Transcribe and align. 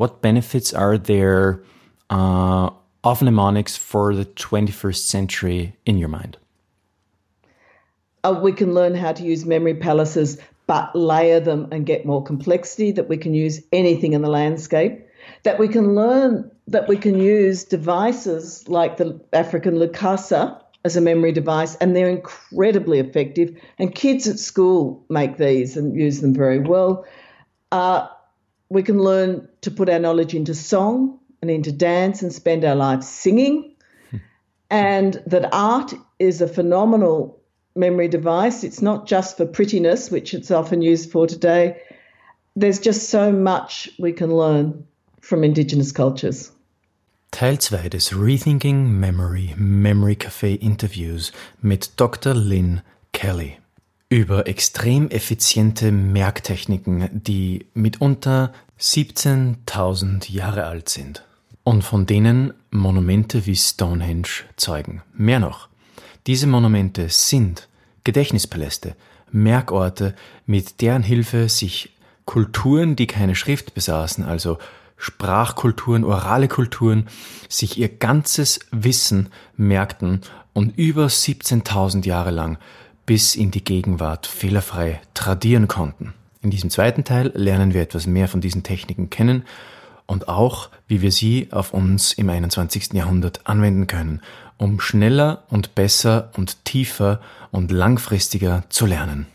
What 0.00 0.22
benefits 0.22 0.72
are 0.72 0.96
there 0.96 1.62
uh, 2.08 2.70
of 3.04 3.20
mnemonics 3.20 3.76
for 3.76 4.14
the 4.14 4.24
21st 4.24 4.96
century 4.96 5.76
in 5.84 5.98
your 5.98 6.08
mind? 6.08 6.38
Uh, 8.24 8.40
we 8.42 8.52
can 8.52 8.72
learn 8.72 8.94
how 8.94 9.12
to 9.12 9.22
use 9.22 9.44
memory 9.44 9.74
palaces, 9.74 10.40
but 10.66 10.96
layer 10.96 11.38
them 11.38 11.68
and 11.70 11.84
get 11.84 12.06
more 12.06 12.24
complexity, 12.24 12.92
that 12.92 13.10
we 13.10 13.18
can 13.18 13.34
use 13.34 13.60
anything 13.72 14.14
in 14.14 14.22
the 14.22 14.30
landscape, 14.30 15.06
that 15.42 15.58
we 15.58 15.68
can 15.68 15.94
learn 15.94 16.50
that 16.68 16.88
we 16.88 16.96
can 16.96 17.18
use 17.18 17.64
devices 17.64 18.66
like 18.70 18.96
the 18.96 19.20
African 19.34 19.74
Lukasa 19.74 20.62
as 20.82 20.96
a 20.96 21.02
memory 21.02 21.32
device, 21.32 21.74
and 21.74 21.94
they're 21.94 22.08
incredibly 22.08 23.00
effective. 23.00 23.54
And 23.78 23.94
kids 23.94 24.26
at 24.26 24.38
school 24.38 25.04
make 25.10 25.36
these 25.36 25.76
and 25.76 25.94
use 25.94 26.22
them 26.22 26.32
very 26.32 26.58
well. 26.58 27.04
Uh, 27.70 28.08
we 28.70 28.82
can 28.82 28.98
learn 28.98 29.46
to 29.62 29.70
put 29.70 29.88
our 29.88 29.98
knowledge 29.98 30.34
into 30.34 30.54
song 30.54 31.18
and 31.42 31.50
into 31.50 31.72
dance 31.72 32.22
and 32.22 32.32
spend 32.32 32.64
our 32.64 32.74
lives 32.74 33.08
singing. 33.08 33.74
Hmm. 34.10 34.16
and 34.70 35.22
that 35.26 35.48
art 35.52 35.94
is 36.18 36.40
a 36.40 36.48
phenomenal 36.48 37.40
memory 37.74 38.08
device. 38.08 38.64
It's 38.64 38.82
not 38.82 39.06
just 39.06 39.36
for 39.36 39.46
prettiness, 39.46 40.10
which 40.10 40.34
it's 40.34 40.50
often 40.50 40.82
used 40.82 41.10
for 41.10 41.26
today. 41.26 41.80
There's 42.56 42.80
just 42.80 43.08
so 43.08 43.32
much 43.32 43.88
we 43.98 44.12
can 44.12 44.34
learn 44.34 44.86
from 45.20 45.44
Indigenous 45.44 45.92
cultures. 45.92 46.50
Teil 47.32 47.56
2 47.56 47.88
des 47.88 48.12
Rethinking 48.12 48.98
Memory 48.98 49.54
Memory 49.56 50.16
Café 50.16 50.60
Interviews 50.60 51.30
mit 51.62 51.92
Dr. 51.96 52.34
Lynn 52.34 52.82
Kelly 53.12 53.60
über 54.10 54.48
extrem 54.48 55.08
effiziente 55.08 55.92
Merktechniken, 55.92 57.22
die 57.22 57.66
mitunter 57.74 58.52
17.000 58.80 60.32
Jahre 60.32 60.64
alt 60.64 60.88
sind 60.88 61.22
und 61.64 61.82
von 61.82 62.06
denen 62.06 62.54
Monumente 62.70 63.44
wie 63.44 63.54
Stonehenge 63.54 64.44
zeugen. 64.56 65.02
Mehr 65.12 65.38
noch, 65.38 65.68
diese 66.26 66.46
Monumente 66.46 67.10
sind 67.10 67.68
Gedächtnispaläste, 68.04 68.96
Merkorte, 69.30 70.14
mit 70.46 70.80
deren 70.80 71.02
Hilfe 71.02 71.50
sich 71.50 71.94
Kulturen, 72.24 72.96
die 72.96 73.06
keine 73.06 73.34
Schrift 73.34 73.74
besaßen, 73.74 74.24
also 74.24 74.56
Sprachkulturen, 74.96 76.04
orale 76.04 76.48
Kulturen, 76.48 77.06
sich 77.50 77.78
ihr 77.78 77.88
ganzes 77.88 78.60
Wissen 78.70 79.28
merkten 79.56 80.22
und 80.54 80.78
über 80.78 81.06
17.000 81.06 82.06
Jahre 82.06 82.30
lang 82.30 82.56
bis 83.04 83.34
in 83.34 83.50
die 83.50 83.64
Gegenwart 83.64 84.26
fehlerfrei 84.26 85.02
tradieren 85.12 85.68
konnten. 85.68 86.14
In 86.42 86.50
diesem 86.50 86.70
zweiten 86.70 87.04
Teil 87.04 87.32
lernen 87.34 87.74
wir 87.74 87.82
etwas 87.82 88.06
mehr 88.06 88.28
von 88.28 88.40
diesen 88.40 88.62
Techniken 88.62 89.10
kennen 89.10 89.44
und 90.06 90.28
auch, 90.28 90.70
wie 90.88 91.02
wir 91.02 91.12
sie 91.12 91.48
auf 91.52 91.74
uns 91.74 92.14
im 92.14 92.30
21. 92.30 92.94
Jahrhundert 92.94 93.46
anwenden 93.46 93.86
können, 93.86 94.22
um 94.56 94.80
schneller 94.80 95.44
und 95.50 95.74
besser 95.74 96.30
und 96.36 96.64
tiefer 96.64 97.20
und 97.50 97.70
langfristiger 97.70 98.64
zu 98.70 98.86
lernen. 98.86 99.26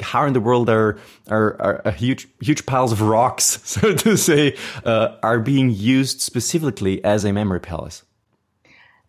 how 0.00 0.24
in 0.24 0.34
the 0.34 0.40
world 0.40 0.68
are, 0.68 0.98
are, 1.28 1.60
are 1.60 1.92
huge 1.92 2.26
huge 2.40 2.66
piles 2.66 2.92
of 2.92 3.00
rocks, 3.00 3.60
so 3.64 3.94
to 3.94 4.16
say, 4.16 4.56
uh, 4.84 5.16
are 5.22 5.38
being 5.38 5.70
used 5.70 6.20
specifically 6.20 7.02
as 7.04 7.24
a 7.24 7.32
memory 7.32 7.60
palace? 7.60 8.02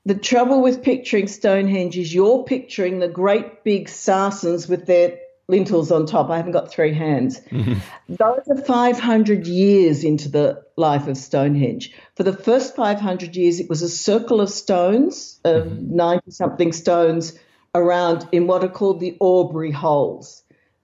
The 0.05 0.15
trouble 0.15 0.61
with 0.61 0.83
picturing 0.83 1.27
Stonehenge 1.27 1.97
is 1.97 2.13
you're 2.13 2.43
picturing 2.43 2.99
the 2.99 3.07
great 3.07 3.63
big 3.63 3.87
sarsens 3.87 4.67
with 4.67 4.85
their 4.85 5.17
lintels 5.47 5.91
on 5.91 6.05
top. 6.05 6.29
I 6.29 6.37
haven't 6.37 6.51
got 6.51 6.71
three 6.71 6.93
hands. 6.93 7.39
Mm-hmm. 7.39 7.75
Those 8.09 8.41
are 8.49 8.61
500 8.63 9.47
years 9.47 10.03
into 10.03 10.29
the 10.29 10.63
life 10.75 11.07
of 11.07 11.17
Stonehenge. 11.17 11.93
For 12.15 12.23
the 12.23 12.35
first 12.35 12.75
500 12.75 13.35
years, 13.35 13.59
it 13.59 13.69
was 13.69 13.81
a 13.81 13.89
circle 13.89 14.41
of 14.41 14.49
stones, 14.49 15.39
of 15.43 15.81
90 15.81 16.19
mm-hmm. 16.19 16.31
something 16.31 16.73
stones 16.73 17.37
around 17.75 18.27
in 18.31 18.47
what 18.47 18.63
are 18.63 18.69
called 18.69 18.99
the 18.99 19.15
Aubrey 19.19 19.71
holes. 19.71 20.43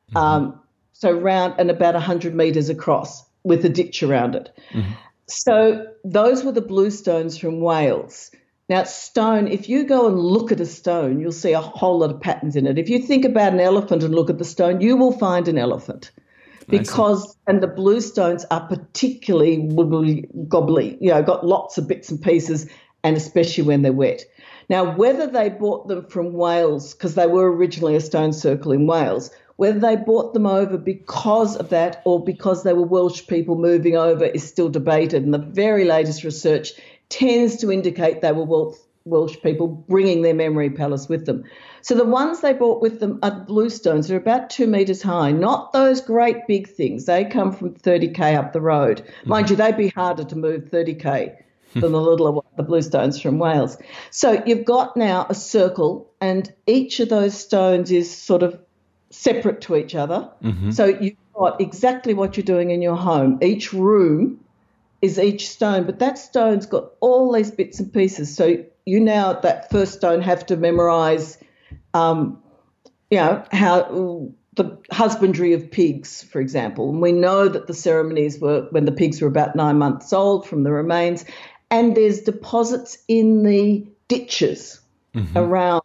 Mm-hmm. 0.10 0.18
Um, 0.18 0.60
so 0.94 1.12
round 1.12 1.56
and 1.58 1.70
about 1.72 1.94
100 1.94 2.36
metres 2.36 2.70
across 2.70 3.24
with 3.44 3.64
a 3.64 3.70
ditch 3.70 4.04
around 4.04 4.36
it. 4.36 4.50
Mm-hmm. 4.72 4.92
So 5.28 5.88
those 6.04 6.44
were 6.44 6.52
the 6.52 6.62
bluestones 6.62 7.38
from 7.38 7.62
Wales. 7.62 8.32
Now, 8.70 8.84
stone, 8.84 9.48
if 9.48 9.68
you 9.68 9.84
go 9.84 10.08
and 10.08 10.20
look 10.20 10.52
at 10.52 10.60
a 10.60 10.66
stone, 10.66 11.20
you'll 11.20 11.32
see 11.32 11.54
a 11.54 11.60
whole 11.60 12.00
lot 12.00 12.12
of 12.12 12.22
patterns 12.22 12.56
in 12.56 12.68
it. 12.68 12.78
If 12.78 12.88
you 12.88 13.00
think 13.00 13.26
about 13.26 13.54
an 13.54 13.60
elephant 13.60 14.04
and 14.04 14.14
look 14.14 14.30
at 14.30 14.38
the 14.38 14.46
stone, 14.46 14.80
you 14.80 14.96
will 14.96 15.12
find 15.12 15.48
an 15.48 15.58
elephant. 15.58 16.12
Because, 16.68 17.36
and 17.48 17.64
the 17.64 17.68
blue 17.68 18.00
stones 18.00 18.46
are 18.52 18.68
particularly 18.68 19.58
wobbly, 19.58 20.30
gobbly, 20.48 21.00
you 21.02 21.10
know, 21.10 21.24
got 21.24 21.44
lots 21.44 21.80
of 21.80 21.88
bits 21.88 22.12
and 22.12 22.22
pieces, 22.22 22.70
and 23.04 23.18
especially 23.18 23.64
when 23.64 23.82
they're 23.82 23.92
wet. 23.92 24.24
Now, 24.70 24.96
whether 24.96 25.26
they 25.26 25.50
bought 25.50 25.88
them 25.88 26.06
from 26.06 26.34
Wales, 26.34 26.94
because 26.94 27.16
they 27.16 27.26
were 27.26 27.52
originally 27.52 27.96
a 27.96 28.02
stone 28.02 28.34
circle 28.34 28.72
in 28.72 28.86
Wales, 28.86 29.32
whether 29.56 29.80
they 29.80 29.96
bought 29.96 30.36
them 30.36 30.46
over 30.46 30.78
because 30.78 31.58
of 31.58 31.70
that 31.70 32.04
or 32.06 32.24
because 32.24 32.62
they 32.62 32.74
were 32.74 32.86
Welsh 32.86 33.26
people 33.26 33.58
moving 33.58 33.98
over 33.98 34.26
is 34.26 34.48
still 34.48 34.70
debated. 34.70 35.24
And 35.24 35.34
the 35.34 35.40
very 35.40 35.86
latest 35.86 36.24
research 36.24 36.74
tends 37.10 37.58
to 37.58 37.72
indicate 37.72 38.22
they 38.22 38.32
were 38.32 38.74
Welsh 39.06 39.38
people 39.42 39.68
bringing 39.68 40.22
their 40.22 40.34
memory 40.34 40.70
palace 40.70 41.10
with 41.10 41.26
them. 41.26 41.44
So 41.82 41.96
the 41.96 42.06
ones 42.06 42.42
they 42.42 42.54
brought 42.54 42.82
with 42.82 43.00
them 43.00 43.20
are 43.24 43.32
bluestones. 43.32 44.08
They're 44.08 44.18
about 44.18 44.50
two 44.50 44.68
metres 44.68 45.02
high, 45.02 45.32
not 45.32 45.74
those 45.74 46.02
great 46.02 46.46
big 46.48 46.68
things. 46.68 47.06
They 47.06 47.26
come 47.26 47.52
from 47.52 47.74
30k 47.74 48.36
up 48.36 48.54
the 48.54 48.62
road. 48.62 49.02
Mind 49.26 49.48
mm-hmm. 49.48 49.54
you, 49.54 49.58
they'd 49.58 49.78
be 49.78 49.88
harder 49.90 50.24
to 50.26 50.36
move 50.36 50.66
30k 50.66 51.36
than 51.74 51.92
the 51.92 52.02
little 52.02 52.46
the 52.58 52.64
bluestones 52.64 53.22
from 53.22 53.40
Wales. 53.40 53.78
So 54.12 54.44
you've 54.46 54.66
got 54.66 54.98
now 54.98 55.28
a 55.30 55.36
circle, 55.36 56.12
and 56.20 56.52
each 56.68 57.00
of 57.00 57.10
those 57.10 57.40
stones 57.40 57.92
is 57.92 58.16
sort 58.16 58.44
of 58.44 58.60
separate 59.12 59.62
to 59.62 59.76
each 59.76 59.96
other. 59.96 60.30
Mm-hmm. 60.44 60.72
So 60.72 60.86
you've 60.86 61.16
got 61.36 61.62
exactly 61.62 62.14
what 62.14 62.38
you're 62.38 62.44
doing 62.44 62.72
in 62.72 62.82
your 62.82 62.98
home. 62.98 63.40
Each 63.42 63.72
room 63.72 64.40
is 65.02 65.20
each 65.20 65.50
stone, 65.50 65.86
but 65.86 66.00
that 66.00 66.18
stone's 66.18 66.66
got 66.66 66.92
all 67.00 67.32
these 67.32 67.52
bits 67.52 67.80
and 67.80 67.92
pieces. 67.94 68.36
So 68.36 68.64
you 68.86 69.00
now 69.00 69.32
at 69.32 69.42
that 69.44 69.70
first 69.70 69.94
stone 69.94 70.22
have 70.22 70.46
to 70.48 70.58
memorize, 70.58 71.38
um, 71.94 72.42
you 73.10 73.18
know, 73.18 73.44
how 73.52 74.34
the 74.56 74.78
husbandry 74.92 75.54
of 75.54 75.72
pigs, 75.72 76.24
for 76.24 76.42
example. 76.42 76.90
And 76.90 77.02
we 77.02 77.12
know 77.12 77.48
that 77.48 77.68
the 77.68 77.74
ceremonies 77.74 78.40
were 78.40 78.68
when 78.72 78.86
the 78.86 78.92
pigs 78.92 79.22
were 79.22 79.28
about 79.28 79.56
nine 79.56 79.78
months 79.78 80.12
old 80.12 80.48
from 80.48 80.64
the 80.64 80.72
remains, 80.72 81.24
and 81.72 81.96
there's 81.96 82.22
deposits 82.22 82.98
in 83.08 83.44
the 83.44 83.88
ditches 84.08 84.82
mm-hmm. 85.16 85.38
around 85.38 85.84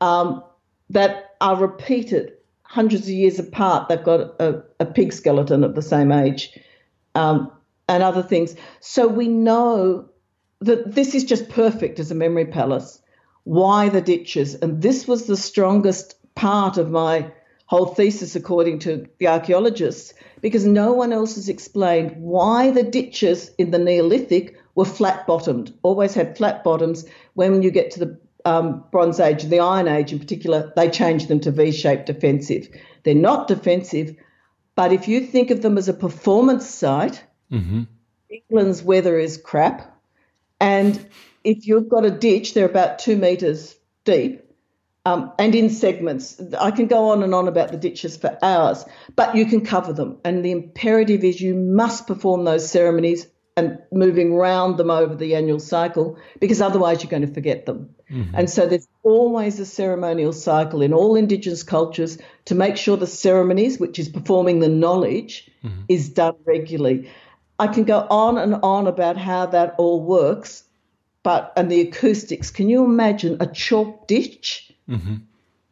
um, 0.00 0.42
that 0.90 1.36
are 1.40 1.56
repeated 1.56 2.32
hundreds 2.62 3.04
of 3.04 3.10
years 3.10 3.38
apart. 3.38 3.88
They've 3.88 4.02
got 4.02 4.40
a, 4.40 4.62
a 4.80 4.86
pig 4.86 5.12
skeleton 5.12 5.62
of 5.62 5.74
the 5.74 5.82
same 5.82 6.10
age 6.10 6.58
um, 7.14 7.52
and 7.88 8.02
other 8.02 8.22
things. 8.22 8.56
So 8.80 9.06
we 9.06 9.28
know 9.28 10.08
that 10.60 10.94
this 10.94 11.14
is 11.14 11.24
just 11.24 11.48
perfect 11.48 11.98
as 11.98 12.10
a 12.10 12.14
memory 12.14 12.46
palace. 12.46 13.00
Why 13.44 13.88
the 13.88 14.00
ditches? 14.00 14.54
And 14.54 14.80
this 14.80 15.06
was 15.06 15.26
the 15.26 15.36
strongest 15.36 16.14
part 16.34 16.78
of 16.78 16.90
my 16.90 17.30
whole 17.66 17.86
thesis, 17.86 18.36
according 18.36 18.78
to 18.80 19.06
the 19.18 19.28
archaeologists, 19.28 20.14
because 20.40 20.66
no 20.66 20.92
one 20.92 21.12
else 21.12 21.36
has 21.36 21.48
explained 21.48 22.14
why 22.18 22.70
the 22.70 22.82
ditches 22.82 23.50
in 23.58 23.70
the 23.70 23.78
Neolithic 23.78 24.56
were 24.74 24.84
flat 24.84 25.26
bottomed, 25.26 25.72
always 25.82 26.14
had 26.14 26.36
flat 26.36 26.64
bottoms. 26.64 27.06
When 27.34 27.62
you 27.62 27.70
get 27.70 27.90
to 27.92 28.00
the 28.00 28.18
um, 28.44 28.84
Bronze 28.90 29.20
Age, 29.20 29.44
and 29.44 29.52
the 29.52 29.60
Iron 29.60 29.88
Age 29.88 30.12
in 30.12 30.18
particular, 30.18 30.72
they 30.76 30.90
changed 30.90 31.28
them 31.28 31.40
to 31.40 31.50
V 31.50 31.72
shaped 31.72 32.06
defensive. 32.06 32.68
They're 33.02 33.14
not 33.14 33.48
defensive, 33.48 34.14
but 34.74 34.92
if 34.92 35.08
you 35.08 35.20
think 35.20 35.50
of 35.50 35.62
them 35.62 35.78
as 35.78 35.88
a 35.88 35.94
performance 35.94 36.68
site, 36.68 37.24
mm-hmm. 37.54 37.82
England's 38.30 38.82
weather 38.82 39.18
is 39.18 39.36
crap. 39.36 39.90
And 40.60 41.06
if 41.42 41.66
you've 41.66 41.88
got 41.88 42.04
a 42.04 42.10
ditch, 42.10 42.54
they're 42.54 42.68
about 42.68 42.98
two 42.98 43.16
metres 43.16 43.76
deep. 44.04 44.40
Um, 45.06 45.32
and 45.38 45.54
in 45.54 45.68
segments. 45.68 46.40
I 46.58 46.70
can 46.70 46.86
go 46.86 47.10
on 47.10 47.22
and 47.22 47.34
on 47.34 47.46
about 47.46 47.70
the 47.70 47.76
ditches 47.76 48.16
for 48.16 48.38
hours, 48.42 48.86
but 49.14 49.34
you 49.34 49.44
can 49.44 49.60
cover 49.62 49.92
them. 49.92 50.18
And 50.24 50.42
the 50.42 50.50
imperative 50.50 51.24
is 51.24 51.40
you 51.40 51.54
must 51.54 52.06
perform 52.06 52.44
those 52.44 52.70
ceremonies 52.70 53.26
and 53.56 53.78
moving 53.92 54.34
round 54.34 54.78
them 54.78 54.90
over 54.90 55.14
the 55.14 55.34
annual 55.34 55.60
cycle 55.60 56.18
because 56.40 56.60
otherwise 56.60 57.02
you're 57.02 57.10
going 57.10 57.26
to 57.26 57.32
forget 57.32 57.66
them. 57.66 57.94
Mm-hmm. 58.10 58.34
And 58.34 58.50
so 58.50 58.66
there's 58.66 58.88
always 59.02 59.60
a 59.60 59.66
ceremonial 59.66 60.32
cycle 60.32 60.82
in 60.82 60.92
all 60.92 61.16
Indigenous 61.16 61.62
cultures 61.62 62.18
to 62.46 62.54
make 62.54 62.76
sure 62.76 62.96
the 62.96 63.06
ceremonies, 63.06 63.78
which 63.78 63.98
is 63.98 64.08
performing 64.08 64.60
the 64.60 64.68
knowledge, 64.68 65.50
mm-hmm. 65.62 65.82
is 65.88 66.08
done 66.08 66.34
regularly. 66.44 67.10
I 67.58 67.68
can 67.68 67.84
go 67.84 68.06
on 68.10 68.38
and 68.38 68.56
on 68.62 68.86
about 68.86 69.16
how 69.16 69.46
that 69.46 69.74
all 69.78 70.02
works, 70.02 70.64
but 71.22 71.52
and 71.56 71.70
the 71.70 71.80
acoustics. 71.80 72.50
Can 72.50 72.68
you 72.68 72.84
imagine 72.84 73.36
a 73.40 73.46
chalk 73.46 74.06
ditch? 74.06 74.72
Mm-hmm. 74.88 75.16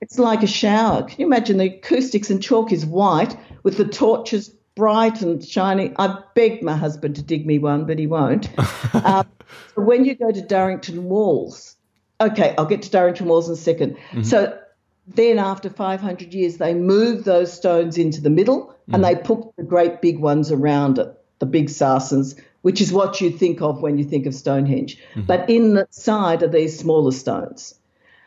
It's 0.00 0.18
like 0.18 0.42
a 0.42 0.48
shower. 0.48 1.02
Can 1.02 1.20
you 1.20 1.26
imagine 1.26 1.58
the 1.58 1.66
acoustics 1.66 2.30
and 2.30 2.42
chalk 2.42 2.72
is 2.72 2.84
white 2.84 3.36
with 3.62 3.76
the 3.76 3.84
torches 3.84 4.52
bright 4.74 5.22
and 5.22 5.44
shiny. 5.44 5.92
I 5.96 6.18
begged 6.34 6.62
my 6.62 6.76
husband 6.76 7.16
to 7.16 7.22
dig 7.22 7.46
me 7.46 7.58
one, 7.58 7.84
but 7.84 7.98
he 7.98 8.06
won't. 8.06 8.48
uh, 8.94 9.24
so 9.74 9.82
when 9.82 10.04
you 10.04 10.14
go 10.14 10.30
to 10.30 10.40
Durrington 10.40 11.02
Walls, 11.02 11.76
okay, 12.20 12.54
I'll 12.56 12.66
get 12.66 12.82
to 12.82 12.90
Durrington 12.90 13.26
Walls 13.26 13.48
in 13.48 13.54
a 13.54 13.76
2nd 13.76 13.96
mm-hmm. 13.96 14.22
So 14.22 14.58
then 15.06 15.38
after 15.38 15.68
500 15.68 16.32
years, 16.32 16.58
they 16.58 16.74
moved 16.74 17.24
those 17.24 17.52
stones 17.52 17.98
into 17.98 18.20
the 18.20 18.30
middle 18.30 18.66
mm-hmm. 18.66 18.94
and 18.94 19.04
they 19.04 19.16
put 19.16 19.56
the 19.56 19.64
great 19.64 20.00
big 20.00 20.18
ones 20.18 20.50
around 20.50 20.98
it, 20.98 21.14
the 21.42 21.46
big 21.46 21.66
sarsens, 21.66 22.40
which 22.60 22.80
is 22.80 22.92
what 22.92 23.20
you 23.20 23.28
think 23.28 23.60
of 23.60 23.82
when 23.82 23.98
you 23.98 24.04
think 24.04 24.26
of 24.26 24.34
Stonehenge. 24.34 24.96
Mm-hmm. 24.96 25.22
But 25.22 25.50
inside 25.50 26.44
are 26.44 26.48
these 26.48 26.78
smaller 26.78 27.10
stones. 27.10 27.74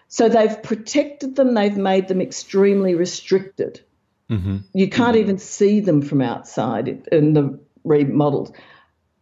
So 0.10 0.28
they've 0.28 0.62
protected 0.62 1.38
them, 1.38 1.54
they've 1.54 1.78
made 1.78 2.10
them 2.10 2.20
extremely 2.20 2.94
restricted. 2.94 3.80
Mm-hmm. 4.30 4.58
You 4.74 4.90
can't 4.90 5.16
mm-hmm. 5.16 5.22
even 5.22 5.38
see 5.38 5.80
them 5.80 6.02
from 6.02 6.22
outside 6.22 7.08
in 7.10 7.34
the 7.34 7.58
remodeled. 7.86 8.54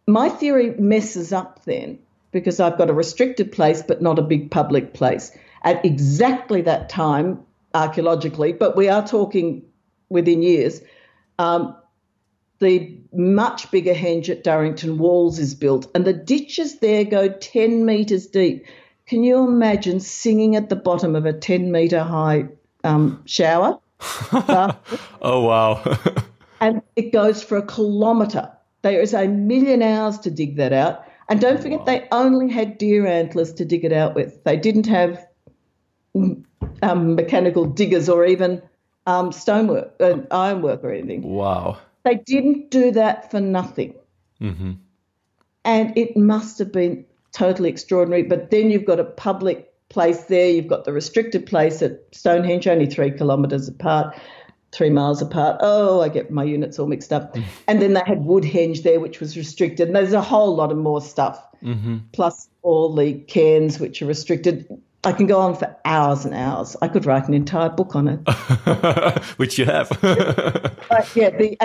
My 0.08 0.28
theory 0.28 0.70
messes 0.70 1.32
up 1.32 1.64
then 1.64 2.00
because 2.32 2.58
I've 2.58 2.76
got 2.76 2.90
a 2.90 2.94
restricted 2.94 3.52
place 3.52 3.80
but 3.80 4.02
not 4.02 4.18
a 4.18 4.22
big 4.22 4.50
public 4.50 4.92
place 4.92 5.30
at 5.62 5.84
exactly 5.84 6.62
that 6.62 6.88
time 6.88 7.44
archaeologically, 7.72 8.54
but 8.54 8.76
we 8.76 8.88
are 8.88 9.06
talking 9.06 9.62
within 10.08 10.42
years. 10.42 10.80
Um, 11.38 11.76
the 12.64 12.96
much 13.12 13.70
bigger 13.70 13.94
henge 13.94 14.28
at 14.28 14.42
Durrington 14.42 14.96
Walls 14.98 15.38
is 15.38 15.54
built, 15.54 15.90
and 15.94 16.04
the 16.04 16.12
ditches 16.12 16.80
there 16.80 17.04
go 17.04 17.28
10 17.28 17.84
metres 17.84 18.26
deep. 18.26 18.66
Can 19.06 19.22
you 19.22 19.46
imagine 19.46 20.00
singing 20.00 20.56
at 20.56 20.70
the 20.70 20.76
bottom 20.76 21.14
of 21.14 21.26
a 21.26 21.32
10 21.32 21.70
metre 21.70 22.02
high 22.02 22.46
um, 22.82 23.22
shower? 23.26 23.78
oh, 24.32 24.76
wow. 25.22 25.98
and 26.60 26.82
it 26.96 27.12
goes 27.12 27.42
for 27.42 27.58
a 27.58 27.66
kilometre. 27.66 28.50
There 28.82 29.00
is 29.00 29.14
a 29.14 29.28
million 29.28 29.82
hours 29.82 30.18
to 30.20 30.30
dig 30.30 30.56
that 30.56 30.72
out. 30.72 31.04
And 31.28 31.40
don't 31.40 31.60
forget, 31.60 31.80
wow. 31.80 31.84
they 31.84 32.08
only 32.12 32.50
had 32.50 32.78
deer 32.78 33.06
antlers 33.06 33.52
to 33.54 33.64
dig 33.64 33.84
it 33.84 33.92
out 33.92 34.14
with. 34.14 34.42
They 34.44 34.56
didn't 34.56 34.86
have 34.86 35.26
um, 36.82 37.14
mechanical 37.14 37.64
diggers 37.64 38.08
or 38.08 38.24
even 38.24 38.62
um, 39.06 39.32
stonework, 39.32 39.94
uh, 40.00 40.18
ironwork 40.30 40.82
or 40.84 40.90
anything. 40.90 41.22
Wow. 41.22 41.78
They 42.04 42.16
didn't 42.16 42.70
do 42.70 42.92
that 42.92 43.30
for 43.30 43.40
nothing. 43.40 43.94
Mm-hmm. 44.40 44.72
And 45.64 45.96
it 45.96 46.16
must 46.16 46.58
have 46.58 46.70
been 46.72 47.04
totally 47.32 47.70
extraordinary. 47.70 48.22
But 48.22 48.50
then 48.50 48.70
you've 48.70 48.84
got 48.84 49.00
a 49.00 49.04
public 49.04 49.72
place 49.88 50.24
there. 50.24 50.48
You've 50.48 50.68
got 50.68 50.84
the 50.84 50.92
restricted 50.92 51.46
place 51.46 51.82
at 51.82 52.00
Stonehenge, 52.12 52.66
only 52.66 52.86
three 52.86 53.10
kilometres 53.10 53.68
apart, 53.68 54.16
three 54.72 54.90
miles 54.90 55.22
apart. 55.22 55.58
Oh, 55.60 56.02
I 56.02 56.08
get 56.08 56.30
my 56.30 56.44
units 56.44 56.78
all 56.78 56.86
mixed 56.86 57.12
up. 57.12 57.36
and 57.68 57.80
then 57.80 57.94
they 57.94 58.02
had 58.04 58.20
Woodhenge 58.24 58.82
there, 58.82 59.00
which 59.00 59.20
was 59.20 59.36
restricted. 59.36 59.88
And 59.88 59.96
there's 59.96 60.12
a 60.12 60.22
whole 60.22 60.54
lot 60.54 60.72
of 60.72 60.78
more 60.78 61.00
stuff, 61.00 61.42
mm-hmm. 61.62 61.98
plus 62.12 62.48
all 62.62 62.94
the 62.94 63.14
cairns, 63.14 63.80
which 63.80 64.02
are 64.02 64.06
restricted. 64.06 64.66
I 65.06 65.12
can 65.12 65.26
go 65.26 65.40
on 65.40 65.54
for 65.56 65.76
hours 65.84 66.24
and 66.24 66.34
hours. 66.34 66.76
I 66.82 66.88
could 66.88 67.06
write 67.06 67.28
an 67.28 67.34
entire 67.34 67.68
book 67.68 67.94
on 67.94 68.08
it, 68.08 68.28
which 69.36 69.58
you 69.58 69.64
have. 69.64 69.88
but 70.00 71.16
yeah, 71.16 71.30
the 71.30 71.56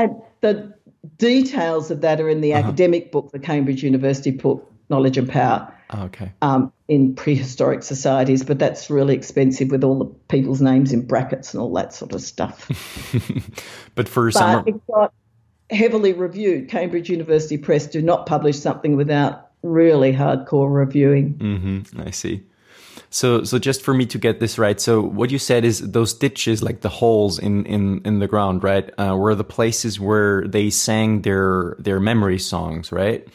the 0.42 0.74
details 1.18 1.92
of 1.92 2.02
that 2.02 2.20
are 2.20 2.30
in 2.30 2.42
the 2.42 2.54
uh-huh. 2.54 2.68
academic 2.68 3.12
book, 3.12 3.32
the 3.32 3.40
Cambridge 3.40 3.84
University 3.84 4.32
book, 4.32 4.72
Knowledge 4.90 5.18
and 5.18 5.30
Power. 5.30 5.74
Oh, 5.92 6.04
okay. 6.04 6.32
Um, 6.44 6.72
in 6.88 7.16
prehistoric 7.16 7.82
societies, 7.82 8.44
but 8.44 8.60
that's 8.60 8.92
really 8.92 9.16
expensive 9.16 9.72
with 9.72 9.84
all 9.84 9.98
the 9.98 10.06
people's 10.06 10.62
names 10.62 10.94
in 10.94 11.06
brackets 11.06 11.54
and 11.54 11.62
all 11.62 11.74
that 11.74 11.94
sort 11.94 12.14
of 12.14 12.22
stuff. 12.22 12.68
but 13.96 14.08
for 14.08 14.28
but 14.28 14.34
some, 14.34 14.68
it 14.68 14.88
got 14.88 15.14
heavily 15.72 16.14
reviewed. 16.14 16.70
Cambridge 16.70 17.10
University 17.10 17.58
Press 17.58 17.88
do 17.88 18.02
not 18.02 18.28
publish 18.28 18.60
something 18.60 18.96
without 18.96 19.50
really 19.64 20.14
hardcore 20.14 20.72
reviewing. 20.74 21.36
Mm-hmm. 21.36 22.02
I 22.02 22.12
see. 22.12 22.44
So, 23.12 23.44
so 23.44 23.58
just 23.58 23.82
for 23.82 23.94
me 23.94 24.06
to 24.08 24.20
get 24.20 24.40
this 24.40 24.60
right, 24.60 24.80
so 24.80 25.02
what 25.02 25.32
you 25.32 25.40
said 25.40 25.66
is 25.66 25.80
those 25.80 26.14
ditches, 26.14 26.62
like 26.62 26.82
the 26.82 26.90
holes 26.90 27.40
in 27.40 27.66
in 27.66 28.02
in 28.06 28.20
the 28.20 28.28
ground, 28.28 28.64
right, 28.64 28.90
uh, 29.00 29.16
were 29.18 29.34
the 29.34 29.44
places 29.44 30.00
where 30.00 30.48
they 30.48 30.70
sang 30.70 31.24
their 31.24 31.76
their 31.80 32.00
memory 32.00 32.38
songs, 32.38 32.92
right? 32.92 33.28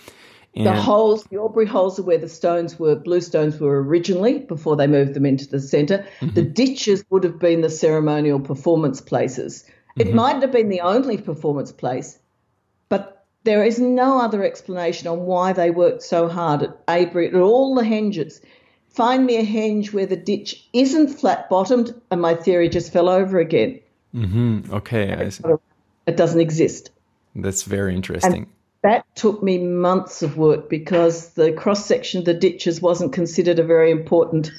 And 0.57 0.67
the 0.67 0.81
holes, 0.81 1.25
the 1.25 1.39
Aubrey 1.39 1.67
holes, 1.67 1.99
are 1.99 2.05
where 2.05 2.19
the 2.19 2.29
stones 2.29 2.79
were, 2.79 2.95
blue 2.95 3.21
stones 3.21 3.59
were 3.59 3.83
originally 3.83 4.39
before 4.39 4.77
they 4.77 4.87
moved 4.87 5.15
them 5.15 5.27
into 5.27 5.49
the 5.49 5.61
center 5.61 6.07
mm-hmm. 6.21 6.35
The 6.35 6.43
ditches 6.43 7.05
would 7.11 7.25
have 7.25 7.41
been 7.41 7.61
the 7.61 7.71
ceremonial 7.71 8.39
performance 8.39 9.01
places. 9.01 9.65
It 9.97 10.07
mm-hmm. 10.07 10.17
might 10.17 10.43
have 10.43 10.53
been 10.53 10.69
the 10.69 10.83
only 10.83 11.19
performance 11.19 11.73
place, 11.73 12.21
but 12.89 13.27
there 13.43 13.65
is 13.65 13.81
no 13.81 14.21
other 14.21 14.45
explanation 14.45 15.09
on 15.09 15.21
why 15.27 15.53
they 15.53 15.71
worked 15.71 16.03
so 16.03 16.29
hard 16.29 16.63
at 16.63 16.79
Avebury, 16.87 17.29
at 17.29 17.35
all 17.35 17.75
the 17.75 17.83
henges 17.83 18.41
find 18.95 19.27
me 19.27 19.37
a 19.37 19.45
henge 19.45 19.93
where 19.93 20.07
the 20.07 20.17
ditch 20.17 20.67
isn't 20.73 21.09
flat 21.09 21.49
bottomed, 21.49 21.95
and 22.11 22.21
my 22.21 22.35
theory 22.35 22.69
just 22.69 22.93
fell 22.93 23.09
over 23.09 23.39
again. 23.39 23.81
Mm-hmm. 24.15 24.73
Okay, 24.73 25.31
it 26.07 26.17
doesn't 26.17 26.41
exist. 26.41 26.91
That's 27.35 27.65
very 27.65 27.95
interesting. 27.95 28.33
And 28.33 28.47
that 28.83 29.05
took 29.17 29.43
me 29.43 29.59
months 29.59 30.23
of 30.23 30.37
work 30.37 30.69
because 30.69 31.31
the 31.35 31.53
cross 31.53 31.85
section 31.85 32.21
of 32.21 32.25
the 32.25 32.35
ditches 32.35 32.81
wasn't 32.81 33.13
considered 33.13 33.59
a 33.59 33.65
very 33.65 33.91
important 33.91 34.53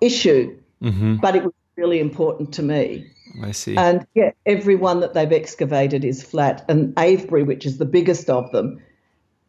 issue, 0.00 0.58
mm-hmm. 0.82 1.16
but 1.16 1.36
it 1.36 1.44
was 1.44 1.52
really 1.76 2.00
important 2.00 2.52
to 2.54 2.62
me. 2.62 3.10
I 3.42 3.52
see. 3.52 3.76
And 3.76 4.06
yeah, 4.14 4.32
every 4.44 4.76
one 4.76 5.00
that 5.00 5.14
they've 5.14 5.32
excavated 5.32 6.04
is 6.04 6.22
flat. 6.22 6.64
And 6.68 6.92
Avebury, 6.98 7.44
which 7.44 7.64
is 7.64 7.78
the 7.78 7.84
biggest 7.84 8.28
of 8.28 8.50
them, 8.50 8.82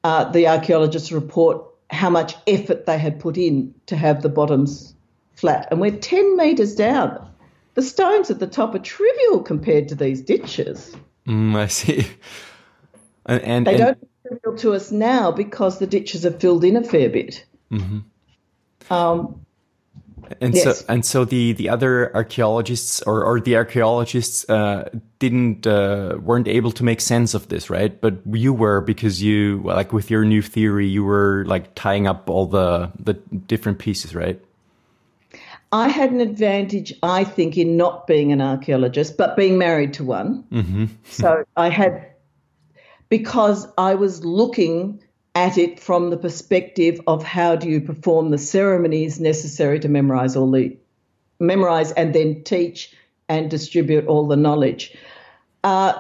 uh, 0.04 0.26
the 0.32 0.48
archaeologists 0.48 1.12
report 1.12 1.66
how 1.92 2.10
much 2.10 2.36
effort 2.48 2.86
they 2.86 2.98
had 2.98 3.20
put 3.20 3.38
in 3.38 3.74
to 3.88 3.96
have 3.96 4.22
the 4.22 4.30
bottoms 4.30 4.96
flat. 5.34 5.68
And 5.72 5.82
we're 5.82 5.92
10 5.92 6.38
metres 6.38 6.76
down. 6.76 7.30
The 7.74 7.82
stones 7.82 8.30
at 8.30 8.40
the 8.40 8.48
top 8.48 8.76
are 8.76 8.80
trivial 8.80 9.42
compared 9.42 9.90
to 9.90 9.96
these 9.96 10.22
ditches. 10.22 10.96
Mm, 11.28 11.56
I 11.56 11.68
see. 11.68 12.08
And, 13.26 13.42
and 13.44 13.68
they 13.68 13.72
and, 13.72 13.80
don't 13.80 14.10
trivial 14.28 14.58
to 14.58 14.74
us 14.74 14.92
now 14.92 15.32
because 15.32 15.80
the 15.80 15.88
ditches 15.88 16.26
are 16.26 16.32
filled 16.32 16.64
in 16.64 16.76
a 16.76 16.84
fair 16.84 17.10
bit. 17.10 17.46
Mm-hmm. 17.72 18.94
Um, 18.94 19.41
and 20.40 20.56
yes. 20.56 20.80
so 20.80 20.86
and 20.88 21.06
so 21.06 21.26
the 21.26 21.54
the 21.54 21.70
other 21.70 22.16
archaeologists 22.16 23.02
or 23.04 23.24
or 23.24 23.40
the 23.40 23.56
archaeologists 23.56 24.50
uh, 24.50 24.90
didn't 25.20 25.68
uh, 25.68 26.18
weren't 26.22 26.48
able 26.48 26.72
to 26.72 26.84
make 26.84 27.02
sense 27.02 27.34
of 27.34 27.48
this, 27.50 27.70
right? 27.70 28.00
But 28.00 28.16
you 28.32 28.54
were 28.54 28.82
because 28.82 29.22
you 29.22 29.62
like 29.64 29.92
with 29.92 30.10
your 30.10 30.24
new 30.26 30.42
theory, 30.42 30.88
you 30.88 31.04
were 31.04 31.44
like 31.48 31.76
tying 31.76 32.08
up 32.08 32.30
all 32.30 32.46
the 32.46 32.92
the 33.00 33.14
different 33.14 33.80
pieces, 33.80 34.16
right? 34.16 34.40
I 35.74 35.88
had 35.88 36.12
an 36.12 36.20
advantage, 36.20 36.94
I 37.02 37.24
think, 37.24 37.58
in 37.58 37.78
not 37.78 38.06
being 38.06 38.34
an 38.34 38.42
archaeologist, 38.42 39.18
but 39.18 39.38
being 39.38 39.58
married 39.58 39.94
to 39.96 40.04
one. 40.04 40.44
Mm-hmm. 40.52 40.86
so 41.06 41.46
I 41.56 41.70
had 41.70 42.08
because 43.10 43.68
I 43.78 43.96
was 43.96 44.24
looking 44.24 45.02
at 45.36 45.58
it 45.58 45.80
from 45.80 46.10
the 46.10 46.18
perspective 46.18 47.00
of 47.08 47.24
how 47.24 47.56
do 47.56 47.70
you 47.70 47.80
perform 47.82 48.30
the 48.30 48.38
ceremonies 48.38 49.20
necessary 49.20 49.80
to 49.80 49.88
memorize 49.88 50.36
all 50.36 50.52
the 50.52 50.78
memorize 51.40 51.92
and 51.94 52.14
then 52.14 52.44
teach 52.44 52.94
and 53.30 53.50
distribute 53.50 54.06
all 54.08 54.28
the 54.28 54.36
knowledge. 54.36 54.96
Uh, 55.64 55.94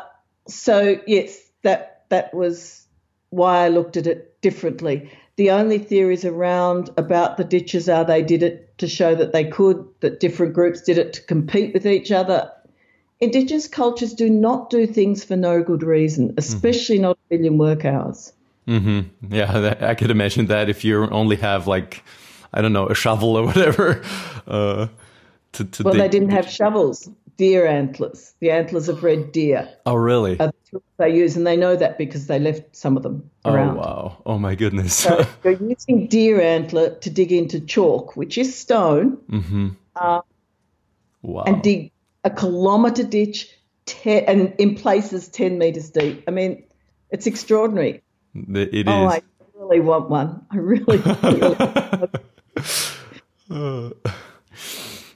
so 0.47 0.99
yes, 1.07 1.39
that 1.61 2.05
that 2.09 2.33
was 2.33 2.85
why 3.29 3.65
I 3.65 3.69
looked 3.69 3.95
at 3.95 4.07
it 4.07 4.39
differently. 4.41 5.09
The 5.37 5.51
only 5.51 5.79
theories 5.79 6.25
around 6.25 6.89
about 6.97 7.37
the 7.37 7.45
ditches 7.45 7.87
are 7.87 8.03
they 8.03 8.21
did 8.21 8.43
it 8.43 8.77
to 8.79 8.87
show 8.87 9.15
that 9.15 9.31
they 9.31 9.45
could, 9.45 9.87
that 10.01 10.19
different 10.19 10.53
groups 10.53 10.81
did 10.81 10.97
it 10.97 11.13
to 11.13 11.21
compete 11.23 11.73
with 11.73 11.87
each 11.87 12.11
other. 12.11 12.51
Indigenous 13.21 13.67
cultures 13.67 14.13
do 14.13 14.29
not 14.29 14.69
do 14.69 14.85
things 14.85 15.23
for 15.23 15.37
no 15.37 15.63
good 15.63 15.83
reason, 15.83 16.33
especially 16.37 16.97
mm-hmm. 16.97 17.03
not 17.03 17.17
a 17.29 17.33
million 17.35 17.57
work 17.57 17.85
hours. 17.85 18.33
Mm-hmm. 18.67 19.33
Yeah, 19.33 19.75
I 19.81 19.95
could 19.95 20.11
imagine 20.11 20.47
that 20.47 20.69
if 20.69 20.83
you 20.83 21.09
only 21.09 21.35
have 21.37 21.67
like, 21.67 22.03
I 22.53 22.61
don't 22.61 22.73
know, 22.73 22.87
a 22.87 22.95
shovel 22.95 23.35
or 23.35 23.45
whatever. 23.47 24.03
Uh, 24.47 24.87
to, 25.53 25.65
to 25.65 25.83
well, 25.83 25.93
dig. 25.93 26.01
they 26.01 26.09
didn't 26.09 26.29
have 26.31 26.49
shovels. 26.49 27.09
Deer 27.37 27.65
antlers, 27.65 28.35
the 28.39 28.51
antlers 28.51 28.87
of 28.87 29.03
red 29.03 29.31
deer. 29.31 29.67
Oh, 29.85 29.95
really? 29.95 30.37
they 30.97 31.13
use, 31.13 31.35
and 31.35 31.47
they 31.47 31.57
know 31.57 31.75
that 31.75 31.97
because 31.97 32.27
they 32.27 32.37
left 32.37 32.75
some 32.75 32.95
of 32.95 33.03
them 33.03 33.29
around. 33.45 33.77
Oh, 33.77 33.81
wow. 33.81 34.21
Oh, 34.25 34.37
my 34.37 34.53
goodness. 34.53 34.93
so 34.93 35.25
you're 35.43 35.53
using 35.53 36.07
deer 36.07 36.39
antler 36.39 36.95
to 36.95 37.09
dig 37.09 37.31
into 37.31 37.59
chalk, 37.59 38.15
which 38.15 38.37
is 38.37 38.55
stone, 38.55 39.17
mm-hmm. 39.29 39.69
uh, 39.95 40.21
wow. 41.23 41.43
and 41.43 41.63
dig 41.63 41.91
a 42.23 42.29
kilometre 42.29 43.03
ditch, 43.03 43.49
te- 43.85 44.23
and 44.25 44.53
in 44.59 44.75
places 44.75 45.27
10 45.27 45.57
metres 45.57 45.89
deep. 45.89 46.23
I 46.27 46.31
mean, 46.31 46.63
it's 47.09 47.25
extraordinary. 47.25 48.03
It 48.33 48.87
oh, 48.87 49.07
is. 49.07 49.13
I 49.13 49.21
really 49.55 49.79
want 49.79 50.09
one. 50.09 50.45
I 50.51 50.57
really, 50.57 50.97
really 50.97 51.55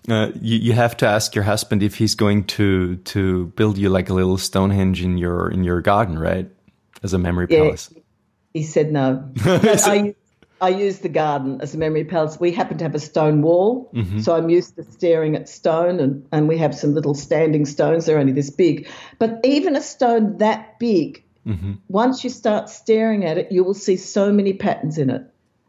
Uh, 0.08 0.32
you, 0.40 0.58
you 0.58 0.74
have 0.74 0.96
to 0.98 1.08
ask 1.08 1.34
your 1.34 1.44
husband 1.44 1.82
if 1.82 1.96
he's 1.96 2.14
going 2.14 2.44
to 2.44 2.98
to 2.98 3.48
build 3.56 3.78
you 3.78 3.90
like 3.90 4.10
a 4.10 4.14
little 4.14 4.38
Stonehenge 4.38 5.02
in 5.02 5.18
your 5.18 5.50
in 5.50 5.64
your 5.64 5.82
garden, 5.82 6.20
right? 6.20 6.48
As 7.02 7.14
a 7.14 7.18
memory 7.18 7.48
yeah, 7.50 7.62
palace. 7.62 7.92
He 8.54 8.64
said 8.64 8.92
no. 8.92 9.32
I, 9.44 10.16
I 10.62 10.70
use 10.70 11.00
the 11.00 11.10
garden 11.10 11.60
as 11.62 11.76
a 11.76 11.78
memory 11.78 12.06
palace. 12.06 12.40
We 12.40 12.52
happen 12.52 12.78
to 12.78 12.84
have 12.84 12.96
a 12.96 13.00
stone 13.00 13.42
wall, 13.42 13.92
mm-hmm. 13.94 14.20
so 14.20 14.36
I'm 14.36 14.50
used 14.50 14.76
to 14.78 14.84
staring 14.84 15.36
at 15.36 15.50
stone, 15.50 16.00
and, 16.00 16.26
and 16.32 16.48
we 16.48 16.58
have 16.58 16.74
some 16.74 16.94
little 16.94 17.14
standing 17.14 17.66
stones. 17.66 18.06
They're 18.06 18.18
only 18.18 18.32
this 18.32 18.50
big. 18.50 18.88
But 19.20 19.40
even 19.44 19.76
a 19.76 19.82
stone 19.82 20.38
that 20.38 20.80
big, 20.80 21.25
mm-hmm. 21.46 21.74
once 21.88 22.24
you 22.24 22.30
start 22.30 22.70
staring 22.70 23.26
at 23.26 23.38
it, 23.38 23.52
you 23.52 23.64
will 23.64 23.74
see 23.74 23.98
so 23.98 24.32
many 24.32 24.54
patterns 24.54 24.98
in 24.98 25.10
it. 25.10 25.24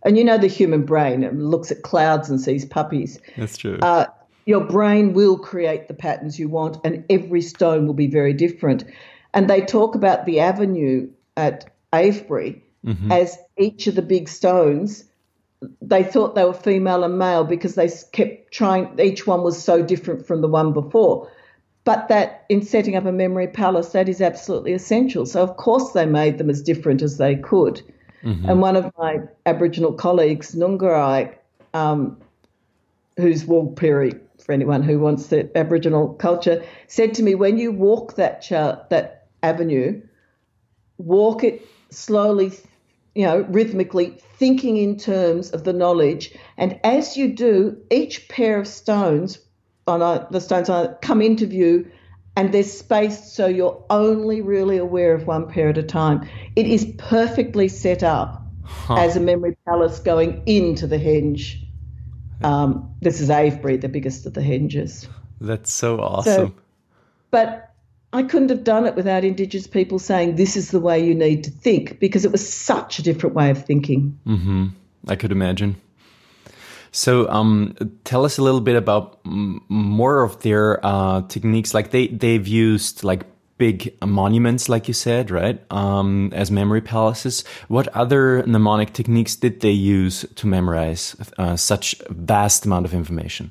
And 0.05 0.17
you 0.17 0.25
know 0.25 0.39
the 0.39 0.47
human 0.47 0.85
brain 0.85 1.25
it 1.25 1.35
looks 1.35 1.73
at 1.73 1.83
clouds 1.83 2.31
and 2.31 2.41
sees 2.41 2.65
puppies. 2.65 3.19
That's 3.37 3.57
true. 3.57 3.79
Uh, 3.83 4.07
your 4.47 4.65
brain 4.65 5.13
will 5.13 5.37
create 5.37 5.89
the 5.89 5.95
patterns 5.95 6.39
you 6.39 6.49
want, 6.49 6.79
and 6.85 7.05
every 7.11 7.43
stone 7.43 7.87
will 7.87 7.95
be 7.95 8.07
very 8.07 8.33
different. 8.33 8.85
And 9.35 9.51
they 9.51 9.61
talk 9.61 9.97
about 9.97 10.25
the 10.25 10.41
avenue 10.41 11.11
at 11.37 11.69
Avebury 11.93 12.63
mm-hmm. 12.85 13.11
as 13.11 13.37
each 13.59 13.89
of 13.89 13.97
the 13.97 14.03
big 14.03 14.29
stones. 14.29 15.05
They 15.83 16.05
thought 16.05 16.35
they 16.35 16.45
were 16.45 16.55
female 16.55 17.03
and 17.03 17.19
male 17.19 17.43
because 17.45 17.75
they 17.75 17.91
kept 18.13 18.53
trying, 18.53 18.99
each 19.01 19.27
one 19.27 19.43
was 19.43 19.63
so 19.63 19.83
different 19.83 20.27
from 20.27 20.41
the 20.41 20.49
one 20.49 20.73
before. 20.73 21.29
But 21.87 22.09
that 22.09 22.45
in 22.49 22.63
setting 22.63 22.97
up 22.97 23.07
a 23.07 23.13
memory 23.13 23.47
palace, 23.47 23.91
that 23.91 24.09
is 24.09 24.21
absolutely 24.21 24.73
essential. 24.73 25.25
So, 25.25 25.41
of 25.41 25.57
course, 25.57 25.93
they 25.93 26.05
made 26.05 26.37
them 26.37 26.51
as 26.51 26.61
different 26.61 27.01
as 27.01 27.17
they 27.17 27.37
could. 27.37 27.81
Mm-hmm. 28.25 28.49
And 28.49 28.61
one 28.61 28.75
of 28.75 28.91
my 28.99 29.21
Aboriginal 29.47 29.93
colleagues, 29.93 30.57
Nungarrayi, 30.57 31.33
um, 31.75 32.21
who's 33.17 33.45
Warlpiri 33.45 34.19
for 34.45 34.51
anyone 34.51 34.83
who 34.83 34.99
wants 34.99 35.29
the 35.29 35.49
Aboriginal 35.57 36.15
culture, 36.15 36.65
said 36.89 37.15
to 37.15 37.23
me, 37.23 37.37
when 37.37 37.57
you 37.57 37.71
walk 37.71 38.17
that 38.17 38.43
char- 38.43 38.85
that 38.91 39.29
avenue, 39.45 40.03
walk 40.99 41.45
it 41.45 41.65
slowly, 41.91 42.51
you 43.15 43.25
know, 43.25 43.47
rhythmically, 43.49 44.19
thinking 44.35 44.77
in 44.77 44.97
terms 44.97 45.53
of 45.53 45.63
the 45.63 45.73
knowledge. 45.73 46.35
And 46.57 46.81
as 46.83 47.17
you 47.17 47.33
do, 47.33 47.77
each 47.93 48.29
pair 48.29 48.59
of 48.59 48.67
stones 48.67 49.39
on 49.87 50.03
a, 50.03 50.27
the 50.31 50.41
stones 50.41 50.69
on 50.69 50.95
come 51.01 51.23
into 51.23 51.47
view 51.47 51.91
and 52.37 52.53
they're 52.53 52.63
spaced 52.63 53.35
so 53.35 53.47
you're 53.47 53.83
only 53.89 54.41
really 54.43 54.77
aware 54.77 55.15
of 55.15 55.27
one 55.27 55.49
pair 55.49 55.69
at 55.69 55.79
a 55.79 55.83
time. 55.83 56.29
It 56.55 56.67
is 56.67 56.93
perfectly 56.99 57.69
set 57.69 58.03
up 58.03 58.43
huh. 58.65 58.97
as 58.97 59.17
a 59.17 59.21
memory 59.21 59.57
palace 59.67 59.99
going 59.99 60.43
into 60.47 60.87
the 60.87 60.99
henge. 60.99 61.63
Um, 62.45 62.95
this 63.01 63.21
is 63.21 63.31
Avebury, 63.31 63.79
the 63.79 63.89
biggest 63.89 64.27
of 64.27 64.35
the 64.35 64.43
henges. 64.43 65.09
That's 65.41 65.73
so 65.73 66.01
awesome. 66.01 66.49
So, 66.49 66.55
but 67.31 67.75
I 68.13 68.23
couldn't 68.23 68.51
have 68.51 68.65
done 68.65 68.87
it 68.87 68.95
without 68.95 69.25
Indigenous 69.25 69.67
people 69.67 69.99
saying 69.99 70.37
this 70.37 70.57
is 70.57 70.71
the 70.71 70.81
way 70.81 71.03
you 71.03 71.15
need 71.15 71.45
to 71.45 71.51
think 71.51 71.99
because 71.99 72.25
it 72.25 72.33
was 72.33 72.47
such 72.47 72.99
a 72.99 73.03
different 73.03 73.35
way 73.35 73.51
of 73.51 73.65
thinking. 73.65 74.19
Mm-hmm. 74.27 74.67
I 75.09 75.17
could 75.17 75.33
imagine. 75.33 75.77
So, 76.97 77.29
um, 77.29 77.77
tell 78.05 78.25
us 78.25 78.39
a 78.39 78.43
little 78.43 78.63
bit 78.63 78.75
about 78.75 79.21
more 79.25 80.23
of 80.23 80.41
their 80.41 80.81
uh, 80.83 81.21
techniques. 81.29 81.75
Like 81.75 81.91
they 81.91 82.07
they've 82.07 82.49
used 82.49 83.05
like 83.05 83.25
big 83.59 83.95
monuments, 84.03 84.71
like 84.71 84.89
you 84.89 84.95
said, 84.95 85.31
right, 85.31 85.61
um, 85.71 86.31
as 86.33 86.51
memory 86.51 86.81
palaces. 86.81 87.45
What 87.69 87.89
other 87.89 88.43
mnemonic 88.47 88.95
techniques 88.95 89.37
did 89.37 89.61
they 89.61 89.73
use 89.73 90.25
to 90.37 90.47
memorize 90.47 91.15
uh, 91.37 91.57
such 91.57 91.97
vast 92.09 92.65
amount 92.65 92.87
of 92.87 92.95
information? 92.95 93.51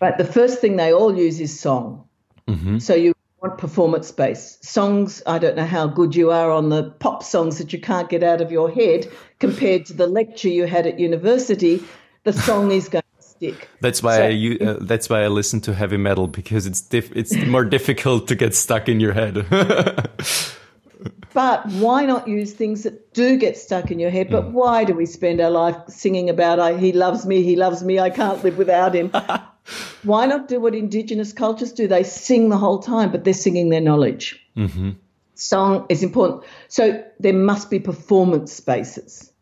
Right. 0.00 0.18
The 0.18 0.24
first 0.24 0.60
thing 0.60 0.74
they 0.74 0.92
all 0.92 1.16
use 1.16 1.40
is 1.40 1.60
song. 1.60 2.04
Mm-hmm. 2.48 2.78
So 2.78 2.96
you 2.96 3.14
want 3.40 3.56
performance 3.58 4.10
based 4.10 4.64
songs. 4.64 5.22
I 5.26 5.38
don't 5.38 5.54
know 5.54 5.64
how 5.64 5.86
good 5.86 6.16
you 6.16 6.32
are 6.32 6.50
on 6.50 6.70
the 6.70 6.90
pop 6.98 7.22
songs 7.22 7.58
that 7.58 7.72
you 7.72 7.80
can't 7.80 8.08
get 8.08 8.24
out 8.24 8.40
of 8.40 8.50
your 8.50 8.68
head 8.68 9.08
compared 9.38 9.86
to 9.86 9.92
the 9.92 10.08
lecture 10.08 10.48
you 10.48 10.64
had 10.66 10.88
at 10.88 10.98
university. 10.98 11.84
The 12.24 12.32
song 12.32 12.70
is 12.70 12.88
going 12.88 13.04
to 13.16 13.22
stick. 13.22 13.68
That's 13.80 14.02
why 14.02 14.16
so, 14.16 14.24
I 14.24 14.64
uh, 14.64 14.78
that's 14.80 15.08
why 15.08 15.24
I 15.24 15.28
listen 15.28 15.60
to 15.62 15.74
heavy 15.74 15.96
metal 15.96 16.26
because 16.26 16.66
it's 16.66 16.80
diff- 16.80 17.14
it's 17.16 17.34
more 17.46 17.64
difficult 17.64 18.28
to 18.28 18.34
get 18.34 18.54
stuck 18.54 18.88
in 18.88 19.00
your 19.00 19.12
head. 19.12 19.34
but 21.32 21.66
why 21.66 22.04
not 22.04 22.28
use 22.28 22.52
things 22.52 22.82
that 22.82 23.14
do 23.14 23.36
get 23.38 23.56
stuck 23.56 23.90
in 23.90 23.98
your 23.98 24.10
head? 24.10 24.30
But 24.30 24.44
mm. 24.44 24.52
why 24.52 24.84
do 24.84 24.94
we 24.94 25.06
spend 25.06 25.40
our 25.40 25.50
life 25.50 25.76
singing 25.88 26.28
about 26.28 26.60
I, 26.60 26.76
he 26.76 26.92
loves 26.92 27.24
me, 27.24 27.42
he 27.42 27.56
loves 27.56 27.82
me, 27.82 27.98
I 27.98 28.10
can't 28.10 28.42
live 28.44 28.58
without 28.58 28.94
him? 28.94 29.10
why 30.02 30.26
not 30.26 30.48
do 30.48 30.60
what 30.60 30.74
indigenous 30.74 31.32
cultures 31.32 31.72
do? 31.72 31.86
They 31.86 32.02
sing 32.02 32.48
the 32.48 32.58
whole 32.58 32.78
time, 32.78 33.10
but 33.10 33.24
they're 33.24 33.34
singing 33.34 33.68
their 33.68 33.80
knowledge. 33.80 34.44
Mm-hmm. 34.56 34.90
Song 35.34 35.86
is 35.88 36.02
important. 36.02 36.44
So 36.68 37.02
there 37.18 37.32
must 37.32 37.70
be 37.70 37.78
performance 37.78 38.52
spaces. 38.52 39.32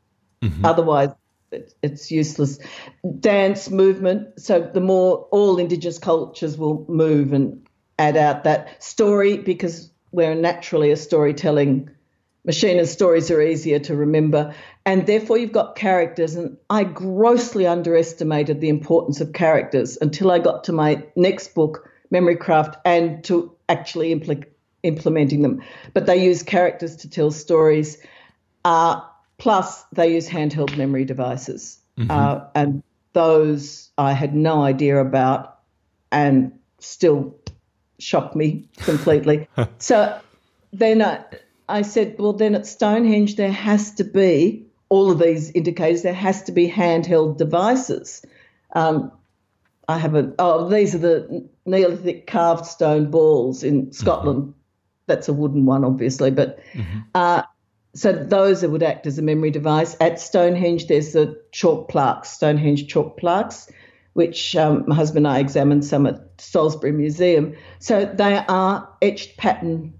Mm-hmm. 0.42 0.64
Otherwise, 0.64 1.10
it's 1.82 2.10
useless. 2.10 2.58
Dance 3.20 3.70
movement. 3.70 4.40
So 4.40 4.60
the 4.60 4.80
more 4.80 5.28
all 5.30 5.58
Indigenous 5.58 5.98
cultures 5.98 6.56
will 6.58 6.84
move 6.88 7.32
and 7.32 7.66
add 7.98 8.16
out 8.16 8.44
that 8.44 8.82
story 8.82 9.38
because 9.38 9.90
we're 10.12 10.34
naturally 10.34 10.90
a 10.90 10.96
storytelling 10.96 11.90
machine 12.44 12.78
and 12.78 12.88
stories 12.88 13.30
are 13.30 13.42
easier 13.42 13.78
to 13.78 13.94
remember. 13.94 14.54
And 14.86 15.06
therefore, 15.06 15.36
you've 15.36 15.52
got 15.52 15.76
characters. 15.76 16.34
And 16.34 16.56
I 16.70 16.84
grossly 16.84 17.66
underestimated 17.66 18.60
the 18.60 18.70
importance 18.70 19.20
of 19.20 19.32
characters 19.32 19.98
until 20.00 20.30
I 20.30 20.38
got 20.38 20.64
to 20.64 20.72
my 20.72 21.04
next 21.14 21.54
book, 21.54 21.90
Memory 22.10 22.36
Craft, 22.36 22.76
and 22.84 23.22
to 23.24 23.54
actually 23.68 24.14
impl- 24.14 24.46
implementing 24.82 25.42
them. 25.42 25.62
But 25.92 26.06
they 26.06 26.24
use 26.24 26.42
characters 26.42 26.96
to 26.96 27.10
tell 27.10 27.30
stories. 27.30 27.98
Uh, 28.64 29.02
Plus, 29.38 29.84
they 29.92 30.12
use 30.12 30.28
handheld 30.28 30.76
memory 30.76 31.04
devices. 31.04 31.78
Mm-hmm. 31.96 32.10
Uh, 32.10 32.40
and 32.54 32.82
those 33.12 33.90
I 33.96 34.12
had 34.12 34.34
no 34.34 34.62
idea 34.62 34.98
about 34.98 35.58
and 36.12 36.52
still 36.78 37.36
shocked 37.98 38.36
me 38.36 38.68
completely. 38.78 39.48
so 39.78 40.20
then 40.72 41.02
I, 41.02 41.24
I 41.68 41.82
said, 41.82 42.16
well, 42.18 42.32
then 42.32 42.54
at 42.54 42.66
Stonehenge, 42.66 43.36
there 43.36 43.52
has 43.52 43.92
to 43.94 44.04
be 44.04 44.64
all 44.88 45.10
of 45.10 45.18
these 45.18 45.50
indicators, 45.50 46.02
there 46.02 46.14
has 46.14 46.42
to 46.44 46.52
be 46.52 46.70
handheld 46.70 47.36
devices. 47.36 48.24
Um, 48.74 49.12
I 49.88 49.98
have 49.98 50.14
a, 50.14 50.32
oh, 50.38 50.68
these 50.68 50.94
are 50.94 50.98
the 50.98 51.48
Neolithic 51.66 52.26
carved 52.26 52.66
stone 52.66 53.10
balls 53.10 53.62
in 53.62 53.92
Scotland. 53.92 54.42
Mm-hmm. 54.42 54.52
That's 55.06 55.28
a 55.28 55.32
wooden 55.32 55.64
one, 55.66 55.84
obviously, 55.84 56.30
but 56.30 56.58
mm-hmm. 56.72 57.00
uh, 57.14 57.42
so 57.98 58.12
those 58.12 58.64
would 58.64 58.82
act 58.82 59.08
as 59.08 59.18
a 59.18 59.22
memory 59.22 59.50
device. 59.50 59.96
At 60.00 60.20
Stonehenge, 60.20 60.86
there's 60.86 61.12
the 61.14 61.40
chalk 61.50 61.88
plaques, 61.88 62.30
Stonehenge 62.30 62.86
chalk 62.86 63.16
plaques, 63.18 63.68
which 64.12 64.54
um, 64.54 64.84
my 64.86 64.94
husband 64.94 65.26
and 65.26 65.34
I 65.34 65.40
examined 65.40 65.84
some 65.84 66.06
at 66.06 66.20
Salisbury 66.38 66.92
Museum. 66.92 67.56
So 67.80 68.04
they 68.04 68.36
are 68.48 68.88
etched 69.02 69.36
pattern 69.36 69.94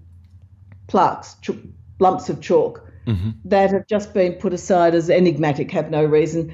plaques, 0.87 1.35
ch- 1.41 1.51
lumps 1.99 2.29
of 2.29 2.39
chalk 2.39 2.87
mm-hmm. 3.05 3.31
that 3.43 3.71
have 3.71 3.85
just 3.87 4.13
been 4.13 4.33
put 4.33 4.53
aside 4.53 4.95
as 4.95 5.09
enigmatic, 5.09 5.69
have 5.71 5.91
no 5.91 6.05
reason. 6.05 6.53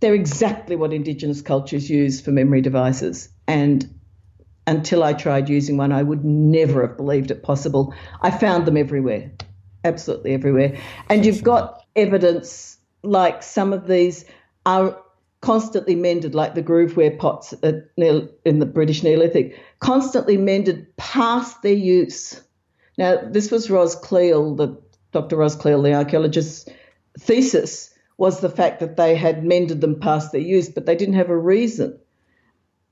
They're 0.00 0.14
exactly 0.14 0.76
what 0.76 0.92
Indigenous 0.92 1.40
cultures 1.40 1.88
use 1.88 2.20
for 2.20 2.32
memory 2.32 2.60
devices. 2.60 3.30
And 3.48 3.98
until 4.66 5.02
I 5.02 5.14
tried 5.14 5.48
using 5.48 5.78
one, 5.78 5.90
I 5.90 6.02
would 6.02 6.22
never 6.22 6.86
have 6.86 6.98
believed 6.98 7.30
it 7.30 7.42
possible. 7.42 7.94
I 8.20 8.30
found 8.30 8.66
them 8.66 8.76
everywhere 8.76 9.32
absolutely 9.84 10.32
everywhere. 10.32 10.78
And 11.08 11.24
you've 11.26 11.42
got 11.42 11.84
evidence 11.96 12.78
like 13.02 13.42
some 13.42 13.72
of 13.72 13.86
these 13.86 14.24
are 14.64 14.96
constantly 15.40 15.96
mended, 15.96 16.34
like 16.34 16.54
the 16.54 16.62
Grooved 16.62 16.96
Ware 16.96 17.16
pots 17.16 17.52
in 17.62 17.88
the 17.96 18.70
British 18.72 19.02
Neolithic, 19.02 19.58
constantly 19.80 20.36
mended 20.36 20.96
past 20.96 21.62
their 21.62 21.72
use. 21.72 22.40
Now, 22.96 23.16
this 23.16 23.50
was 23.50 23.70
Ros 23.70 23.96
Cleal, 23.96 24.54
the 24.54 24.80
Dr. 25.10 25.36
Ros 25.36 25.56
Cleal, 25.56 25.82
the 25.82 25.94
archaeologist's 25.94 26.68
thesis 27.18 27.92
was 28.18 28.40
the 28.40 28.48
fact 28.48 28.80
that 28.80 28.96
they 28.96 29.16
had 29.16 29.44
mended 29.44 29.80
them 29.80 29.98
past 29.98 30.30
their 30.30 30.40
use, 30.40 30.68
but 30.68 30.86
they 30.86 30.94
didn't 30.94 31.14
have 31.16 31.30
a 31.30 31.36
reason. 31.36 31.98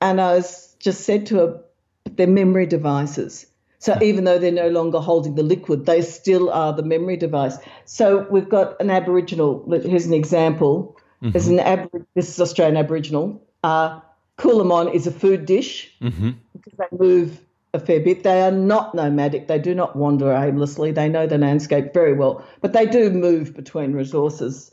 And 0.01 0.19
I 0.19 0.35
was 0.35 0.75
just 0.79 1.05
said 1.05 1.27
to 1.27 1.35
her, 1.37 1.61
they're 2.03 2.27
memory 2.27 2.65
devices. 2.65 3.45
So 3.81 3.97
even 3.99 4.25
though 4.25 4.37
they're 4.37 4.51
no 4.51 4.69
longer 4.69 4.99
holding 4.99 5.33
the 5.33 5.41
liquid, 5.41 5.87
they 5.87 6.03
still 6.03 6.51
are 6.51 6.71
the 6.71 6.83
memory 6.83 7.17
device. 7.17 7.57
So 7.85 8.27
we've 8.29 8.47
got 8.47 8.79
an 8.79 8.91
Aboriginal. 8.91 9.65
Here's 9.67 10.05
an 10.05 10.13
example. 10.13 10.95
Mm-hmm. 11.23 11.31
There's 11.31 11.47
an 11.47 11.59
Ab- 11.59 12.05
this 12.13 12.29
is 12.29 12.39
Australian 12.39 12.77
Aboriginal. 12.77 13.41
Uh, 13.63 13.99
Coolamon 14.37 14.93
is 14.93 15.07
a 15.07 15.11
food 15.11 15.47
dish 15.47 15.91
mm-hmm. 15.99 16.29
because 16.53 16.73
they 16.77 16.95
move 16.95 17.41
a 17.73 17.79
fair 17.79 17.99
bit. 17.99 18.21
They 18.21 18.43
are 18.43 18.51
not 18.51 18.93
nomadic. 18.93 19.47
They 19.47 19.57
do 19.57 19.73
not 19.73 19.95
wander 19.95 20.31
aimlessly. 20.31 20.91
They 20.91 21.09
know 21.09 21.25
the 21.25 21.39
landscape 21.39 21.91
very 21.91 22.13
well, 22.13 22.45
but 22.61 22.73
they 22.73 22.85
do 22.85 23.09
move 23.09 23.55
between 23.55 23.93
resources. 23.93 24.71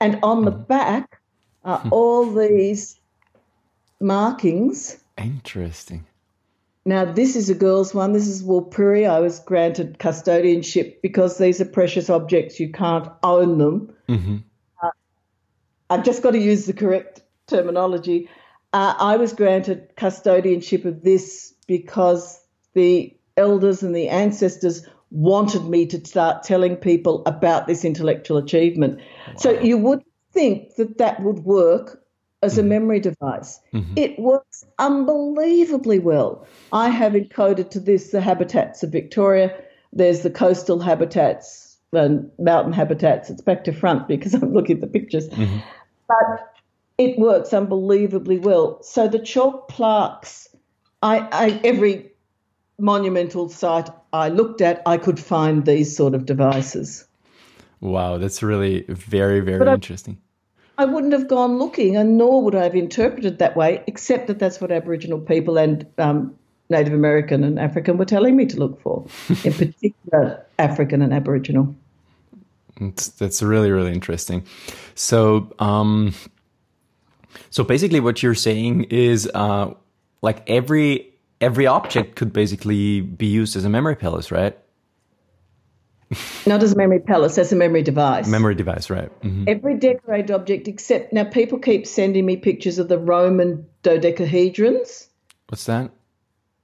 And 0.00 0.18
on 0.24 0.44
the 0.44 0.50
mm-hmm. 0.50 0.62
back 0.64 1.20
are 1.64 1.86
all 1.92 2.28
these 2.28 2.98
markings 4.00 4.96
Interesting. 5.20 6.06
Now, 6.90 7.04
this 7.04 7.36
is 7.36 7.48
a 7.48 7.54
girl's 7.54 7.94
one. 7.94 8.10
This 8.14 8.26
is 8.26 8.42
Warlpiri. 8.42 9.08
I 9.08 9.20
was 9.20 9.38
granted 9.38 10.00
custodianship 10.00 11.00
because 11.02 11.38
these 11.38 11.60
are 11.60 11.64
precious 11.64 12.10
objects. 12.10 12.58
You 12.58 12.72
can't 12.72 13.06
own 13.22 13.58
them. 13.58 13.94
Mm-hmm. 14.08 14.36
Uh, 14.82 14.90
I've 15.88 16.04
just 16.04 16.20
got 16.20 16.32
to 16.32 16.40
use 16.40 16.66
the 16.66 16.72
correct 16.72 17.22
terminology. 17.46 18.28
Uh, 18.72 18.94
I 18.98 19.18
was 19.18 19.32
granted 19.32 19.94
custodianship 19.96 20.84
of 20.84 21.04
this 21.04 21.54
because 21.68 22.44
the 22.74 23.16
elders 23.36 23.84
and 23.84 23.94
the 23.94 24.08
ancestors 24.08 24.84
wanted 25.12 25.66
me 25.66 25.86
to 25.86 26.04
start 26.04 26.42
telling 26.42 26.74
people 26.74 27.22
about 27.24 27.68
this 27.68 27.84
intellectual 27.84 28.36
achievement. 28.36 28.98
Wow. 28.98 29.34
So 29.36 29.60
you 29.60 29.78
would 29.78 30.02
think 30.32 30.74
that 30.74 30.98
that 30.98 31.22
would 31.22 31.38
work 31.44 31.99
as 32.42 32.56
a 32.56 32.60
mm-hmm. 32.60 32.70
memory 32.70 33.00
device. 33.00 33.60
Mm-hmm. 33.72 33.94
It 33.96 34.18
works 34.18 34.64
unbelievably 34.78 35.98
well. 35.98 36.46
I 36.72 36.88
have 36.88 37.12
encoded 37.12 37.70
to 37.70 37.80
this 37.80 38.10
the 38.10 38.20
habitats 38.20 38.82
of 38.82 38.90
Victoria. 38.90 39.54
There's 39.92 40.20
the 40.22 40.30
coastal 40.30 40.80
habitats 40.80 41.76
and 41.92 42.30
mountain 42.38 42.72
habitats. 42.72 43.30
It's 43.30 43.42
back 43.42 43.64
to 43.64 43.72
front 43.72 44.08
because 44.08 44.34
I'm 44.42 44.52
looking 44.52 44.76
at 44.76 44.80
the 44.80 44.86
pictures. 44.86 45.28
Mm-hmm. 45.28 45.58
But 46.08 46.54
it 46.98 47.18
works 47.18 47.52
unbelievably 47.52 48.38
well. 48.38 48.82
So 48.82 49.08
the 49.08 49.18
chalk 49.18 49.68
plaques, 49.68 50.48
I, 51.02 51.20
I 51.32 51.60
every 51.64 52.12
monumental 52.78 53.48
site 53.48 53.88
I 54.12 54.28
looked 54.28 54.60
at, 54.60 54.82
I 54.86 54.96
could 54.96 55.20
find 55.20 55.64
these 55.64 55.96
sort 55.96 56.14
of 56.14 56.26
devices. 56.26 57.06
Wow, 57.80 58.18
that's 58.18 58.42
really 58.42 58.84
very, 58.88 59.40
very 59.40 59.58
but 59.58 59.68
interesting. 59.68 60.18
I, 60.20 60.29
I 60.80 60.86
wouldn't 60.86 61.12
have 61.12 61.28
gone 61.28 61.58
looking, 61.58 61.94
and 61.94 62.16
nor 62.16 62.42
would 62.42 62.54
I 62.54 62.62
have 62.62 62.74
interpreted 62.74 63.38
that 63.38 63.54
way, 63.54 63.84
except 63.86 64.28
that 64.28 64.38
that's 64.38 64.62
what 64.62 64.72
Aboriginal 64.72 65.20
people 65.20 65.58
and 65.58 65.86
um, 65.98 66.34
Native 66.70 66.94
American 66.94 67.44
and 67.44 67.60
African 67.60 67.98
were 67.98 68.06
telling 68.06 68.34
me 68.34 68.46
to 68.46 68.56
look 68.56 68.80
for, 68.80 69.04
in 69.44 69.52
particular 69.52 70.42
African 70.58 71.02
and 71.02 71.12
Aboriginal. 71.12 71.74
That's, 72.80 73.08
that's 73.08 73.42
really, 73.42 73.70
really 73.70 73.92
interesting. 73.92 74.42
So, 74.94 75.52
um, 75.58 76.14
so 77.50 77.62
basically, 77.62 78.00
what 78.00 78.22
you're 78.22 78.34
saying 78.34 78.84
is, 78.84 79.30
uh, 79.34 79.74
like 80.22 80.48
every 80.48 81.12
every 81.42 81.66
object 81.66 82.16
could 82.16 82.32
basically 82.32 83.02
be 83.02 83.26
used 83.26 83.54
as 83.54 83.66
a 83.66 83.68
memory 83.68 83.96
palace, 83.96 84.30
right? 84.30 84.58
Not 86.44 86.62
as 86.62 86.72
a 86.72 86.76
memory 86.76 86.98
palace, 86.98 87.38
as 87.38 87.52
a 87.52 87.56
memory 87.56 87.82
device. 87.82 88.26
Memory 88.26 88.56
device, 88.56 88.90
right. 88.90 89.10
Mm-hmm. 89.22 89.44
Every 89.46 89.76
decorated 89.76 90.32
object, 90.32 90.66
except 90.66 91.12
now 91.12 91.24
people 91.24 91.58
keep 91.58 91.86
sending 91.86 92.26
me 92.26 92.36
pictures 92.36 92.78
of 92.78 92.88
the 92.88 92.98
Roman 92.98 93.66
dodecahedrons. 93.84 95.06
What's 95.48 95.66
that? 95.66 95.90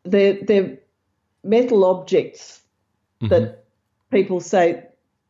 They're, 0.04 0.38
they're 0.42 0.78
metal 1.44 1.84
objects 1.84 2.60
mm-hmm. 3.20 3.28
that 3.28 3.64
people 4.10 4.40
say, 4.40 4.82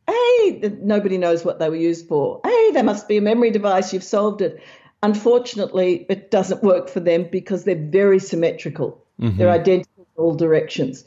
hey, 0.06 0.60
nobody 0.80 1.18
knows 1.18 1.44
what 1.44 1.58
they 1.58 1.68
were 1.68 1.76
used 1.76 2.08
for. 2.08 2.40
Hey, 2.44 2.70
there 2.72 2.84
must 2.84 3.08
be 3.08 3.18
a 3.18 3.22
memory 3.22 3.50
device, 3.50 3.92
you've 3.92 4.04
solved 4.04 4.40
it. 4.40 4.62
Unfortunately, 5.02 6.06
it 6.08 6.30
doesn't 6.30 6.62
work 6.62 6.88
for 6.88 7.00
them 7.00 7.28
because 7.30 7.64
they're 7.64 7.76
very 7.76 8.18
symmetrical. 8.18 9.04
Mm-hmm. 9.20 9.36
They're 9.36 9.50
identical 9.50 10.06
in 10.16 10.22
all 10.22 10.34
directions. 10.34 11.04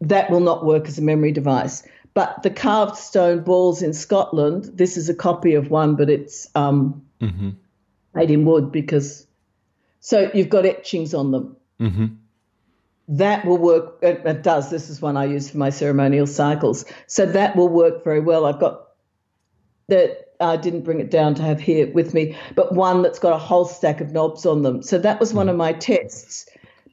That 0.00 0.30
will 0.30 0.40
not 0.40 0.64
work 0.64 0.88
as 0.88 0.98
a 0.98 1.02
memory 1.02 1.32
device. 1.32 1.82
But 2.18 2.42
the 2.42 2.50
carved 2.50 2.96
stone 2.96 3.44
balls 3.44 3.80
in 3.80 3.92
Scotland, 3.92 4.72
this 4.74 4.96
is 4.96 5.08
a 5.08 5.14
copy 5.14 5.54
of 5.54 5.70
one, 5.70 5.94
but 5.94 6.10
it's 6.10 6.48
um, 6.56 7.06
mm-hmm. 7.20 7.50
made 8.12 8.32
in 8.32 8.44
wood 8.44 8.72
because. 8.72 9.24
So 10.00 10.28
you've 10.34 10.48
got 10.48 10.66
etchings 10.66 11.14
on 11.14 11.30
them. 11.30 11.56
Mm-hmm. 11.80 12.06
That 13.10 13.44
will 13.44 13.58
work. 13.58 13.98
It, 14.02 14.22
it 14.26 14.42
does. 14.42 14.68
This 14.68 14.90
is 14.90 15.00
one 15.00 15.16
I 15.16 15.26
use 15.26 15.48
for 15.50 15.58
my 15.58 15.70
ceremonial 15.70 16.26
cycles. 16.26 16.84
So 17.06 17.24
that 17.24 17.54
will 17.54 17.68
work 17.68 18.02
very 18.02 18.18
well. 18.18 18.46
I've 18.46 18.58
got 18.58 18.88
that 19.86 20.32
I 20.40 20.56
didn't 20.56 20.82
bring 20.82 20.98
it 20.98 21.12
down 21.12 21.36
to 21.36 21.42
have 21.42 21.60
here 21.60 21.86
with 21.86 22.14
me, 22.14 22.36
but 22.56 22.74
one 22.74 23.02
that's 23.02 23.20
got 23.20 23.32
a 23.32 23.38
whole 23.38 23.64
stack 23.64 24.00
of 24.00 24.10
knobs 24.10 24.44
on 24.44 24.62
them. 24.62 24.82
So 24.82 24.98
that 24.98 25.20
was 25.20 25.32
one 25.32 25.46
mm-hmm. 25.46 25.50
of 25.52 25.56
my 25.56 25.72
tests 25.72 26.46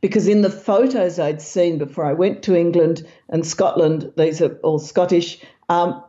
because 0.06 0.28
in 0.28 0.44
the 0.44 0.52
photos 0.52 1.18
I'd 1.18 1.42
seen 1.42 1.80
before 1.80 2.06
I 2.06 2.14
went 2.14 2.44
to 2.44 2.56
England 2.56 3.08
and 3.30 3.44
Scotland, 3.44 4.14
these 4.16 4.40
are 4.40 4.54
all 4.58 4.78
Scottish, 4.78 5.40
um, 5.68 6.04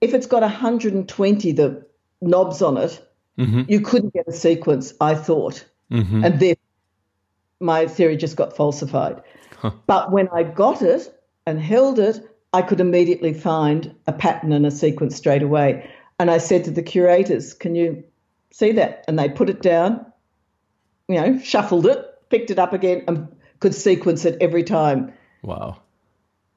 if 0.00 0.14
it's 0.14 0.28
got 0.28 0.42
120 0.42 1.50
the 1.50 1.84
knobs 2.20 2.62
on 2.62 2.76
it, 2.76 3.04
mm-hmm. 3.36 3.62
you 3.66 3.80
couldn't 3.80 4.14
get 4.14 4.28
a 4.28 4.32
sequence, 4.32 4.94
I 5.00 5.16
thought. 5.16 5.64
Mm-hmm. 5.90 6.24
And 6.24 6.38
then 6.38 6.54
my 7.58 7.88
theory 7.88 8.16
just 8.16 8.36
got 8.36 8.54
falsified. 8.54 9.20
Huh. 9.56 9.72
But 9.88 10.12
when 10.12 10.28
I 10.28 10.44
got 10.44 10.80
it 10.80 11.12
and 11.44 11.60
held 11.60 11.98
it, 11.98 12.20
I 12.52 12.62
could 12.62 12.78
immediately 12.78 13.34
find 13.34 13.92
a 14.06 14.12
pattern 14.12 14.52
and 14.52 14.66
a 14.66 14.70
sequence 14.70 15.16
straight 15.16 15.42
away. 15.42 15.90
And 16.20 16.30
I 16.30 16.38
said 16.38 16.62
to 16.66 16.70
the 16.70 16.82
curators, 16.84 17.54
Can 17.54 17.74
you 17.74 18.04
see 18.52 18.70
that? 18.70 19.04
And 19.08 19.18
they 19.18 19.28
put 19.28 19.50
it 19.50 19.62
down, 19.62 20.06
you 21.08 21.16
know, 21.16 21.40
shuffled 21.40 21.86
it, 21.86 22.06
picked 22.32 22.50
it 22.50 22.58
up 22.58 22.72
again, 22.72 23.04
and 23.06 23.28
could 23.60 23.74
sequence 23.74 24.24
it 24.24 24.38
every 24.40 24.64
time. 24.64 25.12
Wow. 25.42 25.76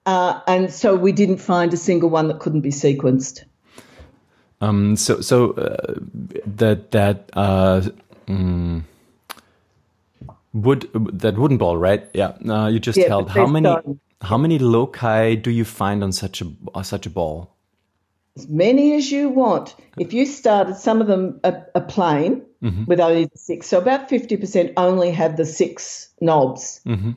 Uh, 0.06 0.40
and 0.48 0.72
so 0.72 0.96
we 0.96 1.12
didn't 1.12 1.38
find 1.38 1.74
a 1.74 1.78
single 1.78 2.10
one 2.10 2.28
that 2.30 2.40
couldn't 2.40 2.62
be 2.62 2.72
sequenced. 2.72 3.44
Um, 4.62 4.96
so 4.96 5.22
so 5.22 5.52
uh, 5.52 5.96
that 6.46 6.92
that 6.92 7.30
uh, 7.34 7.82
mm, 8.28 8.84
wood 10.54 10.90
that 10.94 11.38
wooden 11.38 11.58
ball, 11.58 11.78
right? 11.78 12.08
Yeah, 12.14 12.38
uh, 12.48 12.68
you 12.68 12.80
just 12.80 12.98
yeah, 12.98 13.08
held. 13.08 13.30
How 13.30 13.48
many 13.48 13.66
done. 13.66 14.00
how 14.22 14.38
many 14.38 14.58
loci 14.60 15.36
do 15.36 15.52
you 15.52 15.66
find 15.66 16.04
on 16.04 16.12
such 16.12 16.42
a 16.42 16.52
uh, 16.74 16.84
such 16.84 17.06
a 17.06 17.10
ball? 17.10 17.52
As 18.38 18.48
many 18.48 18.94
as 18.96 19.12
you 19.12 19.30
want. 19.30 19.76
If 19.98 20.14
you 20.14 20.26
started, 20.26 20.76
some 20.76 21.02
of 21.02 21.08
them 21.08 21.40
are, 21.44 21.68
are 21.74 21.82
plain, 21.82 22.42
mm-hmm. 22.66 22.86
with 22.86 23.00
only 23.00 23.26
the 23.26 23.38
six. 23.38 23.68
So 23.68 23.78
about 23.78 24.10
50% 24.10 24.74
only 24.76 25.12
have 25.12 25.38
the 25.38 25.46
six 25.46 26.10
knobs. 26.20 26.82
Mm-hmm. 26.86 27.12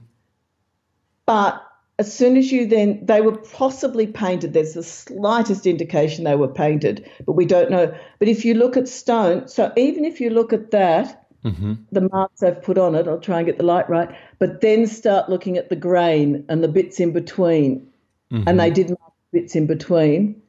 But 1.26 1.64
as 1.98 2.14
soon 2.16 2.36
as 2.36 2.52
you 2.52 2.66
then, 2.66 3.04
they 3.04 3.20
were 3.20 3.36
possibly 3.36 4.06
painted. 4.06 4.52
There's 4.52 4.74
the 4.74 4.82
slightest 4.82 5.66
indication 5.66 6.24
they 6.24 6.36
were 6.36 6.48
painted, 6.48 7.10
but 7.26 7.32
we 7.32 7.44
don't 7.44 7.70
know. 7.70 7.92
But 8.18 8.28
if 8.28 8.44
you 8.44 8.54
look 8.54 8.76
at 8.76 8.88
stone, 8.88 9.48
so 9.48 9.72
even 9.76 10.04
if 10.04 10.20
you 10.20 10.30
look 10.30 10.52
at 10.52 10.70
that, 10.70 11.26
mm-hmm. 11.44 11.74
the 11.90 12.08
marks 12.12 12.42
I've 12.42 12.62
put 12.62 12.78
on 12.78 12.94
it, 12.94 13.08
I'll 13.08 13.18
try 13.18 13.38
and 13.38 13.46
get 13.46 13.58
the 13.58 13.64
light 13.64 13.88
right, 13.90 14.08
but 14.38 14.60
then 14.60 14.86
start 14.86 15.28
looking 15.28 15.56
at 15.56 15.70
the 15.70 15.76
grain 15.76 16.44
and 16.48 16.62
the 16.62 16.68
bits 16.68 17.00
in 17.00 17.12
between. 17.12 17.90
Mm-hmm. 18.30 18.48
And 18.48 18.60
they 18.60 18.70
did 18.70 18.90
mark 18.90 19.12
bits 19.32 19.56
in 19.56 19.66
between, 19.66 20.40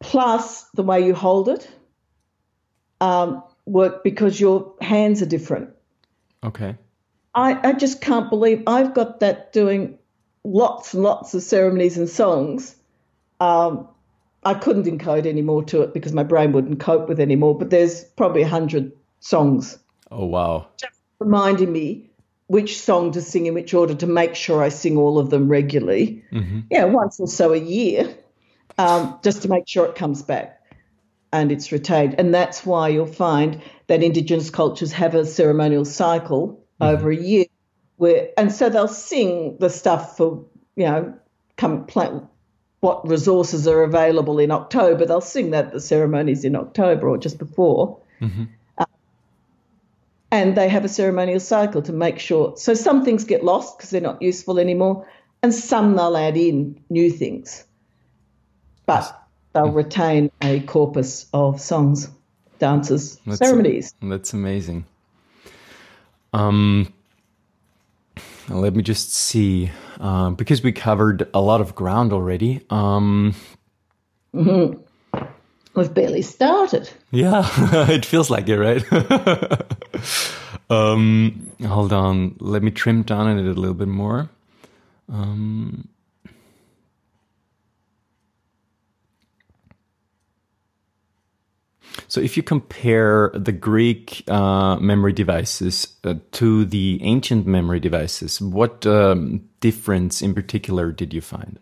plus 0.00 0.62
the 0.70 0.82
way 0.82 1.04
you 1.04 1.14
hold 1.14 1.48
it. 1.48 1.68
Um, 3.00 3.42
work 3.68 4.02
because 4.02 4.40
your 4.40 4.74
hands 4.80 5.22
are 5.22 5.26
different. 5.26 5.70
Okay. 6.42 6.76
I, 7.34 7.68
I 7.68 7.72
just 7.72 8.00
can't 8.00 8.30
believe 8.30 8.62
I've 8.66 8.94
got 8.94 9.20
that 9.20 9.52
doing 9.52 9.98
lots 10.44 10.94
and 10.94 11.02
lots 11.02 11.34
of 11.34 11.42
ceremonies 11.42 11.98
and 11.98 12.08
songs. 12.08 12.74
Um, 13.40 13.86
I 14.44 14.54
couldn't 14.54 14.84
encode 14.84 15.26
any 15.26 15.42
more 15.42 15.62
to 15.64 15.82
it 15.82 15.92
because 15.92 16.12
my 16.12 16.22
brain 16.22 16.52
wouldn't 16.52 16.80
cope 16.80 17.08
with 17.08 17.20
any 17.20 17.36
more, 17.36 17.56
but 17.56 17.70
there's 17.70 18.04
probably 18.04 18.42
a 18.42 18.48
hundred 18.48 18.92
songs. 19.20 19.78
Oh 20.10 20.26
wow. 20.26 20.68
Just 20.78 20.94
reminding 21.18 21.70
me 21.72 22.10
which 22.46 22.80
song 22.80 23.12
to 23.12 23.20
sing 23.20 23.46
in 23.46 23.54
which 23.54 23.74
order 23.74 23.94
to 23.94 24.06
make 24.06 24.34
sure 24.34 24.62
I 24.62 24.70
sing 24.70 24.96
all 24.96 25.18
of 25.18 25.28
them 25.28 25.48
regularly. 25.48 26.24
Mm-hmm. 26.32 26.60
Yeah, 26.70 26.84
once 26.84 27.20
or 27.20 27.28
so 27.28 27.52
a 27.52 27.58
year, 27.58 28.16
um, 28.78 29.18
just 29.22 29.42
to 29.42 29.48
make 29.48 29.68
sure 29.68 29.84
it 29.86 29.96
comes 29.96 30.22
back 30.22 30.57
and 31.32 31.52
it's 31.52 31.72
retained. 31.72 32.14
And 32.18 32.34
that's 32.34 32.64
why 32.64 32.88
you'll 32.88 33.06
find 33.06 33.60
that 33.86 34.02
Indigenous 34.02 34.50
cultures 34.50 34.92
have 34.92 35.14
a 35.14 35.24
ceremonial 35.24 35.84
cycle 35.84 36.64
mm-hmm. 36.80 36.94
over 36.94 37.10
a 37.10 37.16
year 37.16 37.46
where, 37.96 38.28
and 38.36 38.52
so 38.52 38.68
they'll 38.68 38.88
sing 38.88 39.56
the 39.58 39.70
stuff 39.70 40.16
for, 40.16 40.44
you 40.76 40.86
know, 40.86 41.14
come 41.56 41.84
plan, 41.86 42.26
what 42.80 43.06
resources 43.08 43.66
are 43.66 43.82
available 43.82 44.38
in 44.38 44.50
October. 44.50 45.04
They'll 45.04 45.20
sing 45.20 45.50
that 45.50 45.72
the 45.72 45.80
ceremonies 45.80 46.44
in 46.44 46.54
October 46.56 47.08
or 47.08 47.18
just 47.18 47.38
before. 47.38 48.00
Mm-hmm. 48.20 48.44
Uh, 48.78 48.84
and 50.30 50.56
they 50.56 50.68
have 50.68 50.84
a 50.84 50.88
ceremonial 50.88 51.40
cycle 51.40 51.82
to 51.82 51.92
make 51.92 52.18
sure. 52.18 52.56
So 52.56 52.74
some 52.74 53.04
things 53.04 53.24
get 53.24 53.44
lost 53.44 53.76
because 53.76 53.90
they're 53.90 54.00
not 54.00 54.22
useful 54.22 54.58
anymore, 54.58 55.08
and 55.42 55.52
some 55.52 55.96
they'll 55.96 56.16
add 56.16 56.36
in 56.36 56.80
new 56.88 57.10
things. 57.10 57.64
But 58.86 59.14
they'll 59.52 59.70
retain 59.70 60.30
a 60.42 60.60
corpus 60.60 61.26
of 61.32 61.60
songs, 61.60 62.08
dances, 62.58 63.20
that's 63.26 63.38
ceremonies. 63.38 63.94
A, 64.02 64.06
that's 64.06 64.32
amazing. 64.32 64.84
Um, 66.32 66.92
let 68.48 68.74
me 68.74 68.82
just 68.82 69.14
see, 69.14 69.70
uh, 70.00 70.30
because 70.30 70.62
we 70.62 70.72
covered 70.72 71.28
a 71.34 71.40
lot 71.40 71.60
of 71.60 71.74
ground 71.74 72.12
already. 72.12 72.64
Um, 72.70 73.34
mm-hmm. 74.34 74.80
We've 75.74 75.94
barely 75.94 76.22
started. 76.22 76.90
Yeah, 77.10 77.48
it 77.90 78.04
feels 78.04 78.30
like 78.30 78.48
it, 78.48 78.58
right? 78.58 79.62
Um, 80.70 81.50
hold 81.66 81.92
on. 81.92 82.36
Let 82.40 82.62
me 82.62 82.70
trim 82.70 83.02
down 83.02 83.38
it 83.38 83.40
a 83.40 83.58
little 83.58 83.74
bit 83.74 83.88
more. 83.88 84.28
Um, 85.10 85.88
so, 92.18 92.24
if 92.24 92.36
you 92.36 92.42
compare 92.42 93.30
the 93.32 93.52
Greek 93.52 94.24
uh, 94.28 94.74
memory 94.80 95.12
devices 95.12 95.94
uh, 96.02 96.14
to 96.32 96.64
the 96.64 96.98
ancient 97.00 97.46
memory 97.46 97.78
devices, 97.78 98.40
what 98.40 98.84
um, 98.86 99.48
difference 99.60 100.20
in 100.20 100.34
particular 100.34 100.90
did 100.90 101.14
you 101.14 101.20
find? 101.20 101.60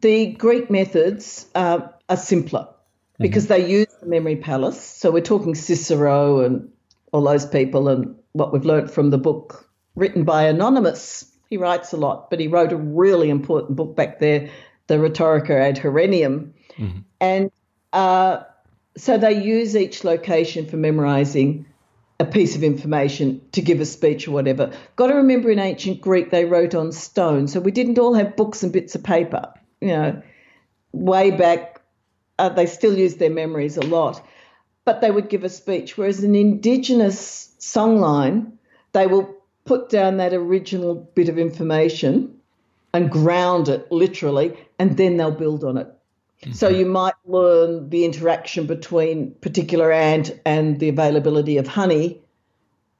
The 0.00 0.32
Greek 0.32 0.72
methods 0.72 1.46
uh, 1.54 1.86
are 2.08 2.16
simpler 2.16 2.66
because 3.20 3.44
mm-hmm. 3.44 3.62
they 3.62 3.70
use 3.70 3.86
the 4.00 4.06
memory 4.08 4.34
palace. 4.34 4.82
So, 4.82 5.12
we're 5.12 5.20
talking 5.20 5.54
Cicero 5.54 6.40
and 6.40 6.68
all 7.12 7.22
those 7.22 7.46
people, 7.46 7.86
and 7.86 8.16
what 8.32 8.52
we've 8.52 8.64
learnt 8.64 8.90
from 8.90 9.10
the 9.10 9.18
book 9.18 9.70
written 9.94 10.24
by 10.24 10.46
Anonymous. 10.46 11.30
He 11.48 11.58
writes 11.58 11.92
a 11.92 11.96
lot, 11.96 12.28
but 12.28 12.40
he 12.40 12.48
wrote 12.48 12.72
a 12.72 12.76
really 12.76 13.30
important 13.30 13.76
book 13.76 13.94
back 13.94 14.18
there, 14.18 14.50
the 14.88 14.94
Rhetorica 14.94 15.50
ad 15.50 15.76
Herennium. 15.76 16.50
Mm-hmm. 16.76 16.98
And 17.20 17.52
uh, 17.92 18.42
so 18.96 19.18
they 19.18 19.42
use 19.42 19.76
each 19.76 20.04
location 20.04 20.66
for 20.66 20.76
memorizing 20.76 21.66
a 22.18 22.24
piece 22.24 22.56
of 22.56 22.62
information 22.62 23.42
to 23.52 23.60
give 23.60 23.80
a 23.80 23.84
speech 23.84 24.26
or 24.26 24.30
whatever. 24.30 24.72
Got 24.96 25.08
to 25.08 25.14
remember 25.14 25.50
in 25.50 25.58
ancient 25.58 26.00
Greek, 26.00 26.30
they 26.30 26.46
wrote 26.46 26.74
on 26.74 26.92
stone. 26.92 27.46
So 27.46 27.60
we 27.60 27.72
didn't 27.72 27.98
all 27.98 28.14
have 28.14 28.36
books 28.36 28.62
and 28.62 28.72
bits 28.72 28.94
of 28.94 29.02
paper. 29.02 29.52
You 29.82 29.88
know, 29.88 30.22
way 30.92 31.30
back, 31.30 31.82
uh, 32.38 32.48
they 32.48 32.64
still 32.64 32.96
use 32.96 33.16
their 33.16 33.30
memories 33.30 33.76
a 33.76 33.82
lot 33.82 34.22
but 34.86 35.00
they 35.00 35.10
would 35.10 35.28
give 35.28 35.44
a 35.44 35.50
speech. 35.50 35.98
Whereas 35.98 36.22
an 36.22 36.34
Indigenous 36.34 37.50
songline, 37.60 38.52
they 38.92 39.06
will 39.06 39.36
put 39.66 39.90
down 39.90 40.16
that 40.18 40.32
original 40.32 40.94
bit 40.94 41.28
of 41.28 41.38
information 41.38 42.38
and 42.94 43.10
ground 43.10 43.68
it 43.68 43.90
literally, 43.92 44.56
and 44.78 44.96
then 44.96 45.18
they'll 45.18 45.32
build 45.32 45.64
on 45.64 45.76
it. 45.76 45.92
Mm-hmm. 46.42 46.52
So 46.52 46.68
you 46.68 46.86
might 46.86 47.14
learn 47.24 47.88
the 47.88 48.04
interaction 48.04 48.66
between 48.66 49.34
particular 49.40 49.90
ant 49.90 50.30
and 50.44 50.78
the 50.78 50.88
availability 50.88 51.56
of 51.56 51.66
honey 51.66 52.20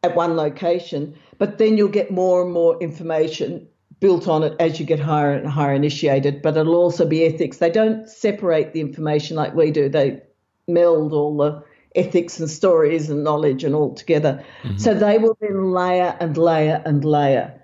at 0.02 0.16
one 0.16 0.36
location, 0.36 1.14
but 1.38 1.58
then 1.58 1.76
you'll 1.76 1.88
get 1.88 2.10
more 2.10 2.42
and 2.42 2.52
more 2.52 2.80
information 2.80 3.68
built 4.00 4.28
on 4.28 4.42
it 4.42 4.54
as 4.60 4.78
you 4.78 4.86
get 4.86 5.00
higher 5.00 5.32
and 5.32 5.48
higher 5.48 5.74
initiated. 5.74 6.42
But 6.42 6.56
it'll 6.56 6.76
also 6.76 7.06
be 7.06 7.24
ethics. 7.24 7.58
They 7.58 7.70
don't 7.70 8.08
separate 8.08 8.72
the 8.72 8.80
information 8.80 9.36
like 9.36 9.54
we 9.54 9.70
do. 9.70 9.88
They 9.88 10.20
meld 10.68 11.12
all 11.12 11.36
the 11.36 11.62
ethics 11.94 12.38
and 12.38 12.50
stories 12.50 13.08
and 13.10 13.24
knowledge 13.24 13.64
and 13.64 13.74
all 13.74 13.94
together. 13.94 14.44
Mm-hmm. 14.62 14.76
So 14.76 14.94
they 14.94 15.18
will 15.18 15.36
then 15.40 15.72
layer 15.72 16.16
and 16.20 16.36
layer 16.36 16.82
and 16.84 17.04
layer, 17.04 17.60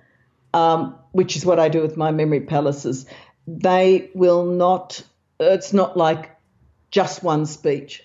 um, 0.54 0.98
which 1.12 1.36
is 1.36 1.44
what 1.44 1.60
I 1.60 1.68
do 1.68 1.82
with 1.82 1.96
my 1.96 2.10
memory 2.10 2.40
palaces. 2.40 3.06
They 3.46 4.10
will 4.14 4.44
not, 4.44 5.02
it's 5.42 5.72
not 5.72 5.96
like 5.96 6.30
just 6.90 7.22
one 7.22 7.46
speech 7.46 8.04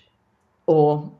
or 0.66 1.12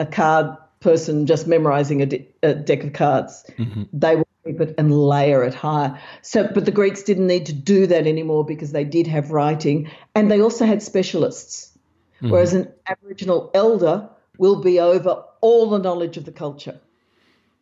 a 0.00 0.06
card 0.06 0.56
person 0.80 1.26
just 1.26 1.46
memorizing 1.46 2.02
a, 2.02 2.06
de- 2.06 2.28
a 2.42 2.54
deck 2.54 2.84
of 2.84 2.92
cards. 2.92 3.44
Mm-hmm. 3.56 3.84
They 3.92 4.16
will 4.16 4.28
keep 4.44 4.60
it 4.60 4.74
and 4.76 4.92
layer 4.92 5.42
it 5.42 5.54
higher. 5.54 5.98
So, 6.22 6.48
but 6.52 6.66
the 6.66 6.70
Greeks 6.70 7.02
didn't 7.02 7.26
need 7.26 7.46
to 7.46 7.52
do 7.52 7.86
that 7.86 8.06
anymore 8.06 8.44
because 8.44 8.72
they 8.72 8.84
did 8.84 9.06
have 9.06 9.30
writing 9.30 9.90
and 10.14 10.30
they 10.30 10.40
also 10.40 10.66
had 10.66 10.82
specialists. 10.82 11.76
Mm-hmm. 12.16 12.30
Whereas 12.30 12.52
an 12.52 12.70
Aboriginal 12.86 13.50
elder 13.54 14.08
will 14.38 14.60
be 14.60 14.80
over 14.80 15.24
all 15.40 15.70
the 15.70 15.78
knowledge 15.78 16.16
of 16.16 16.24
the 16.24 16.32
culture. 16.32 16.78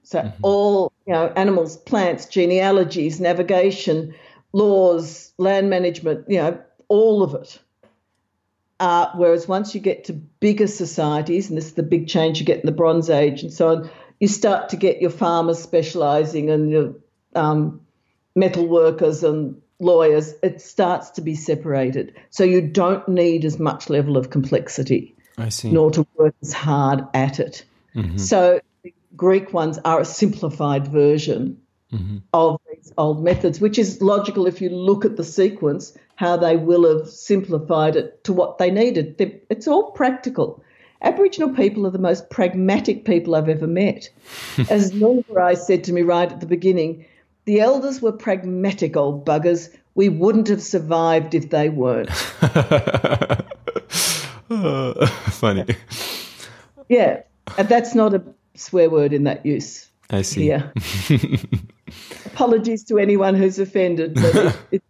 So 0.02 0.18
mm-hmm. 0.18 0.38
all 0.42 0.92
you 1.06 1.12
know, 1.12 1.32
animals, 1.36 1.76
plants, 1.76 2.26
genealogies, 2.26 3.20
navigation, 3.20 4.14
laws, 4.52 5.32
land 5.38 5.70
management, 5.70 6.28
you 6.28 6.38
know, 6.38 6.60
all 6.88 7.22
of 7.22 7.34
it. 7.34 7.58
Uh, 8.82 9.08
whereas 9.14 9.46
once 9.46 9.76
you 9.76 9.80
get 9.80 10.02
to 10.02 10.12
bigger 10.12 10.66
societies, 10.66 11.48
and 11.48 11.56
this 11.56 11.66
is 11.66 11.74
the 11.74 11.84
big 11.84 12.08
change 12.08 12.40
you 12.40 12.44
get 12.44 12.58
in 12.58 12.66
the 12.66 12.72
Bronze 12.72 13.08
Age 13.08 13.44
and 13.44 13.52
so 13.52 13.68
on, 13.68 13.90
you 14.18 14.26
start 14.26 14.70
to 14.70 14.76
get 14.76 15.00
your 15.00 15.08
farmers 15.08 15.60
specialising 15.60 16.50
and 16.50 16.68
your 16.68 16.92
um, 17.36 17.80
metal 18.34 18.66
workers 18.66 19.22
and 19.22 19.62
lawyers. 19.78 20.34
It 20.42 20.60
starts 20.60 21.10
to 21.10 21.20
be 21.20 21.36
separated, 21.36 22.12
so 22.30 22.42
you 22.42 22.60
don't 22.60 23.08
need 23.08 23.44
as 23.44 23.60
much 23.60 23.88
level 23.88 24.16
of 24.16 24.30
complexity. 24.30 25.14
I 25.38 25.48
see. 25.48 25.70
nor 25.70 25.92
to 25.92 26.04
work 26.16 26.34
as 26.42 26.52
hard 26.52 27.06
at 27.14 27.38
it. 27.38 27.64
Mm-hmm. 27.94 28.18
So 28.18 28.60
the 28.82 28.92
Greek 29.14 29.52
ones 29.52 29.78
are 29.84 30.00
a 30.00 30.04
simplified 30.04 30.88
version 30.88 31.62
mm-hmm. 31.92 32.18
of 32.32 32.60
these 32.72 32.92
old 32.98 33.22
methods, 33.22 33.60
which 33.60 33.78
is 33.78 34.00
logical 34.00 34.46
if 34.46 34.60
you 34.60 34.70
look 34.70 35.04
at 35.04 35.16
the 35.16 35.24
sequence, 35.24 35.96
how 36.16 36.36
they 36.36 36.56
will 36.56 36.98
have 36.98 37.08
simplified 37.08 37.96
it 37.96 38.24
to 38.24 38.32
what 38.32 38.58
they 38.58 38.70
needed. 38.70 39.18
They're, 39.18 39.32
it's 39.50 39.68
all 39.68 39.90
practical. 39.92 40.62
Aboriginal 41.02 41.54
people 41.54 41.86
are 41.86 41.90
the 41.90 41.98
most 41.98 42.30
pragmatic 42.30 43.04
people 43.04 43.34
I've 43.34 43.48
ever 43.48 43.66
met. 43.66 44.08
As 44.70 44.92
Nungarrayi 44.92 45.58
said 45.58 45.84
to 45.84 45.92
me 45.92 46.02
right 46.02 46.30
at 46.30 46.40
the 46.40 46.46
beginning, 46.46 47.04
the 47.44 47.60
elders 47.60 48.00
were 48.00 48.12
pragmatic 48.12 48.96
old 48.96 49.26
buggers. 49.26 49.68
We 49.94 50.08
wouldn't 50.08 50.48
have 50.48 50.62
survived 50.62 51.34
if 51.34 51.50
they 51.50 51.68
weren't. 51.68 52.10
Uh, 54.52 55.06
funny. 55.30 55.64
Yeah, 56.88 57.22
and 57.56 57.68
that's 57.68 57.94
not 57.94 58.14
a 58.14 58.22
swear 58.54 58.90
word 58.90 59.12
in 59.12 59.24
that 59.24 59.46
use. 59.46 59.88
I 60.10 60.22
see. 60.22 60.48
Yeah. 60.48 60.70
Apologies 62.26 62.84
to 62.84 62.98
anyone 62.98 63.34
who's 63.34 63.58
offended, 63.58 64.14
but 64.14 64.36
it, 64.36 64.56
it, 64.72 64.82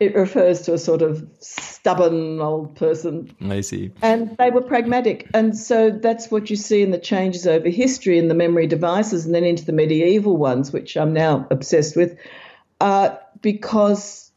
it, 0.00 0.14
refers 0.14 0.62
to 0.62 0.74
a 0.74 0.78
sort 0.78 1.02
of 1.02 1.26
stubborn 1.40 2.40
old 2.40 2.74
person. 2.76 3.34
I 3.42 3.60
see. 3.60 3.92
And 4.02 4.36
they 4.38 4.50
were 4.50 4.62
pragmatic. 4.62 5.28
And 5.34 5.56
so 5.56 5.90
that's 5.90 6.30
what 6.30 6.50
you 6.50 6.56
see 6.56 6.82
in 6.82 6.90
the 6.90 6.98
changes 6.98 7.46
over 7.46 7.68
history 7.68 8.18
in 8.18 8.28
the 8.28 8.34
memory 8.34 8.66
devices 8.66 9.26
and 9.26 9.34
then 9.34 9.44
into 9.44 9.64
the 9.64 9.72
medieval 9.72 10.36
ones, 10.36 10.72
which 10.72 10.96
I'm 10.96 11.12
now 11.12 11.46
obsessed 11.50 11.96
with, 11.96 12.16
uh, 12.80 13.16
because 13.40 14.30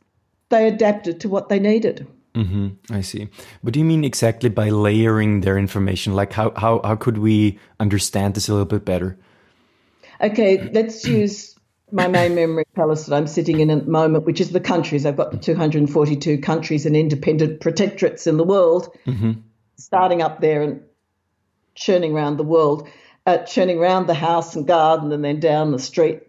they 0.50 0.68
adapted 0.68 1.22
to 1.22 1.30
what 1.30 1.50
they 1.50 1.60
needed. 1.60 2.08
Mm-hmm. 2.36 2.94
I 2.94 3.02
see. 3.02 3.30
What 3.62 3.74
do 3.74 3.80
you 3.80 3.86
mean 3.86 4.04
exactly 4.04 4.50
by 4.50 4.70
layering 4.70 5.42
their 5.42 5.58
information? 5.58 6.16
Like, 6.16 6.34
how, 6.34 6.52
how, 6.58 6.82
how 6.84 6.96
could 6.96 7.18
we 7.18 7.58
understand 7.80 8.34
this 8.34 8.50
a 8.50 8.52
little 8.52 8.66
bit 8.66 8.84
better? 8.84 9.18
Okay, 10.22 10.70
let's 10.74 11.06
use 11.06 11.56
my 11.92 12.08
main 12.08 12.36
memory 12.36 12.66
palace 12.74 13.06
that 13.06 13.16
I'm 13.16 13.28
sitting 13.28 13.60
in 13.60 13.70
at 13.70 13.86
the 13.86 13.92
moment, 13.92 14.26
which 14.26 14.42
is 14.42 14.52
the 14.52 14.60
countries. 14.60 15.06
I've 15.06 15.18
got 15.18 15.32
the 15.32 15.38
242 15.38 16.40
countries 16.40 16.86
and 16.86 16.96
independent 16.96 17.62
protectorates 17.62 18.28
in 18.28 18.38
the 18.38 18.44
world, 18.44 18.96
mm-hmm. 19.06 19.34
starting 19.78 20.22
up 20.22 20.42
there 20.42 20.62
and 20.62 20.82
churning 21.76 22.14
around 22.14 22.38
the 22.38 22.44
world, 22.44 22.88
uh, 23.26 23.40
churning 23.40 23.78
around 23.78 24.08
the 24.08 24.14
house 24.14 24.56
and 24.56 24.66
garden 24.66 25.12
and 25.12 25.24
then 25.24 25.40
down 25.40 25.72
the 25.72 25.80
street. 25.80 26.22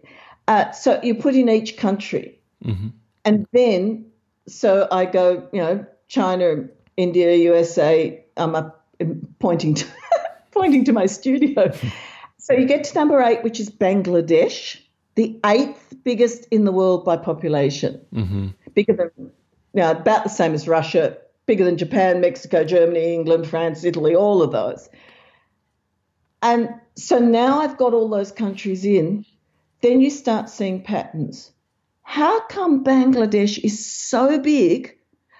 Uh, 0.47 0.71
so 0.71 0.99
you 1.03 1.15
put 1.15 1.35
in 1.35 1.49
each 1.49 1.77
country. 1.77 2.39
Mm-hmm. 2.63 2.89
And 3.25 3.45
then, 3.51 4.05
so 4.47 4.87
I 4.91 5.05
go, 5.05 5.47
you 5.51 5.61
know, 5.61 5.85
China, 6.07 6.67
India, 6.95 7.35
USA. 7.35 8.23
I'm 8.37 8.55
up 8.55 8.85
pointing 9.39 9.73
to 9.75 9.85
pointing 10.51 10.85
to 10.85 10.93
my 10.93 11.05
studio. 11.05 11.73
So 12.47 12.53
you 12.53 12.65
get 12.65 12.85
to 12.85 12.95
number 12.95 13.21
eight, 13.21 13.43
which 13.43 13.59
is 13.59 13.69
Bangladesh, 13.69 14.79
the 15.15 15.37
eighth 15.45 15.93
biggest 16.05 16.47
in 16.49 16.63
the 16.63 16.71
world 16.71 17.03
by 17.03 17.17
population, 17.17 17.99
mm-hmm. 18.13 18.47
bigger 18.73 18.93
than 18.93 19.31
now 19.73 19.91
about 19.91 20.23
the 20.23 20.29
same 20.29 20.53
as 20.53 20.65
Russia, 20.65 21.17
bigger 21.45 21.65
than 21.65 21.75
Japan, 21.75 22.21
Mexico, 22.21 22.63
Germany, 22.63 23.13
England, 23.13 23.49
France, 23.49 23.83
Italy, 23.83 24.15
all 24.15 24.41
of 24.41 24.53
those. 24.53 24.87
And 26.41 26.69
so 26.95 27.19
now 27.19 27.59
I've 27.59 27.75
got 27.75 27.93
all 27.93 28.07
those 28.07 28.31
countries 28.31 28.85
in. 28.85 29.25
Then 29.81 29.99
you 29.99 30.09
start 30.09 30.49
seeing 30.49 30.81
patterns. 30.81 31.51
How 32.03 32.45
come 32.47 32.81
Bangladesh 32.81 33.61
is 33.61 33.85
so 33.93 34.39
big 34.39 34.97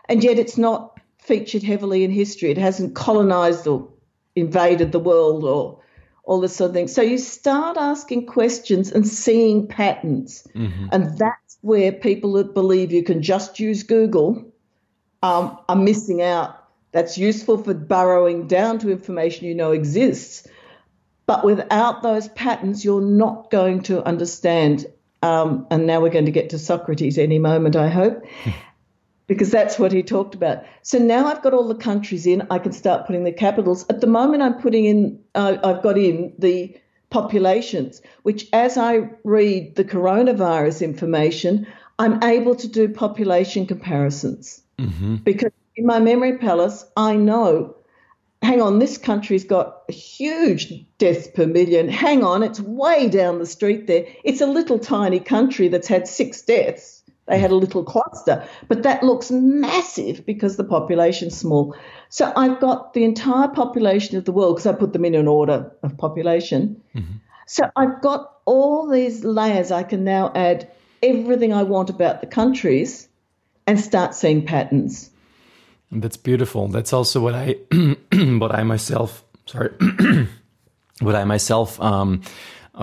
and 0.10 0.22
yet 0.22 0.40
it's 0.40 0.58
not 0.58 1.00
featured 1.20 1.64
heavily 1.64 2.04
in 2.04 2.12
history. 2.12 2.52
It 2.52 2.58
hasn't 2.58 2.96
colonized 2.96 3.66
or 3.66 3.88
invaded 4.36 4.92
the 4.92 5.00
world 5.00 5.46
or 5.46 5.80
all 6.28 6.42
this 6.42 6.56
sort 6.56 6.70
of 6.70 6.76
thing. 6.76 6.90
So 6.90 7.02
you 7.02 7.18
start 7.18 7.78
asking 7.78 8.28
questions 8.28 8.92
and 8.92 9.08
seeing 9.08 9.66
patterns, 9.66 10.46
mm-hmm. 10.54 10.88
and 10.92 11.18
that's 11.18 11.58
where 11.62 11.92
people 11.92 12.34
that 12.34 12.54
believe 12.54 12.92
you 12.92 13.02
can 13.02 13.24
just 13.24 13.60
use 13.60 13.84
Google 13.84 14.46
um, 15.24 15.58
are 15.68 15.76
missing 15.76 16.22
out. 16.22 16.66
That's 16.92 17.18
useful 17.18 17.64
for 17.64 17.74
burrowing 17.74 18.48
down 18.48 18.80
to 18.80 18.92
information 18.92 19.48
you 19.48 19.56
know 19.56 19.72
exists, 19.72 20.46
but 21.26 21.46
without 21.46 22.04
those 22.04 22.28
patterns, 22.30 22.84
you're 22.84 23.02
not 23.02 23.50
going 23.50 23.82
to 23.84 24.06
understand. 24.06 24.86
Um, 25.24 25.66
and 25.72 25.88
now 25.88 26.02
we're 26.02 26.12
going 26.12 26.26
to 26.26 26.32
get 26.32 26.52
to 26.52 26.60
Socrates 26.60 27.18
any 27.18 27.40
moment, 27.40 27.76
I 27.76 27.88
hope. 27.90 28.24
because 29.28 29.52
that's 29.52 29.78
what 29.78 29.92
he 29.92 30.02
talked 30.02 30.34
about. 30.34 30.64
So 30.82 30.98
now 30.98 31.28
I've 31.28 31.42
got 31.42 31.54
all 31.54 31.68
the 31.68 31.76
countries 31.76 32.26
in. 32.26 32.48
I 32.50 32.60
can 32.60 32.72
start 32.72 33.06
putting 33.06 33.26
the 33.26 33.32
capitals. 33.32 33.86
At 33.90 34.02
the 34.02 34.08
moment, 34.08 34.42
I'm 34.42 34.56
putting 34.56 34.86
in. 34.86 35.20
Uh, 35.36 35.58
I've 35.64 35.84
got 35.84 35.98
in 35.98 36.34
the 36.40 36.76
populations, 37.10 38.02
which 38.24 38.48
as 38.52 38.78
I 38.78 39.10
read 39.24 39.76
the 39.76 39.86
coronavirus 39.86 40.82
information, 40.82 41.68
I'm 42.00 42.24
able 42.24 42.56
to 42.56 42.68
do 42.68 42.90
population 42.90 43.66
comparisons. 43.66 44.62
Mm-hmm. 44.78 45.16
Because 45.18 45.52
in 45.76 45.86
my 45.86 46.00
memory 46.00 46.38
palace, 46.38 46.86
I 46.96 47.16
know, 47.16 47.76
hang 48.42 48.62
on, 48.62 48.80
this 48.80 48.98
country's 48.98 49.46
got 49.46 49.84
a 49.90 49.94
huge 49.94 50.86
deaths 50.98 51.28
per 51.34 51.48
million. 51.48 51.90
Hang 51.90 52.24
on, 52.24 52.44
it's 52.44 52.60
way 52.60 53.10
down 53.10 53.40
the 53.40 53.46
street 53.46 53.88
there. 53.88 54.06
It's 54.24 54.42
a 54.42 54.48
little 54.48 54.80
tiny 54.80 55.20
country 55.20 55.70
that's 55.70 55.88
had 55.88 56.08
six 56.08 56.42
deaths. 56.42 56.97
They 57.28 57.40
had 57.40 57.52
a 57.52 57.56
little 57.56 57.84
cluster, 57.84 58.48
but 58.70 58.84
that 58.84 59.04
looks 59.04 59.30
massive 59.32 60.26
because 60.26 60.56
the 60.56 60.64
population's 60.64 61.36
small. 61.36 61.76
So 62.10 62.32
I've 62.36 62.60
got 62.62 62.94
the 62.94 63.04
entire 63.04 63.50
population 63.50 64.18
of 64.18 64.24
the 64.24 64.32
world 64.32 64.56
because 64.56 64.66
I 64.66 64.74
put 64.74 64.94
them 64.94 65.04
in 65.04 65.14
an 65.14 65.28
order 65.28 65.72
of 65.84 65.98
population. 65.98 66.82
Mm-hmm. 66.96 67.18
So 67.46 67.70
I've 67.76 68.02
got 68.02 68.32
all 68.46 68.88
these 68.90 69.26
layers. 69.26 69.72
I 69.72 69.84
can 69.84 70.06
now 70.06 70.32
add 70.36 70.72
everything 71.04 71.54
I 71.54 71.64
want 71.64 71.90
about 71.90 72.22
the 72.22 72.28
countries 72.28 73.10
and 73.66 73.80
start 73.80 74.16
seeing 74.16 74.46
patterns. 74.46 75.10
That's 75.92 76.18
beautiful. 76.18 76.70
That's 76.70 76.94
also 76.94 77.20
what 77.20 77.36
I, 77.36 77.56
what 78.14 78.56
I 78.56 78.64
myself, 78.64 79.24
sorry, 79.46 79.72
what 81.02 81.16
I 81.16 81.26
myself 81.26 81.80
um, 81.82 82.22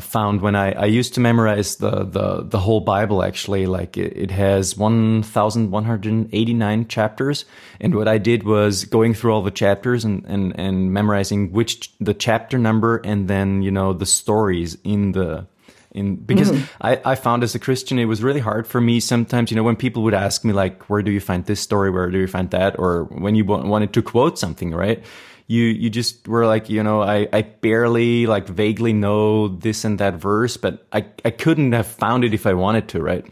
found 0.00 0.40
when 0.40 0.56
I, 0.56 0.72
I 0.72 0.86
used 0.86 1.14
to 1.14 1.20
memorize 1.20 1.76
the, 1.76 2.04
the, 2.04 2.42
the 2.42 2.58
whole 2.58 2.80
Bible 2.80 3.22
actually. 3.22 3.66
Like 3.66 3.96
it, 3.96 4.16
it 4.16 4.30
has 4.30 4.76
1,189 4.76 6.88
chapters. 6.88 7.44
And 7.80 7.94
what 7.94 8.08
I 8.08 8.18
did 8.18 8.42
was 8.42 8.84
going 8.84 9.14
through 9.14 9.32
all 9.32 9.42
the 9.42 9.50
chapters 9.50 10.04
and, 10.04 10.24
and, 10.26 10.58
and 10.58 10.92
memorizing 10.92 11.52
which 11.52 11.92
the 12.00 12.14
chapter 12.14 12.58
number 12.58 12.98
and 12.98 13.28
then, 13.28 13.62
you 13.62 13.70
know, 13.70 13.92
the 13.92 14.06
stories 14.06 14.76
in 14.84 15.12
the, 15.12 15.46
in 15.92 16.16
because 16.16 16.50
mm. 16.50 16.68
I, 16.80 17.00
I 17.04 17.14
found 17.14 17.44
as 17.44 17.54
a 17.54 17.58
Christian 17.58 17.98
it 17.98 18.06
was 18.06 18.22
really 18.22 18.40
hard 18.40 18.66
for 18.66 18.80
me 18.80 18.98
sometimes 18.98 19.50
you 19.50 19.56
know 19.56 19.62
when 19.62 19.76
people 19.76 20.02
would 20.02 20.12
ask 20.12 20.44
me 20.44 20.52
like 20.52 20.90
where 20.90 21.02
do 21.02 21.12
you 21.12 21.20
find 21.20 21.46
this 21.46 21.60
story 21.60 21.88
where 21.88 22.10
do 22.10 22.18
you 22.18 22.26
find 22.26 22.50
that 22.50 22.76
or 22.78 23.04
when 23.04 23.36
you 23.36 23.44
wanted 23.44 23.92
to 23.92 24.02
quote 24.02 24.36
something 24.36 24.72
right 24.72 25.04
you 25.46 25.64
you 25.64 25.90
just 25.90 26.26
were 26.26 26.46
like 26.46 26.70
you 26.70 26.82
know 26.82 27.02
I 27.02 27.28
I 27.32 27.42
barely 27.42 28.26
like 28.26 28.48
vaguely 28.48 28.92
know 28.92 29.48
this 29.48 29.84
and 29.84 29.98
that 29.98 30.14
verse, 30.14 30.56
but 30.56 30.86
I 30.92 31.06
I 31.24 31.30
couldn't 31.30 31.72
have 31.72 31.86
found 31.86 32.24
it 32.24 32.34
if 32.34 32.46
I 32.46 32.54
wanted 32.54 32.88
to, 32.88 33.02
right? 33.02 33.26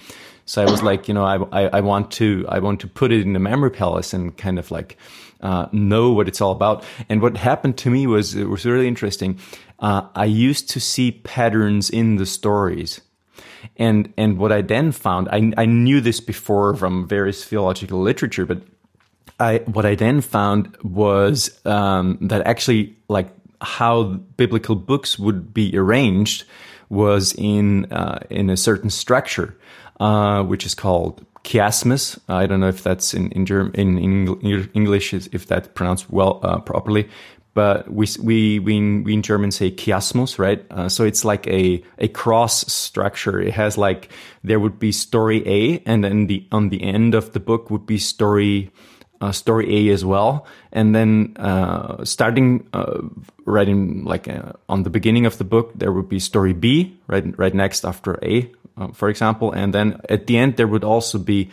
So 0.44 0.60
I 0.60 0.70
was 0.70 0.82
like, 0.82 1.08
you 1.08 1.14
know, 1.14 1.24
I, 1.24 1.62
I, 1.62 1.78
I 1.78 1.80
want 1.80 2.10
to 2.12 2.44
I 2.48 2.58
want 2.58 2.80
to 2.80 2.88
put 2.88 3.12
it 3.12 3.22
in 3.22 3.32
the 3.32 3.38
memory 3.38 3.70
palace 3.70 4.12
and 4.12 4.36
kind 4.36 4.58
of 4.58 4.70
like 4.70 4.96
uh, 5.40 5.66
know 5.72 6.12
what 6.12 6.28
it's 6.28 6.40
all 6.40 6.52
about. 6.52 6.84
And 7.08 7.22
what 7.22 7.36
happened 7.36 7.78
to 7.78 7.90
me 7.90 8.06
was 8.06 8.34
it 8.34 8.48
was 8.48 8.64
really 8.64 8.88
interesting. 8.88 9.38
Uh, 9.78 10.02
I 10.14 10.26
used 10.26 10.70
to 10.70 10.80
see 10.80 11.12
patterns 11.12 11.90
in 11.90 12.16
the 12.16 12.26
stories. 12.26 13.00
And 13.76 14.12
and 14.16 14.38
what 14.38 14.50
I 14.52 14.60
then 14.60 14.92
found, 14.92 15.28
I 15.28 15.52
I 15.56 15.66
knew 15.66 16.00
this 16.00 16.20
before 16.20 16.74
from 16.74 17.06
various 17.06 17.44
theological 17.44 18.00
literature, 18.00 18.44
but 18.44 18.62
I 19.42 19.58
what 19.66 19.84
I 19.84 19.94
then 19.96 20.20
found 20.20 20.76
was 20.82 21.50
um, 21.66 22.18
that 22.22 22.46
actually 22.46 22.96
like 23.08 23.28
how 23.60 24.04
biblical 24.36 24.76
books 24.76 25.18
would 25.18 25.52
be 25.52 25.76
arranged 25.76 26.44
was 26.88 27.34
in 27.36 27.92
uh, 27.92 28.20
in 28.30 28.50
a 28.50 28.56
certain 28.56 28.90
structure, 28.90 29.56
uh, 30.00 30.42
which 30.44 30.64
is 30.64 30.74
called 30.74 31.26
chiasmus. 31.42 32.18
I 32.28 32.46
don't 32.46 32.60
know 32.60 32.68
if 32.68 32.82
that's 32.82 33.14
in 33.14 33.32
in, 33.32 33.44
German, 33.46 33.74
in, 33.74 33.98
in 33.98 34.70
English 34.74 35.12
if 35.12 35.46
that's 35.46 35.68
pronounced 35.68 36.08
well 36.10 36.38
uh, 36.44 36.60
properly, 36.60 37.08
but 37.54 37.90
we 37.90 38.06
we 38.22 38.58
we 38.60 38.76
in, 38.76 39.04
we 39.04 39.14
in 39.14 39.22
German 39.22 39.50
say 39.50 39.70
chiasmus, 39.72 40.38
right? 40.38 40.64
Uh, 40.70 40.88
so 40.88 41.04
it's 41.04 41.24
like 41.24 41.48
a 41.48 41.82
a 41.98 42.08
cross 42.08 42.72
structure. 42.72 43.40
It 43.40 43.54
has 43.54 43.76
like 43.76 44.08
there 44.44 44.60
would 44.60 44.78
be 44.78 44.92
story 44.92 45.42
A, 45.46 45.82
and 45.84 46.04
then 46.04 46.26
the 46.28 46.46
on 46.52 46.68
the 46.68 46.82
end 46.82 47.14
of 47.14 47.32
the 47.32 47.40
book 47.40 47.70
would 47.70 47.86
be 47.86 47.98
story 47.98 48.70
uh, 49.22 49.30
story 49.30 49.88
A 49.88 49.92
as 49.92 50.04
well, 50.04 50.46
and 50.72 50.94
then 50.94 51.36
uh, 51.38 52.04
starting 52.04 52.66
uh, 52.72 53.02
in 53.46 54.04
like 54.04 54.26
uh, 54.28 54.52
on 54.68 54.82
the 54.82 54.90
beginning 54.90 55.26
of 55.26 55.38
the 55.38 55.44
book, 55.44 55.70
there 55.76 55.92
would 55.92 56.08
be 56.08 56.18
story 56.18 56.52
B 56.52 56.98
right 57.06 57.24
right 57.38 57.54
next 57.54 57.84
after 57.84 58.18
A, 58.22 58.50
uh, 58.76 58.88
for 58.88 59.08
example, 59.08 59.52
and 59.52 59.72
then 59.72 60.00
at 60.08 60.26
the 60.26 60.36
end 60.36 60.56
there 60.56 60.66
would 60.66 60.84
also 60.84 61.18
be, 61.18 61.50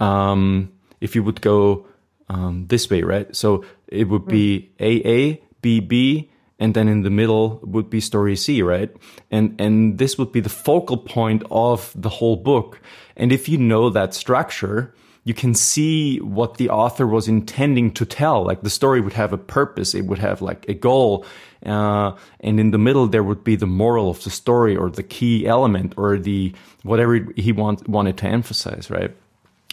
um, 0.00 0.72
if 1.00 1.14
you 1.14 1.22
would 1.22 1.42
go 1.42 1.86
um, 2.30 2.66
this 2.68 2.88
way, 2.88 3.02
right? 3.02 3.36
So 3.36 3.64
it 3.88 4.08
would 4.08 4.26
be 4.26 4.70
A 4.80 4.92
A 5.04 5.42
B 5.60 5.80
B 5.80 6.30
and 6.58 6.72
then 6.72 6.88
in 6.88 7.02
the 7.02 7.10
middle 7.10 7.60
would 7.62 7.90
be 7.90 8.00
story 8.00 8.36
C, 8.36 8.62
right? 8.62 8.90
And 9.30 9.60
and 9.60 9.98
this 9.98 10.16
would 10.16 10.32
be 10.32 10.40
the 10.40 10.48
focal 10.48 10.96
point 10.96 11.42
of 11.50 11.92
the 11.94 12.08
whole 12.08 12.36
book. 12.36 12.80
And 13.16 13.30
if 13.30 13.48
you 13.48 13.58
know 13.58 13.90
that 13.90 14.14
structure, 14.14 14.94
you 15.24 15.34
can 15.34 15.54
see 15.54 16.18
what 16.18 16.58
the 16.58 16.68
author 16.68 17.06
was 17.06 17.28
intending 17.28 17.90
to 17.92 18.04
tell. 18.04 18.44
Like 18.44 18.60
the 18.60 18.70
story 18.70 19.00
would 19.00 19.14
have 19.14 19.32
a 19.32 19.38
purpose, 19.38 19.94
it 19.94 20.02
would 20.02 20.18
have 20.18 20.42
like 20.42 20.68
a 20.68 20.74
goal. 20.74 21.24
Uh, 21.64 22.12
and 22.40 22.60
in 22.60 22.70
the 22.72 22.78
middle, 22.78 23.06
there 23.06 23.24
would 23.24 23.42
be 23.42 23.56
the 23.56 23.66
moral 23.66 24.10
of 24.10 24.22
the 24.22 24.30
story 24.30 24.76
or 24.76 24.90
the 24.90 25.02
key 25.02 25.46
element 25.46 25.94
or 25.96 26.18
the 26.18 26.52
whatever 26.82 27.26
he 27.36 27.52
want, 27.52 27.88
wanted 27.88 28.18
to 28.18 28.26
emphasize, 28.26 28.90
right? 28.90 29.16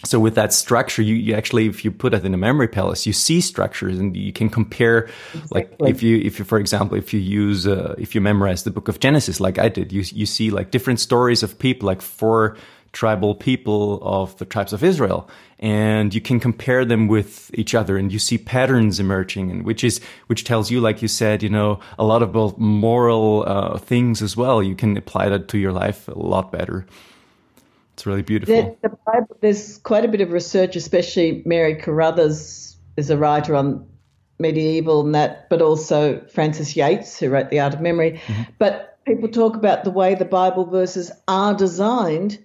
So 0.04 0.18
with 0.18 0.34
that 0.34 0.52
structure, 0.52 1.02
you, 1.02 1.14
you 1.14 1.34
actually, 1.34 1.66
if 1.66 1.84
you 1.84 1.92
put 1.92 2.12
it 2.12 2.24
in 2.24 2.34
a 2.34 2.38
memory 2.38 2.66
palace, 2.66 3.06
you 3.06 3.12
see 3.12 3.40
structures 3.40 3.98
and 3.98 4.16
you 4.16 4.32
can 4.32 4.48
compare, 4.48 5.08
exactly. 5.32 5.76
like 5.78 5.78
if 5.80 6.02
you, 6.02 6.16
if 6.16 6.38
you, 6.38 6.44
for 6.44 6.58
example, 6.58 6.98
if 6.98 7.14
you 7.14 7.20
use, 7.20 7.68
uh, 7.68 7.94
if 7.98 8.14
you 8.14 8.20
memorize 8.20 8.64
the 8.64 8.72
book 8.72 8.88
of 8.88 8.98
Genesis, 8.98 9.38
like 9.38 9.58
I 9.58 9.68
did, 9.68 9.92
you, 9.92 10.02
you 10.12 10.26
see 10.26 10.50
like 10.50 10.72
different 10.72 10.98
stories 10.98 11.44
of 11.44 11.56
people, 11.58 11.86
like 11.86 12.02
four 12.02 12.56
tribal 12.92 13.34
people 13.34 13.98
of 14.02 14.36
the 14.38 14.44
tribes 14.44 14.72
of 14.72 14.84
Israel. 14.84 15.28
And 15.58 16.14
you 16.14 16.20
can 16.20 16.40
compare 16.40 16.84
them 16.84 17.08
with 17.08 17.50
each 17.54 17.74
other 17.74 17.96
and 17.96 18.12
you 18.12 18.18
see 18.18 18.36
patterns 18.36 19.00
emerging 19.00 19.50
and 19.50 19.64
which 19.64 19.84
is, 19.84 20.00
which 20.26 20.44
tells 20.44 20.70
you, 20.70 20.80
like 20.80 21.02
you 21.02 21.08
said, 21.08 21.42
you 21.42 21.48
know, 21.48 21.80
a 21.98 22.04
lot 22.04 22.22
of 22.22 22.32
both 22.32 22.58
moral 22.58 23.44
uh, 23.46 23.78
things 23.78 24.22
as 24.22 24.36
well. 24.36 24.62
You 24.62 24.74
can 24.74 24.96
apply 24.96 25.28
that 25.28 25.48
to 25.48 25.58
your 25.58 25.72
life 25.72 26.08
a 26.08 26.18
lot 26.18 26.52
better. 26.52 26.86
It's 27.94 28.06
really 28.06 28.22
beautiful. 28.22 28.76
The, 28.82 28.88
the 28.88 28.96
Bible, 29.06 29.36
there's 29.40 29.78
quite 29.78 30.04
a 30.04 30.08
bit 30.08 30.20
of 30.20 30.32
research, 30.32 30.76
especially 30.76 31.42
Mary 31.46 31.76
Carruthers 31.76 32.76
is 32.96 33.10
a 33.10 33.16
writer 33.16 33.54
on 33.54 33.86
medieval 34.38 35.04
and 35.04 35.14
that, 35.14 35.48
but 35.48 35.62
also 35.62 36.20
Frances 36.26 36.76
Yates, 36.76 37.18
who 37.18 37.30
wrote 37.30 37.50
The 37.50 37.60
Art 37.60 37.74
of 37.74 37.80
Memory. 37.80 38.20
Mm-hmm. 38.26 38.42
But 38.58 38.98
people 39.06 39.28
talk 39.28 39.56
about 39.56 39.84
the 39.84 39.90
way 39.90 40.14
the 40.14 40.24
Bible 40.24 40.64
verses 40.64 41.12
are 41.28 41.54
designed 41.54 42.42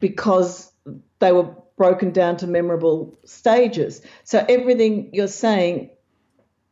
because 0.00 0.70
they 1.18 1.32
were 1.32 1.48
broken 1.76 2.10
down 2.10 2.36
to 2.38 2.46
memorable 2.46 3.18
stages. 3.24 4.02
So 4.24 4.44
everything 4.48 5.10
you're 5.12 5.28
saying 5.28 5.90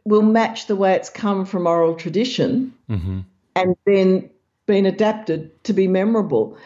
will 0.04 0.22
match 0.22 0.66
the 0.66 0.76
way 0.76 0.94
it's 0.94 1.10
come 1.10 1.44
from 1.44 1.66
oral 1.66 1.94
tradition 1.94 2.74
mm-hmm. 2.88 3.20
and 3.54 3.76
then 3.87 4.30
been 4.66 4.87
adapted 4.87 5.62
to 5.64 5.72
be 5.72 5.88
memorable. 5.88 6.56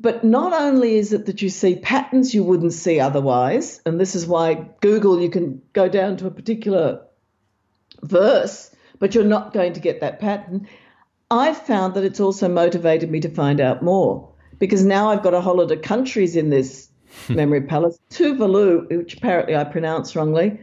But 0.00 0.24
not 0.24 0.52
only 0.52 0.96
is 0.96 1.12
it 1.12 1.26
that 1.26 1.40
you 1.40 1.48
see 1.48 1.76
patterns 1.76 2.34
you 2.34 2.42
wouldn't 2.42 2.72
see 2.72 3.00
otherwise, 3.00 3.80
and 3.86 3.98
this 3.98 4.14
is 4.14 4.26
why 4.26 4.54
Google, 4.80 5.20
you 5.20 5.30
can 5.30 5.62
go 5.72 5.88
down 5.88 6.16
to 6.18 6.26
a 6.26 6.32
particular 6.32 7.00
verse, 8.02 8.74
but 8.98 9.14
you're 9.14 9.24
not 9.24 9.52
going 9.52 9.72
to 9.74 9.80
get 9.80 10.00
that 10.00 10.20
pattern. 10.20 10.68
I've 11.30 11.58
found 11.58 11.94
that 11.94 12.04
it's 12.04 12.20
also 12.20 12.48
motivated 12.48 13.10
me 13.10 13.20
to 13.20 13.28
find 13.28 13.60
out 13.60 13.82
more 13.82 14.33
because 14.58 14.84
now 14.84 15.10
I've 15.10 15.22
got 15.22 15.34
a 15.34 15.40
whole 15.40 15.56
lot 15.56 15.70
of 15.70 15.82
countries 15.82 16.36
in 16.36 16.50
this 16.50 16.88
memory 17.28 17.62
palace. 17.62 17.98
Tuvalu, 18.10 18.88
which 18.96 19.16
apparently 19.16 19.56
I 19.56 19.64
pronounced 19.64 20.16
wrongly. 20.16 20.60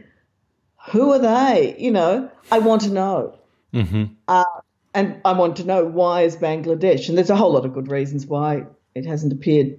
Who 0.90 1.12
are 1.12 1.18
they? 1.18 1.76
You 1.78 1.92
know, 1.92 2.30
I 2.50 2.58
want 2.58 2.82
to 2.82 2.90
know. 2.90 3.38
Mm-hmm. 3.72 4.04
Uh, 4.28 4.44
and 4.94 5.20
I 5.24 5.32
want 5.32 5.56
to 5.56 5.64
know 5.64 5.84
why 5.84 6.22
is 6.22 6.36
Bangladesh? 6.36 7.08
And 7.08 7.16
there's 7.16 7.30
a 7.30 7.36
whole 7.36 7.52
lot 7.52 7.64
of 7.64 7.72
good 7.72 7.88
reasons 7.88 8.26
why 8.26 8.64
it 8.94 9.06
hasn't 9.06 9.32
appeared 9.32 9.78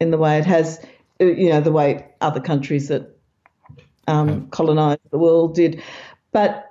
in 0.00 0.10
the 0.10 0.18
way 0.18 0.38
it 0.38 0.44
has, 0.44 0.84
uh, 1.20 1.24
you 1.24 1.48
know, 1.48 1.60
the 1.60 1.72
way 1.72 2.08
other 2.20 2.40
countries 2.40 2.88
that 2.88 3.16
um, 4.06 4.48
colonized 4.48 5.00
the 5.10 5.18
world 5.18 5.54
did. 5.54 5.82
But 6.32 6.70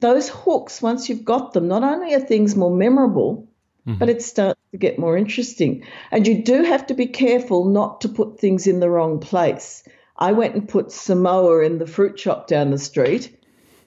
those 0.00 0.28
hooks, 0.28 0.82
once 0.82 1.08
you've 1.08 1.24
got 1.24 1.52
them, 1.52 1.68
not 1.68 1.82
only 1.82 2.14
are 2.14 2.20
things 2.20 2.54
more 2.56 2.74
memorable, 2.74 3.48
mm-hmm. 3.86 3.98
but 3.98 4.08
it 4.08 4.22
starts 4.22 4.57
to 4.57 4.57
get 4.76 4.98
more 4.98 5.16
interesting. 5.16 5.84
And 6.10 6.26
you 6.26 6.42
do 6.42 6.62
have 6.62 6.86
to 6.88 6.94
be 6.94 7.06
careful 7.06 7.64
not 7.64 8.02
to 8.02 8.08
put 8.08 8.38
things 8.38 8.66
in 8.66 8.80
the 8.80 8.90
wrong 8.90 9.18
place. 9.18 9.86
I 10.16 10.32
went 10.32 10.54
and 10.54 10.68
put 10.68 10.92
Samoa 10.92 11.64
in 11.64 11.78
the 11.78 11.86
fruit 11.86 12.18
shop 12.18 12.48
down 12.48 12.70
the 12.70 12.78
street 12.78 13.38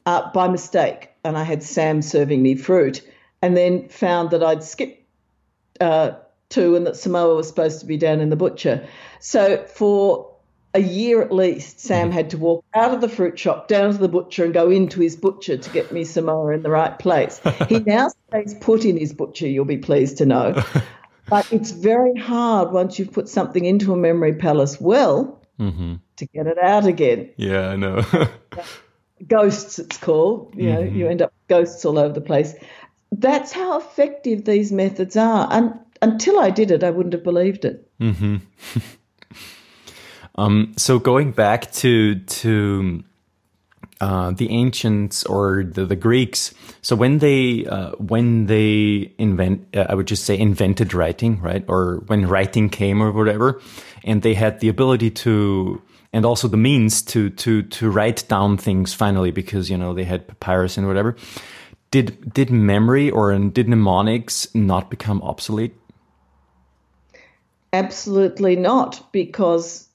uh, 0.06 0.32
by 0.32 0.48
mistake, 0.48 1.10
and 1.24 1.38
I 1.38 1.44
had 1.44 1.62
Sam 1.62 2.02
serving 2.02 2.41
me 2.41 2.56
fruit, 2.56 3.02
and 3.41 3.56
then 3.56 3.89
found 3.89 4.32
that 4.32 4.44
I'd 4.44 4.63
skipped 4.63 5.06
uh, 5.80 6.12
two 6.50 6.76
and 6.76 6.86
that 6.88 6.96
Samoa 6.96 7.36
was 7.36 7.48
supposed 7.48 7.80
to 7.82 7.86
be 7.86 7.98
down 7.98 8.20
in 8.20 8.30
the 8.30 8.36
butcher. 8.36 8.88
So 9.20 9.65
for 9.65 10.31
a 10.73 10.81
year 10.81 11.21
at 11.21 11.31
least, 11.31 11.79
Sam 11.79 12.07
mm-hmm. 12.07 12.13
had 12.13 12.29
to 12.31 12.38
walk 12.38 12.63
out 12.73 12.93
of 12.93 13.01
the 13.01 13.10
fruit 13.10 13.38
shop, 13.38 13.67
down 13.67 13.91
to 13.91 13.97
the 13.97 14.07
butcher, 14.07 14.45
and 14.45 14.53
go 14.53 14.69
into 14.69 15.01
his 15.01 15.15
butcher 15.15 15.57
to 15.57 15.69
get 15.71 15.91
me 15.91 16.03
Samoa 16.03 16.53
in 16.53 16.63
the 16.63 16.69
right 16.69 16.97
place. 16.97 17.41
he 17.67 17.79
now 17.86 18.10
stays 18.29 18.53
put 18.53 18.86
in 18.86 18.97
his 18.97 19.13
butcher, 19.13 19.47
you'll 19.47 19.65
be 19.65 19.77
pleased 19.77 20.17
to 20.17 20.25
know. 20.25 20.63
But 21.31 21.53
it's 21.53 21.71
very 21.71 22.19
hard 22.19 22.73
once 22.73 22.99
you've 22.99 23.13
put 23.13 23.29
something 23.29 23.63
into 23.63 23.93
a 23.93 23.95
memory 23.95 24.34
palace 24.34 24.81
well 24.81 25.41
mm-hmm. 25.57 25.95
to 26.17 26.25
get 26.25 26.45
it 26.45 26.57
out 26.62 26.86
again. 26.86 27.29
Yeah, 27.38 27.69
I 27.69 27.77
know. 27.77 28.03
ghosts, 29.27 29.79
it's 29.79 29.95
called. 29.95 30.53
You 30.57 30.73
know, 30.73 30.81
mm-hmm. 30.81 30.95
you 30.95 31.07
end 31.07 31.21
up 31.21 31.34
ghosts 31.47 31.86
all 31.86 31.97
over 31.97 32.13
the 32.13 32.19
place. 32.19 32.53
That's 33.13 33.53
how 33.53 33.79
effective 33.79 34.43
these 34.43 34.73
methods 34.73 35.15
are. 35.15 35.47
And 35.49 35.79
until 36.01 36.38
I 36.38 36.49
did 36.49 36.69
it, 36.69 36.84
I 36.84 36.89
wouldn't 36.89 37.13
have 37.13 37.23
believed 37.23 37.63
it. 37.63 37.89
Mm-hmm. 38.01 38.38
Um, 40.36 40.74
so 40.78 41.00
going 41.00 41.32
back 41.32 41.72
to 41.74 42.15
to 42.15 43.04
uh, 44.02 44.32
the 44.32 44.50
ancients 44.50 45.24
or 45.26 45.63
the, 45.63 45.86
the, 45.86 45.96
Greeks. 45.96 46.56
So 46.82 46.96
when 46.96 47.20
they 47.20 47.67
uh, 47.67 47.91
when 47.91 48.48
they 48.48 49.13
invent, 49.20 49.67
uh, 49.76 49.86
I 49.89 49.94
would 49.94 50.08
just 50.08 50.26
say 50.26 50.38
invented 50.39 50.96
writing, 50.96 51.39
right? 51.39 51.63
Or 51.67 51.98
when 52.08 52.28
writing 52.28 52.70
came 52.70 53.04
or 53.04 53.12
whatever, 53.12 53.62
and 54.04 54.24
they 54.24 54.34
had 54.34 54.60
the 54.60 54.70
ability 54.70 55.12
to 55.12 55.82
and 56.13 56.26
also 56.26 56.48
the 56.48 56.58
means 56.58 57.04
to 57.04 57.30
to 57.30 57.62
to 57.62 57.91
write 57.91 58.28
down 58.28 58.58
things 58.58 58.94
finally 58.94 59.30
because 59.30 59.70
you 59.70 59.78
know 59.78 59.94
they 59.94 60.06
had 60.06 60.28
papyrus 60.28 60.78
and 60.78 60.88
whatever. 60.88 61.15
Did 61.91 62.34
did 62.34 62.50
memory 62.50 63.12
or 63.12 63.38
did 63.38 63.70
mnemonics 63.70 64.48
not 64.56 64.89
become 64.89 65.22
obsolete? 65.22 65.76
Absolutely 67.74 68.56
not, 68.56 69.12
because 69.12 69.88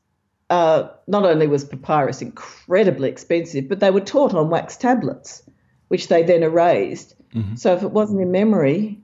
uh, 0.50 0.88
not 1.06 1.24
only 1.24 1.46
was 1.46 1.64
papyrus 1.64 2.22
incredibly 2.22 3.08
expensive, 3.08 3.68
but 3.68 3.80
they 3.80 3.90
were 3.90 4.00
taught 4.00 4.34
on 4.34 4.50
wax 4.50 4.76
tablets, 4.76 5.42
which 5.88 6.08
they 6.08 6.22
then 6.22 6.42
erased. 6.42 7.14
Mm-hmm. 7.34 7.56
So 7.56 7.74
if 7.74 7.82
it 7.82 7.90
wasn't 7.90 8.20
in 8.20 8.30
memory, 8.30 9.00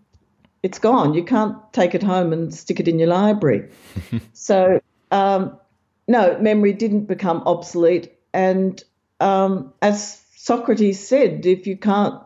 it's 0.63 0.79
gone. 0.79 1.15
You 1.15 1.25
can't 1.25 1.57
take 1.73 1.95
it 1.95 2.03
home 2.03 2.33
and 2.33 2.55
stick 2.55 2.79
it 2.79 2.89
in 2.89 2.99
your 2.99 3.09
library. 3.09 3.69
so, 4.33 4.81
um, 5.11 5.59
no, 6.07 6.39
memory 6.39 6.73
didn't 6.73 7.07
become 7.07 7.43
obsolete. 7.47 8.13
And 8.33 8.83
um, 9.21 9.73
as 9.83 10.23
Socrates 10.37 11.05
said, 11.07 11.45
if 11.45 11.67
you 11.67 11.77
can't, 11.77 12.21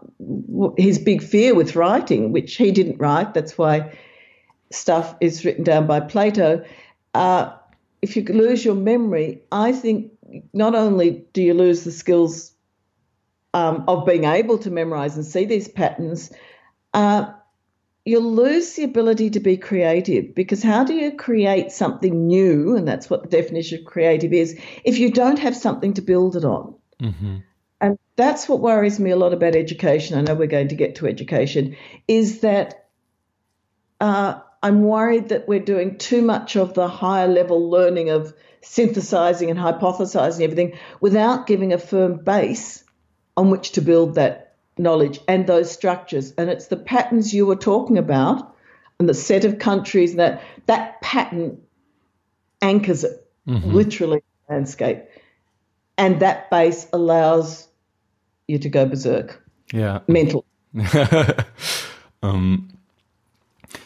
his 0.77 0.99
big 0.99 1.23
fear 1.23 1.55
with 1.55 1.77
writing, 1.77 2.33
which 2.33 2.57
he 2.57 2.71
didn't 2.71 2.99
write, 2.99 3.35
that's 3.35 3.57
why 3.57 3.97
stuff 4.71 5.15
is 5.21 5.45
written 5.45 5.65
down 5.65 5.87
by 5.87 6.01
Plato. 6.01 6.65
Uh, 7.15 7.55
if 8.03 8.17
you 8.17 8.25
lose 8.25 8.65
your 8.65 8.75
memory, 8.75 9.43
I 9.51 9.73
think 9.73 10.13
not 10.53 10.75
only 10.75 11.27
do 11.33 11.43
you 11.43 11.55
lose 11.55 11.85
the 11.85 11.93
skills 11.93 12.53
um, 13.55 13.85
of 13.89 14.07
being 14.07 14.25
able 14.25 14.59
to 14.59 14.71
memorize 14.71 15.17
and 15.17 15.25
see 15.25 15.45
these 15.45 15.69
patterns, 15.69 16.31
uh, 16.95 17.33
you'll 18.05 18.33
lose 18.33 18.75
the 18.75 18.85
ability 18.85 19.31
to 19.31 19.41
be 19.41 19.57
creative 19.57 20.35
because 20.35 20.63
how 20.63 20.85
do 20.85 20.95
you 20.95 21.13
create 21.13 21.73
something 21.73 22.27
new? 22.27 22.77
And 22.77 22.87
that's 22.87 23.11
what 23.11 23.23
the 23.23 23.29
definition 23.29 23.81
of 23.81 23.85
creative 23.85 24.33
is 24.33 24.59
if 24.85 24.99
you 24.99 25.11
don't 25.11 25.39
have 25.39 25.57
something 25.57 25.95
to 25.95 26.03
build 26.03 26.37
it 26.37 26.45
on. 26.45 26.75
Mm-hmm. 27.01 27.39
And 27.81 27.99
that's 28.17 28.49
what 28.49 28.61
worries 28.61 28.99
me 29.01 29.11
a 29.11 29.17
lot 29.17 29.35
about 29.35 29.57
education. 29.57 30.17
I 30.17 30.23
know 30.23 30.35
we're 30.35 30.47
going 30.47 30.69
to 30.69 30.75
get 30.77 30.95
to 30.97 31.07
education, 31.07 31.77
is 32.09 32.41
that 32.41 32.89
uh, 34.01 34.41
I'm 34.67 34.83
worried 34.83 35.29
that 35.29 35.47
we're 35.47 35.61
doing 35.61 35.97
too 35.97 36.23
much 36.23 36.57
of 36.57 36.75
the 36.75 36.89
higher 36.89 37.29
level 37.29 37.71
learning 37.71 38.11
of 38.11 38.35
synthesizing 38.63 39.49
and 39.49 39.57
hypothesizing 39.57 40.41
everything 40.41 40.77
without 41.01 41.47
giving 41.47 41.73
a 41.73 41.79
firm 41.79 42.17
base 42.17 42.83
on 43.37 43.51
which 43.51 43.71
to 43.73 43.81
build 43.81 44.17
that 44.17 44.57
knowledge 44.77 45.21
and 45.29 45.47
those 45.47 45.71
structures. 45.71 46.33
And 46.37 46.51
it's 46.51 46.67
the 46.67 46.77
patterns 46.77 47.33
you 47.33 47.47
were 47.47 47.55
talking 47.55 47.97
about 47.97 48.57
and 48.99 49.09
the 49.09 49.15
set 49.15 49.45
of 49.45 49.61
countries 49.61 50.17
that 50.17 50.43
that 50.67 51.01
pattern 51.01 51.63
anchors 52.61 53.05
it 53.05 53.25
mm-hmm. 53.47 53.71
literally 53.71 54.25
landscape. 54.51 55.05
And 55.97 56.19
that 56.19 56.51
base 56.51 56.89
allows 56.93 57.69
you 58.49 58.59
to 58.59 58.69
go 58.69 58.85
berserk. 58.85 59.41
Yeah. 59.73 60.01
Mental. 60.09 60.45
um, 62.25 62.76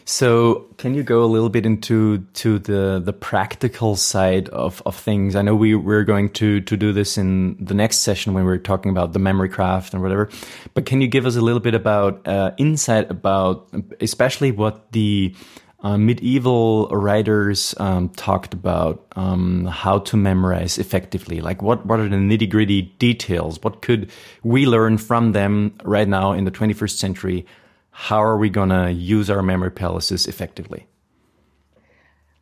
so, 0.05 0.67
can 0.77 0.93
you 0.93 1.03
go 1.03 1.23
a 1.23 1.25
little 1.25 1.49
bit 1.49 1.65
into 1.65 2.19
to 2.33 2.59
the 2.59 3.01
the 3.03 3.13
practical 3.13 3.95
side 3.95 4.49
of, 4.49 4.81
of 4.85 4.95
things? 4.95 5.35
I 5.35 5.41
know 5.41 5.55
we 5.55 5.75
we're 5.75 6.03
going 6.03 6.29
to 6.33 6.61
to 6.61 6.77
do 6.77 6.93
this 6.93 7.17
in 7.17 7.57
the 7.63 7.73
next 7.73 7.97
session 7.97 8.33
when 8.33 8.45
we're 8.45 8.57
talking 8.57 8.91
about 8.91 9.13
the 9.13 9.19
memory 9.19 9.49
craft 9.49 9.93
and 9.93 10.01
whatever. 10.01 10.29
But 10.73 10.85
can 10.85 11.01
you 11.01 11.07
give 11.07 11.25
us 11.25 11.35
a 11.35 11.41
little 11.41 11.59
bit 11.59 11.73
about 11.73 12.27
uh, 12.27 12.51
insight 12.57 13.09
about, 13.09 13.69
especially 13.99 14.51
what 14.51 14.91
the 14.91 15.35
uh, 15.83 15.97
medieval 15.97 16.87
writers 16.89 17.73
um, 17.79 18.09
talked 18.09 18.53
about 18.53 19.05
um, 19.15 19.65
how 19.65 19.97
to 19.99 20.15
memorize 20.15 20.77
effectively. 20.77 21.41
Like, 21.41 21.61
what 21.61 21.85
what 21.85 21.99
are 21.99 22.07
the 22.07 22.17
nitty 22.17 22.49
gritty 22.49 22.83
details? 22.99 23.61
What 23.63 23.81
could 23.81 24.11
we 24.43 24.65
learn 24.67 24.97
from 24.97 25.31
them 25.31 25.73
right 25.83 26.07
now 26.07 26.33
in 26.33 26.45
the 26.45 26.51
21st 26.51 26.97
century? 26.97 27.45
How 27.91 28.23
are 28.23 28.37
we 28.37 28.49
going 28.49 28.69
to 28.69 28.91
use 28.91 29.29
our 29.29 29.43
memory 29.43 29.71
palaces 29.71 30.27
effectively? 30.27 30.87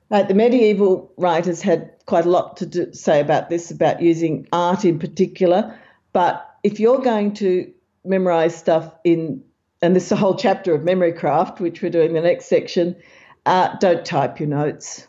Right, 0.10 0.28
the 0.28 0.34
medieval 0.34 1.12
writers 1.18 1.62
had 1.62 1.92
quite 2.06 2.26
a 2.26 2.30
lot 2.30 2.58
to 2.58 2.66
do, 2.66 2.94
say 2.94 3.20
about 3.20 3.50
this, 3.50 3.70
about 3.70 4.02
using 4.02 4.48
art 4.52 4.86
in 4.86 4.98
particular. 4.98 5.78
But 6.14 6.50
if 6.64 6.80
you're 6.80 7.02
going 7.02 7.34
to 7.36 7.72
memorize 8.04 8.56
stuff 8.56 8.92
in, 9.04 9.44
and 9.82 9.96
this 9.96 10.08
is 10.08 10.12
a 10.12 10.16
whole 10.16 10.36
chapter 10.36 10.74
of 10.74 10.84
memory 10.84 11.14
craft, 11.14 11.60
which 11.60 11.82
we're 11.82 11.92
doing 11.92 12.14
the 12.14 12.22
next 12.22 12.46
section, 12.46 12.96
uh, 13.46 13.76
don't 13.78 14.04
type 14.06 14.40
your 14.40 14.50
notes. 14.50 15.08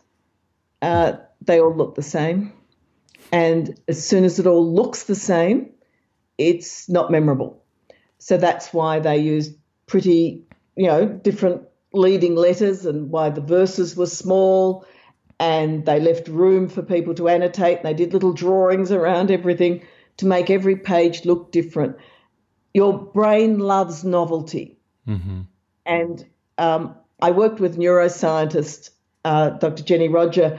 Uh, 0.83 1.15
they 1.41 1.61
all 1.61 1.75
look 1.75 1.95
the 1.95 2.03
same. 2.03 2.53
And 3.33 3.79
as 3.89 4.07
soon 4.07 4.25
as 4.25 4.39
it 4.39 4.47
all 4.47 4.75
looks 4.75 5.05
the 5.05 5.15
same, 5.15 5.71
it's 6.37 6.89
not 6.89 7.11
memorable. 7.11 7.63
So 8.19 8.37
that's 8.37 8.73
why 8.73 8.99
they 8.99 9.19
use 9.19 9.51
pretty, 9.91 10.45
you 10.77 10.87
know, 10.87 11.05
different 11.07 11.63
leading 11.93 12.37
letters 12.37 12.87
and 12.87 13.11
why 13.11 13.29
the 13.29 13.41
verses 13.41 13.97
were 13.97 14.07
small 14.07 14.87
and 15.41 15.85
they 15.85 15.99
left 15.99 16.29
room 16.29 16.69
for 16.69 16.83
people 16.83 17.13
to 17.15 17.29
annotate 17.29 17.83
they 17.83 17.95
did 17.95 18.13
little 18.13 18.33
drawings 18.33 18.93
around 18.93 19.33
everything 19.33 19.83
to 20.17 20.27
make 20.27 20.49
every 20.49 20.77
page 20.77 21.25
look 21.25 21.51
different. 21.51 21.97
Your 22.73 22.97
brain 22.97 23.59
loves 23.59 24.05
novelty. 24.05 24.79
Mm-hmm. 25.09 25.41
And 25.87 26.25
um, 26.57 26.95
I 27.21 27.33
worked 27.33 27.59
with 27.59 27.77
neuroscientist 27.77 28.91
uh, 29.25 29.51
Dr. 29.51 29.83
Jenny 29.83 30.09
Roger, 30.09 30.59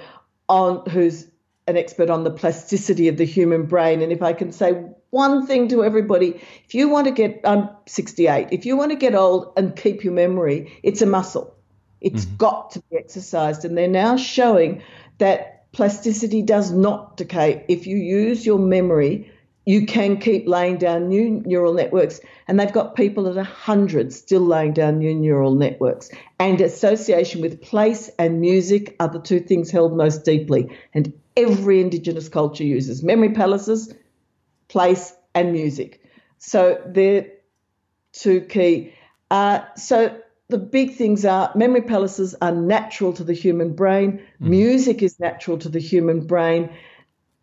on 0.50 0.90
who's 0.90 1.28
an 1.68 1.78
expert 1.78 2.10
on 2.10 2.26
the 2.26 2.32
plasticity 2.32 3.08
of 3.08 3.16
the 3.18 3.24
human 3.24 3.66
brain. 3.66 4.02
And 4.02 4.12
if 4.12 4.22
I 4.22 4.34
can 4.34 4.52
say 4.52 4.84
one 5.12 5.46
thing 5.46 5.68
to 5.70 5.84
everybody. 5.84 6.42
If 6.66 6.74
you 6.74 6.90
want 6.90 7.06
to 7.06 7.12
get, 7.12 7.42
I'm 7.44 7.70
68, 7.86 8.48
if 8.52 8.66
you 8.66 8.76
want 8.76 8.92
to 8.92 8.98
get 8.98 9.14
old 9.14 9.54
and 9.56 9.76
keep 9.76 10.04
your 10.04 10.14
memory, 10.14 10.80
it's 10.82 11.02
a 11.02 11.06
muscle. 11.06 11.56
It's 12.00 12.26
mm-hmm. 12.26 12.38
got 12.38 12.72
to 12.72 12.80
be 12.90 12.98
exercised. 12.98 13.64
And 13.64 13.78
they're 13.78 13.88
now 13.88 14.18
showing 14.18 14.82
that 15.20 15.72
plasticity 15.74 16.42
does 16.42 16.72
not 16.72 17.18
decay. 17.18 17.64
If 17.68 17.88
you 17.88 17.98
use 17.98 18.46
your 18.46 18.58
memory, 18.58 19.32
you 19.66 19.86
can 19.86 20.18
keep 20.18 20.48
laying 20.48 20.78
down 20.78 21.08
new 21.08 21.42
neural 21.46 21.74
networks. 21.74 22.20
And 22.48 22.60
they've 22.60 22.72
got 22.72 22.96
people 22.96 23.28
at 23.28 23.36
100 23.36 24.12
still 24.12 24.42
laying 24.42 24.74
down 24.74 24.98
new 24.98 25.14
neural 25.14 25.54
networks. 25.54 26.10
And 26.40 26.60
association 26.62 27.42
with 27.42 27.62
place 27.62 28.10
and 28.18 28.42
music 28.42 28.96
are 29.00 29.10
the 29.10 29.20
two 29.20 29.40
things 29.40 29.70
held 29.70 29.96
most 29.96 30.26
deeply. 30.26 30.76
And 30.94 31.14
every 31.38 31.82
Indigenous 31.82 32.30
culture 32.30 32.64
uses 32.64 33.04
memory 33.04 33.34
palaces 33.34 33.94
place, 34.72 35.14
and 35.36 35.52
music. 35.52 36.02
So 36.38 36.82
they're 36.88 37.28
two 38.14 38.42
key. 38.42 38.94
Uh, 39.30 39.62
so 39.76 40.18
the 40.50 40.58
big 40.58 40.96
things 40.96 41.26
are 41.26 41.52
memory 41.56 41.82
palaces 41.82 42.36
are 42.42 42.52
natural 42.52 43.14
to 43.14 43.24
the 43.24 43.34
human 43.34 43.74
brain, 43.74 44.20
mm. 44.42 44.48
music 44.48 45.02
is 45.02 45.20
natural 45.20 45.58
to 45.60 45.70
the 45.70 45.80
human 45.80 46.28
brain, 46.28 46.70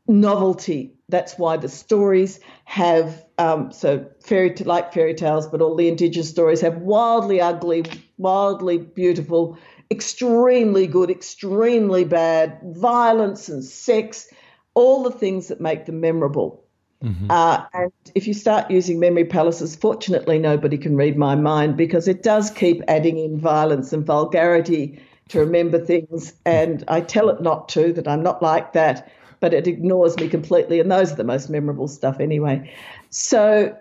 novelty. 0.06 0.94
That's 1.08 1.38
why 1.38 1.56
the 1.56 1.68
stories 1.68 2.38
have 2.64 3.24
um, 3.38 3.72
so 3.72 4.06
fairy 4.20 4.54
like 4.56 4.92
fairy 4.92 5.14
tales, 5.14 5.46
but 5.46 5.62
all 5.62 5.74
the 5.74 5.88
indigenous 5.88 6.28
stories 6.28 6.60
have 6.60 6.78
wildly 6.78 7.40
ugly, 7.40 7.84
wildly 8.18 8.78
beautiful, 8.78 9.56
extremely 9.90 10.86
good, 10.86 11.10
extremely 11.10 12.04
bad, 12.04 12.60
violence 12.62 13.48
and 13.48 13.64
sex, 13.64 14.28
all 14.74 15.02
the 15.02 15.10
things 15.10 15.48
that 15.48 15.62
make 15.62 15.86
them 15.86 16.00
memorable. 16.00 16.67
Mm-hmm. 17.04 17.30
Uh, 17.30 17.64
and 17.74 17.92
if 18.14 18.26
you 18.26 18.34
start 18.34 18.70
using 18.70 18.98
memory 18.98 19.24
palaces, 19.24 19.76
fortunately, 19.76 20.38
nobody 20.38 20.76
can 20.76 20.96
read 20.96 21.16
my 21.16 21.34
mind 21.36 21.76
because 21.76 22.08
it 22.08 22.22
does 22.22 22.50
keep 22.50 22.82
adding 22.88 23.18
in 23.18 23.38
violence 23.38 23.92
and 23.92 24.04
vulgarity 24.04 25.00
to 25.28 25.38
remember 25.38 25.78
things. 25.78 26.32
And 26.44 26.84
I 26.88 27.00
tell 27.00 27.28
it 27.28 27.40
not 27.40 27.68
to, 27.70 27.92
that 27.92 28.08
I'm 28.08 28.22
not 28.22 28.42
like 28.42 28.72
that. 28.72 29.10
but 29.40 29.54
it 29.54 29.66
ignores 29.66 30.16
me 30.16 30.28
completely. 30.28 30.80
And 30.80 30.90
those 30.90 31.12
are 31.12 31.16
the 31.16 31.24
most 31.24 31.48
memorable 31.48 31.88
stuff 31.88 32.20
anyway. 32.20 32.72
So, 33.10 33.76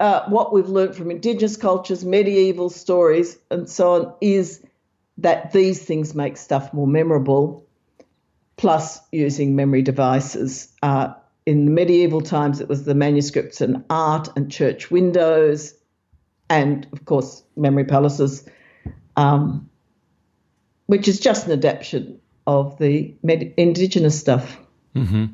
uh, 0.00 0.28
what 0.28 0.52
we've 0.52 0.68
learned 0.68 0.96
from 0.96 1.10
Indigenous 1.10 1.56
cultures, 1.56 2.04
medieval 2.04 2.70
stories, 2.70 3.38
and 3.50 3.68
so 3.68 3.92
on 3.92 4.14
is 4.20 4.64
that 5.18 5.52
these 5.52 5.84
things 5.84 6.14
make 6.14 6.36
stuff 6.36 6.72
more 6.72 6.88
memorable, 6.88 7.64
plus 8.56 9.00
using 9.12 9.54
memory 9.54 9.82
devices. 9.82 10.72
Uh, 10.82 11.12
in 11.46 11.64
the 11.64 11.70
medieval 11.70 12.20
times, 12.20 12.60
it 12.60 12.68
was 12.68 12.84
the 12.84 12.94
manuscripts 12.94 13.60
and 13.60 13.84
art 13.90 14.28
and 14.36 14.50
church 14.50 14.90
windows, 14.90 15.74
and 16.48 16.86
of 16.92 17.04
course, 17.04 17.42
memory 17.56 17.84
palaces, 17.84 18.48
um, 19.16 19.68
which 20.86 21.08
is 21.08 21.18
just 21.20 21.46
an 21.46 21.52
adaptation 21.52 22.20
of 22.46 22.78
the 22.78 23.14
med- 23.22 23.54
indigenous 23.56 24.18
stuff. 24.18 24.58
Mm-hmm. 24.94 25.26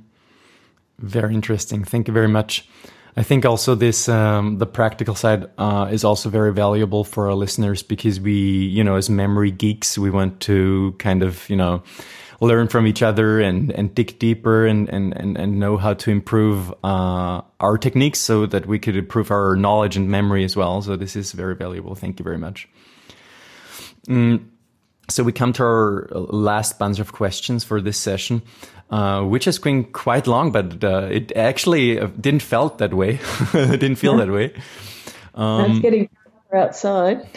Very 0.99 1.35
interesting. 1.35 1.85
Thank 1.85 2.09
you 2.09 2.15
very 2.15 2.29
much. 2.29 2.69
I 3.17 3.23
think 3.23 3.45
also 3.45 3.75
this 3.75 4.09
um, 4.09 4.59
the 4.59 4.67
practical 4.67 5.15
side 5.15 5.51
uh, 5.59 5.89
is 5.91 6.05
also 6.05 6.29
very 6.29 6.53
valuable 6.53 7.03
for 7.03 7.29
our 7.29 7.35
listeners 7.35 7.83
because 7.83 8.21
we, 8.21 8.33
you 8.33 8.85
know, 8.85 8.95
as 8.95 9.11
memory 9.11 9.51
geeks, 9.51 9.99
we 9.99 10.11
want 10.11 10.41
to 10.41 10.95
kind 10.99 11.23
of, 11.25 11.49
you 11.51 11.57
know, 11.57 11.83
learn 12.41 12.69
from 12.69 12.87
each 12.87 13.03
other 13.03 13.41
and, 13.41 13.73
and 13.73 13.95
dig 13.95 14.19
deeper 14.19 14.67
and, 14.67 14.89
and, 14.89 15.17
and, 15.17 15.37
and 15.37 15.59
know 15.59 15.77
how 15.77 15.95
to 15.95 16.11
improve 16.11 16.73
uh, 16.85 17.41
our 17.61 17.79
techniques 17.79 18.21
so 18.21 18.47
that 18.47 18.67
we 18.67 18.79
could 18.79 18.97
improve 18.97 19.31
our 19.31 19.57
knowledge 19.57 19.97
and 19.97 20.09
memory 20.09 20.45
as 20.45 20.55
well. 20.55 20.81
So 20.83 20.97
this 20.97 21.17
is 21.17 21.33
very 21.33 21.57
valuable. 21.57 21.95
Thank 21.95 22.19
you 22.19 22.25
very 22.25 22.39
much. 22.39 22.69
Mm, 24.07 24.45
so 25.09 25.25
we 25.25 25.33
come 25.33 25.53
to 25.55 25.65
our 25.65 26.09
last 26.13 26.79
bunch 26.79 27.01
of 27.01 27.13
questions 27.13 27.65
for 27.65 27.81
this 27.81 27.99
session. 27.99 28.43
Uh, 28.91 29.23
which 29.23 29.45
has 29.45 29.59
been 29.59 29.85
quite 29.85 30.27
long, 30.27 30.51
but 30.51 30.83
uh, 30.83 31.07
it 31.11 31.31
actually 31.37 32.01
uh, 32.01 32.07
didn't 32.19 32.41
felt 32.41 32.79
that 32.79 32.95
way. 32.95 33.21
it 33.53 33.81
didn't 33.81 33.97
feel 33.97 34.17
that 34.17 34.31
way. 34.31 34.55
Um, 35.35 35.73
That's 35.73 35.81
getting 35.81 36.09
outside. 36.55 37.29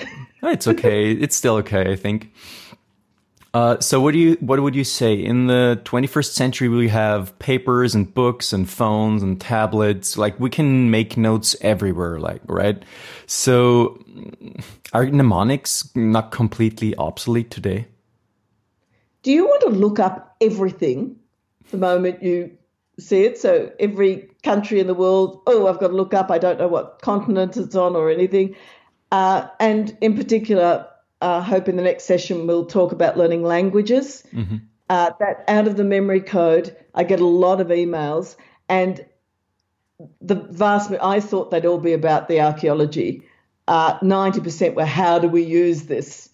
it's 0.44 0.66
okay. 0.66 1.12
It's 1.12 1.36
still 1.36 1.56
okay, 1.56 1.92
I 1.92 1.98
think. 1.98 2.32
Uh, 3.54 3.78
so 3.82 4.00
what 4.00 4.14
do 4.14 4.20
you 4.20 4.38
what 4.40 4.62
would 4.62 4.76
you 4.76 4.86
say? 4.86 5.14
In 5.14 5.48
the 5.48 5.82
21st 5.84 6.32
century 6.32 6.70
we 6.70 6.88
have 6.88 7.38
papers 7.40 7.94
and 7.94 8.12
books 8.14 8.54
and 8.54 8.70
phones 8.70 9.22
and 9.22 9.42
tablets. 9.42 10.18
Like 10.18 10.40
we 10.40 10.50
can 10.50 10.90
make 10.90 11.18
notes 11.18 11.56
everywhere 11.60 12.18
like 12.20 12.42
right? 12.46 12.82
So 13.26 14.02
are 14.94 15.06
mnemonics 15.06 15.94
not 15.96 16.32
completely 16.32 16.96
obsolete 16.96 17.52
today? 17.52 17.88
Do 19.24 19.32
you 19.32 19.46
want 19.46 19.62
to 19.64 19.70
look 19.70 20.00
up 20.00 20.36
everything 20.40 21.18
the 21.72 21.78
moment 21.78 22.24
you 22.24 22.58
see 23.00 23.26
it? 23.26 23.38
So 23.38 23.70
every 23.82 24.30
country 24.44 24.80
in 24.80 24.88
the 24.88 24.94
world 24.94 25.42
oh 25.46 25.68
I've 25.68 25.80
got 25.80 25.90
to 25.90 25.96
look 25.96 26.14
up. 26.14 26.32
I 26.32 26.38
don't 26.38 26.58
know 26.58 26.70
what 26.70 27.02
continent 27.02 27.58
it's 27.58 27.76
on 27.76 27.98
or 27.98 28.10
anything. 28.10 28.56
Uh, 29.12 29.50
and 29.60 29.98
in 30.00 30.16
particular 30.16 30.88
uh, 31.22 31.42
hope 31.42 31.70
in 31.70 31.76
the 31.76 31.84
next 31.84 32.06
session 32.06 32.48
we'll 32.48 32.66
talk 32.66 32.92
about 32.92 33.18
learning 33.18 33.44
languages. 33.44 34.24
Mm-hmm. 34.34 34.58
Uh, 34.90 35.12
that 35.20 35.46
out 35.48 35.68
of 35.68 35.78
the 35.78 35.84
memory 35.86 36.20
code, 36.20 36.76
I 36.94 37.04
get 37.04 37.22
a 37.22 37.26
lot 37.26 37.62
of 37.62 37.68
emails, 37.68 38.36
and 38.68 39.06
the 40.20 40.36
vast. 40.36 40.92
I 41.02 41.22
thought 41.22 41.52
they'd 41.52 41.66
all 41.66 41.78
be 41.78 41.94
about 41.94 42.28
the 42.28 42.42
archaeology. 42.42 43.24
Uh, 43.68 43.98
ninety 44.02 44.42
percent 44.42 44.76
were 44.76 44.84
how 44.84 45.20
do 45.20 45.30
we 45.30 45.44
use 45.44 45.84
this, 45.84 46.30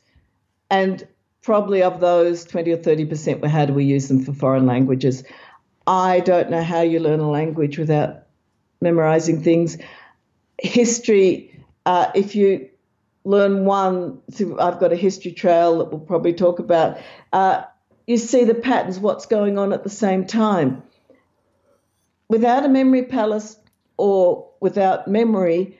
and 0.72 1.08
probably 1.44 1.84
of 1.84 2.00
those, 2.00 2.46
twenty 2.46 2.72
or 2.72 2.78
thirty 2.78 3.06
percent 3.06 3.42
were 3.42 3.50
how 3.50 3.66
do 3.66 3.74
we 3.74 3.84
use 3.84 4.08
them 4.08 4.24
for 4.24 4.34
foreign 4.34 4.66
languages. 4.66 5.24
I 5.86 6.22
don't 6.22 6.50
know 6.50 6.64
how 6.64 6.82
you 6.82 7.00
learn 7.00 7.20
a 7.20 7.30
language 7.30 7.78
without 7.78 8.24
memorizing 8.82 9.44
things. 9.44 9.78
History, 10.60 11.64
uh, 11.86 12.12
if 12.16 12.36
you 12.36 12.70
learn 13.28 13.66
one. 13.66 14.22
I've 14.60 14.80
got 14.80 14.94
a 14.94 14.96
history 14.96 15.32
trail 15.32 15.80
that 15.80 15.92
we'll 15.92 16.00
probably 16.00 16.34
talk 16.34 16.60
about. 16.60 16.98
Uh, 17.34 17.64
you 18.08 18.18
see 18.18 18.46
the 18.46 18.56
patterns, 18.56 19.00
what's 19.00 19.26
going 19.26 19.58
on 19.58 19.74
at 19.74 19.84
the 19.84 19.90
same 19.90 20.26
time. 20.26 20.82
Without 22.30 22.64
a 22.64 22.70
memory 22.70 23.04
palace 23.04 23.58
or 23.98 24.50
without 24.62 25.08
memory, 25.10 25.78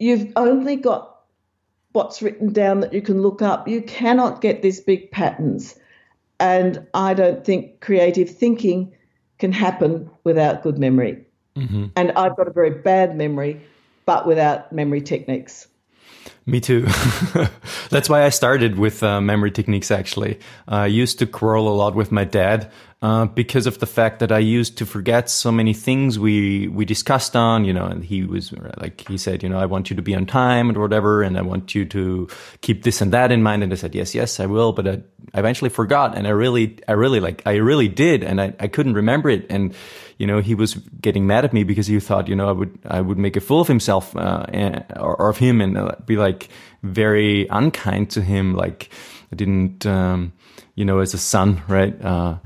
you've 0.00 0.32
only 0.34 0.76
got 0.76 1.20
what's 1.92 2.22
written 2.22 2.52
down 2.52 2.80
that 2.80 2.92
you 2.92 3.02
can 3.02 3.22
look 3.22 3.40
up. 3.40 3.68
You 3.68 3.80
cannot 3.80 4.40
get 4.40 4.60
these 4.60 4.80
big 4.80 5.12
patterns. 5.12 5.76
And 6.40 6.86
I 6.92 7.14
don't 7.14 7.44
think 7.44 7.80
creative 7.80 8.30
thinking 8.30 8.92
can 9.38 9.52
happen 9.52 10.10
without 10.24 10.62
good 10.62 10.78
memory. 10.78 11.24
Mm-hmm. 11.56 11.86
And 11.94 12.12
I've 12.12 12.36
got 12.36 12.48
a 12.48 12.52
very 12.52 12.70
bad 12.70 13.16
memory, 13.16 13.60
but 14.06 14.26
without 14.26 14.72
memory 14.72 15.02
techniques. 15.02 15.68
Me 16.46 16.60
too. 16.60 16.82
That's 17.90 18.08
why 18.08 18.24
I 18.24 18.30
started 18.30 18.78
with 18.78 19.02
uh, 19.02 19.20
memory 19.20 19.50
techniques. 19.50 19.90
Actually, 19.90 20.38
I 20.66 20.86
used 20.86 21.18
to 21.18 21.26
quarrel 21.26 21.68
a 21.68 21.76
lot 21.76 21.94
with 21.94 22.10
my 22.10 22.24
dad 22.24 22.70
uh, 23.00 23.26
because 23.26 23.66
of 23.66 23.78
the 23.78 23.86
fact 23.86 24.18
that 24.18 24.32
I 24.32 24.38
used 24.38 24.78
to 24.78 24.86
forget 24.86 25.30
so 25.30 25.52
many 25.52 25.72
things 25.72 26.18
we 26.18 26.66
we 26.68 26.84
discussed 26.84 27.36
on. 27.36 27.64
You 27.64 27.72
know, 27.72 27.84
and 27.84 28.04
he 28.04 28.24
was 28.24 28.52
like, 28.76 29.06
he 29.08 29.16
said, 29.16 29.42
you 29.42 29.48
know, 29.48 29.58
I 29.58 29.66
want 29.66 29.90
you 29.90 29.96
to 29.96 30.02
be 30.02 30.14
on 30.14 30.26
time 30.26 30.76
or 30.76 30.80
whatever, 30.80 31.22
and 31.22 31.38
I 31.38 31.42
want 31.42 31.74
you 31.74 31.84
to 31.86 32.28
keep 32.60 32.82
this 32.82 33.00
and 33.00 33.12
that 33.12 33.30
in 33.30 33.42
mind. 33.42 33.62
And 33.62 33.72
I 33.72 33.76
said, 33.76 33.94
yes, 33.94 34.14
yes, 34.14 34.40
I 34.40 34.46
will. 34.46 34.72
But 34.72 34.88
I, 34.88 35.02
I 35.32 35.38
eventually 35.38 35.70
forgot, 35.70 36.16
and 36.16 36.26
I 36.26 36.30
really, 36.30 36.78
I 36.88 36.92
really 36.92 37.20
like, 37.20 37.42
I 37.46 37.56
really 37.56 37.88
did, 37.88 38.24
and 38.24 38.40
I, 38.40 38.54
I 38.58 38.66
couldn't 38.66 38.94
remember 38.94 39.30
it, 39.30 39.46
and 39.48 39.74
you 40.18 40.26
know, 40.26 40.40
he 40.40 40.54
was 40.54 40.74
getting 41.00 41.26
mad 41.26 41.44
at 41.44 41.52
me 41.52 41.62
because 41.62 41.86
he 41.86 41.98
thought, 42.00 42.26
you 42.26 42.34
know, 42.34 42.48
I 42.48 42.52
would, 42.52 42.78
I 42.84 43.00
would 43.00 43.18
make 43.18 43.36
a 43.36 43.40
fool 43.40 43.60
of 43.60 43.68
himself, 43.68 44.16
uh, 44.16 44.44
and, 44.48 44.84
or, 44.96 45.14
or, 45.14 45.30
of 45.30 45.38
him 45.38 45.60
and 45.60 45.78
uh, 45.78 45.92
be 46.04 46.16
like 46.16 46.48
very 46.82 47.46
unkind 47.50 48.10
to 48.10 48.22
him. 48.22 48.54
Like 48.54 48.90
I 49.32 49.36
didn't, 49.36 49.86
um, 49.86 50.32
you 50.74 50.84
know, 50.84 50.98
as 50.98 51.14
a 51.14 51.18
son, 51.18 51.62
right? 51.68 51.94
Uh, 52.04 52.38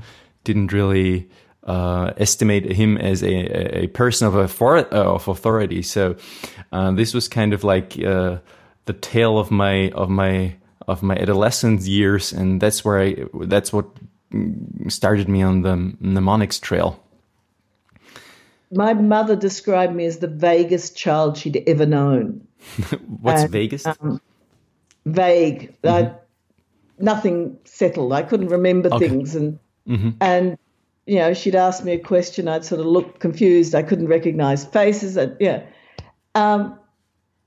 didn't 0.43 0.71
really, 0.71 1.29
uh, 1.63 2.11
estimate 2.17 2.71
him 2.71 2.97
as 2.97 3.23
a, 3.23 3.83
a 3.83 3.87
person 3.87 4.27
of, 4.27 4.35
uh, 4.35 4.85
of 4.91 5.27
authority. 5.27 5.81
So, 5.81 6.15
uh, 6.71 6.91
this 6.91 7.13
was 7.13 7.27
kind 7.27 7.53
of 7.53 7.63
like, 7.63 7.97
uh, 8.03 8.37
the 8.85 8.93
tale 8.93 9.37
of 9.37 9.49
my, 9.49 9.89
of 9.91 10.09
my, 10.09 10.55
of 10.87 11.03
my 11.03 11.15
adolescent 11.15 11.81
years. 11.81 12.33
And 12.33 12.61
that's 12.61 12.83
where 12.83 12.99
I, 12.99 13.15
that's 13.45 13.71
what 13.71 13.87
started 14.89 15.29
me 15.29 15.41
on 15.41 15.61
the 15.61 15.95
mnemonics 15.99 16.59
trail 16.59 17.03
my 18.75 18.93
mother 18.93 19.35
described 19.35 19.95
me 19.95 20.05
as 20.05 20.19
the 20.19 20.27
vaguest 20.27 20.95
child 20.95 21.37
she'd 21.37 21.63
ever 21.67 21.85
known. 21.85 22.47
What's 23.21 23.43
and, 23.43 23.51
vaguest? 23.51 23.87
Um, 24.01 24.21
vague. 25.05 25.75
Mm-hmm. 25.83 26.11
I, 26.11 26.15
nothing 26.99 27.59
settled. 27.65 28.13
I 28.13 28.23
couldn't 28.23 28.49
remember 28.49 28.89
okay. 28.93 29.07
things, 29.07 29.35
and 29.35 29.59
mm-hmm. 29.87 30.11
and 30.21 30.57
you 31.05 31.17
know, 31.19 31.33
she'd 31.33 31.55
ask 31.55 31.83
me 31.83 31.93
a 31.93 31.99
question. 31.99 32.47
I'd 32.47 32.63
sort 32.63 32.79
of 32.79 32.87
look 32.87 33.19
confused. 33.19 33.75
I 33.75 33.83
couldn't 33.83 34.07
recognize 34.07 34.63
faces. 34.63 35.17
And, 35.17 35.35
yeah. 35.39 35.63
Um, 36.33 36.79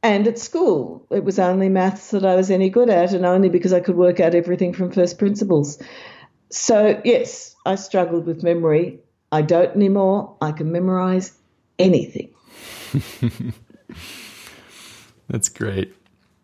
and 0.03 0.28
at 0.28 0.39
school, 0.39 1.07
it 1.11 1.24
was 1.24 1.39
only 1.39 1.70
maths 1.70 2.11
that 2.11 2.24
I 2.24 2.34
was 2.37 2.51
any 2.51 2.68
good 2.68 2.91
at, 2.91 3.14
and 3.14 3.24
only 3.24 3.49
because 3.49 3.72
I 3.72 3.80
could 3.80 3.97
work 3.97 4.20
out 4.20 4.34
everything 4.34 4.74
from 4.74 4.93
first 4.93 5.18
principles. 5.18 5.82
So, 6.51 7.01
yes, 7.03 7.57
I 7.64 7.76
struggled 7.76 8.26
with 8.26 8.43
memory 8.43 9.01
I 9.32 9.43
don't 9.43 9.74
anymore. 9.74 10.37
I 10.41 10.53
can 10.53 10.70
memorize 10.70 11.32
anything. 11.78 12.32
That's 15.28 15.49
great. 15.49 15.95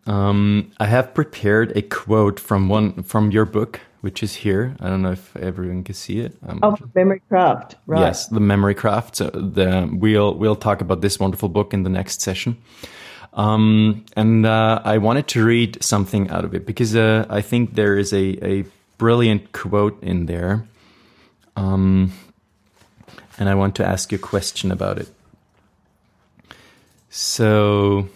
Um, 0.05 0.71
I 0.79 0.87
have 0.87 1.13
prepared 1.13 1.75
a 1.77 1.81
quote 1.81 2.39
from 2.39 2.67
one 2.67 3.03
from 3.03 3.31
your 3.31 3.45
book, 3.45 3.79
which 4.03 4.21
is 4.21 4.35
here. 4.35 4.75
I 4.81 4.89
don't 4.89 5.01
know 5.01 5.13
if 5.13 5.33
everyone 5.37 5.81
can 5.85 5.95
see 5.95 6.19
it. 6.19 6.35
Um, 6.45 6.59
oh, 6.61 6.77
Memory 6.93 7.21
Craft, 7.29 7.75
right? 7.87 8.01
Yes, 8.01 8.27
the 8.27 8.41
Memory 8.41 8.75
Craft. 8.75 9.15
So 9.15 9.29
the, 9.29 9.89
we'll 9.89 10.33
we'll 10.33 10.57
talk 10.57 10.81
about 10.81 10.99
this 10.99 11.21
wonderful 11.21 11.47
book 11.47 11.73
in 11.73 11.83
the 11.83 11.89
next 11.89 12.19
session. 12.19 12.57
Um, 13.31 14.03
and 14.17 14.45
uh, 14.45 14.81
I 14.83 14.97
wanted 14.97 15.27
to 15.29 15.45
read 15.45 15.81
something 15.81 16.29
out 16.29 16.43
of 16.43 16.53
it 16.53 16.65
because 16.65 16.97
uh, 16.97 17.25
I 17.29 17.39
think 17.39 17.75
there 17.75 17.97
is 17.97 18.11
a, 18.11 18.45
a 18.45 18.65
brilliant 18.97 19.53
quote 19.53 20.03
in 20.03 20.25
there. 20.25 20.67
Um, 21.55 22.11
and 23.39 23.47
I 23.47 23.55
want 23.55 23.77
to 23.77 23.87
ask 23.87 24.11
you 24.11 24.17
a 24.17 24.21
question 24.21 24.69
about 24.69 24.97
it. 24.97 25.07
So, 27.09 28.09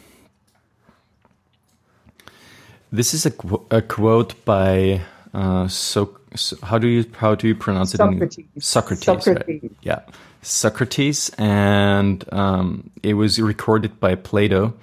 this 2.92 3.14
is 3.14 3.26
a, 3.26 3.34
a 3.72 3.82
quote 3.82 4.44
by 4.44 5.02
uh, 5.38 5.68
so, 5.68 6.18
so, 6.36 6.58
how 6.64 6.80
do 6.80 6.88
you 6.88 7.06
how 7.18 7.36
do 7.36 7.48
you 7.48 7.56
pronounce 7.56 7.94
it? 7.94 7.98
Socrates. 7.98 8.46
In, 8.56 8.62
Socrates. 8.62 9.06
Socrates. 9.06 9.64
Right? 9.64 9.72
Yeah, 9.84 10.02
Socrates, 10.42 11.30
and 11.38 12.26
um, 12.34 12.90
it 13.04 13.16
was 13.16 13.40
recorded 13.40 14.00
by 14.00 14.16
Plato, 14.16 14.74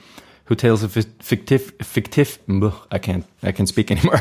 who 0.46 0.54
tells 0.54 0.82
a 0.82 0.88
fictive 0.88 1.72
fictive. 1.82 2.38
I 2.90 2.98
can't 2.98 3.24
I 3.42 3.52
can't 3.52 3.68
speak 3.68 3.90
anymore. 3.96 4.18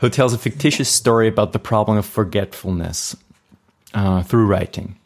who 0.00 0.10
tells 0.10 0.34
a 0.34 0.38
fictitious 0.38 0.88
story 0.88 1.28
about 1.28 1.52
the 1.52 1.58
problem 1.58 1.98
of 1.98 2.06
forgetfulness. 2.06 3.16
uh, 3.94 4.22
through 4.22 4.46
writing. 4.46 4.96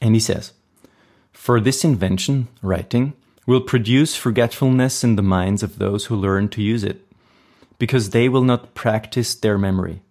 And 0.00 0.14
he 0.14 0.20
says, 0.20 0.52
For 1.32 1.60
this 1.60 1.84
invention, 1.84 2.48
writing, 2.62 3.14
will 3.46 3.60
produce 3.60 4.16
forgetfulness 4.16 5.04
in 5.04 5.16
the 5.16 5.22
minds 5.22 5.62
of 5.62 5.78
those 5.78 6.06
who 6.06 6.16
learn 6.16 6.48
to 6.50 6.62
use 6.62 6.84
it, 6.84 7.06
because 7.78 8.10
they 8.10 8.28
will 8.28 8.42
not 8.42 8.74
practice 8.74 9.34
their 9.34 9.56
memory. 9.56 10.02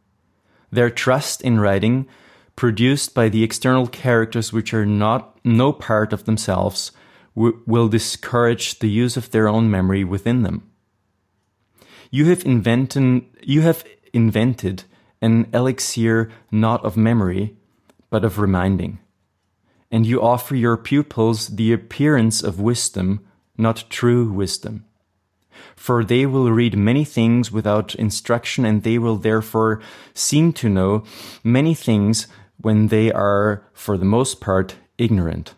Their 0.72 0.90
trust 0.90 1.42
in 1.42 1.60
writing, 1.60 2.08
produced 2.56 3.14
by 3.14 3.30
the 3.30 3.44
external 3.44 3.88
characters 3.88 4.52
which 4.52 4.74
are 4.74 4.86
not 4.86 5.38
no 5.46 5.72
part 5.72 6.14
of 6.14 6.26
themselves, 6.26 6.92
will 7.36 7.88
discourage 7.88 8.80
the 8.80 8.90
use 8.90 9.16
of 9.16 9.30
their 9.30 9.48
own 9.48 9.70
memory 9.70 10.04
within 10.04 10.42
them. 10.42 10.70
You 12.10 12.26
have 12.26 12.44
invented, 12.44 13.26
you 13.44 13.62
have 13.62 13.84
invented 14.12 14.86
an 15.22 15.48
elixir 15.54 16.32
not 16.52 16.84
of 16.84 16.98
memory, 16.98 17.56
but 18.10 18.26
of 18.26 18.40
reminding. 18.40 19.00
And 19.92 20.06
you 20.06 20.22
offer 20.22 20.56
your 20.56 20.78
pupils 20.78 21.48
the 21.48 21.72
appearance 21.72 22.42
of 22.42 22.60
wisdom, 22.60 23.26
not 23.58 23.86
true 23.90 24.32
wisdom. 24.32 24.86
For 25.76 26.04
they 26.04 26.26
will 26.26 26.52
read 26.52 26.78
many 26.78 27.06
things 27.06 27.52
without 27.52 27.96
instruction, 27.96 28.66
and 28.66 28.84
they 28.84 28.98
will 28.98 29.18
therefore 29.18 29.82
seem 30.14 30.54
to 30.54 30.70
know 30.70 31.04
many 31.44 31.74
things 31.74 32.28
when 32.60 32.88
they 32.88 33.12
are, 33.12 33.64
for 33.74 33.98
the 33.98 34.06
most 34.06 34.42
part, 34.42 34.76
ignorant 34.98 35.54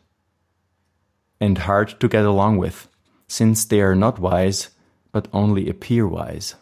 and 1.40 1.58
hard 1.60 2.00
to 2.00 2.08
get 2.08 2.26
along 2.26 2.58
with, 2.58 2.88
since 3.28 3.66
they 3.66 3.82
are 3.82 3.96
not 3.96 4.20
wise, 4.20 4.70
but 5.12 5.28
only 5.34 5.70
appear 5.70 6.08
wise. 6.08 6.56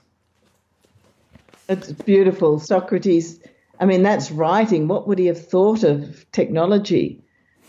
It's 1.68 1.92
beautiful. 1.92 2.60
Socrates, 2.60 3.40
I 3.80 3.86
mean, 3.86 4.04
that's 4.04 4.32
writing. 4.32 4.88
What 4.88 5.08
would 5.08 5.20
he 5.20 5.26
have 5.26 5.44
thought 5.44 5.84
of 5.84 6.26
technology? 6.32 7.22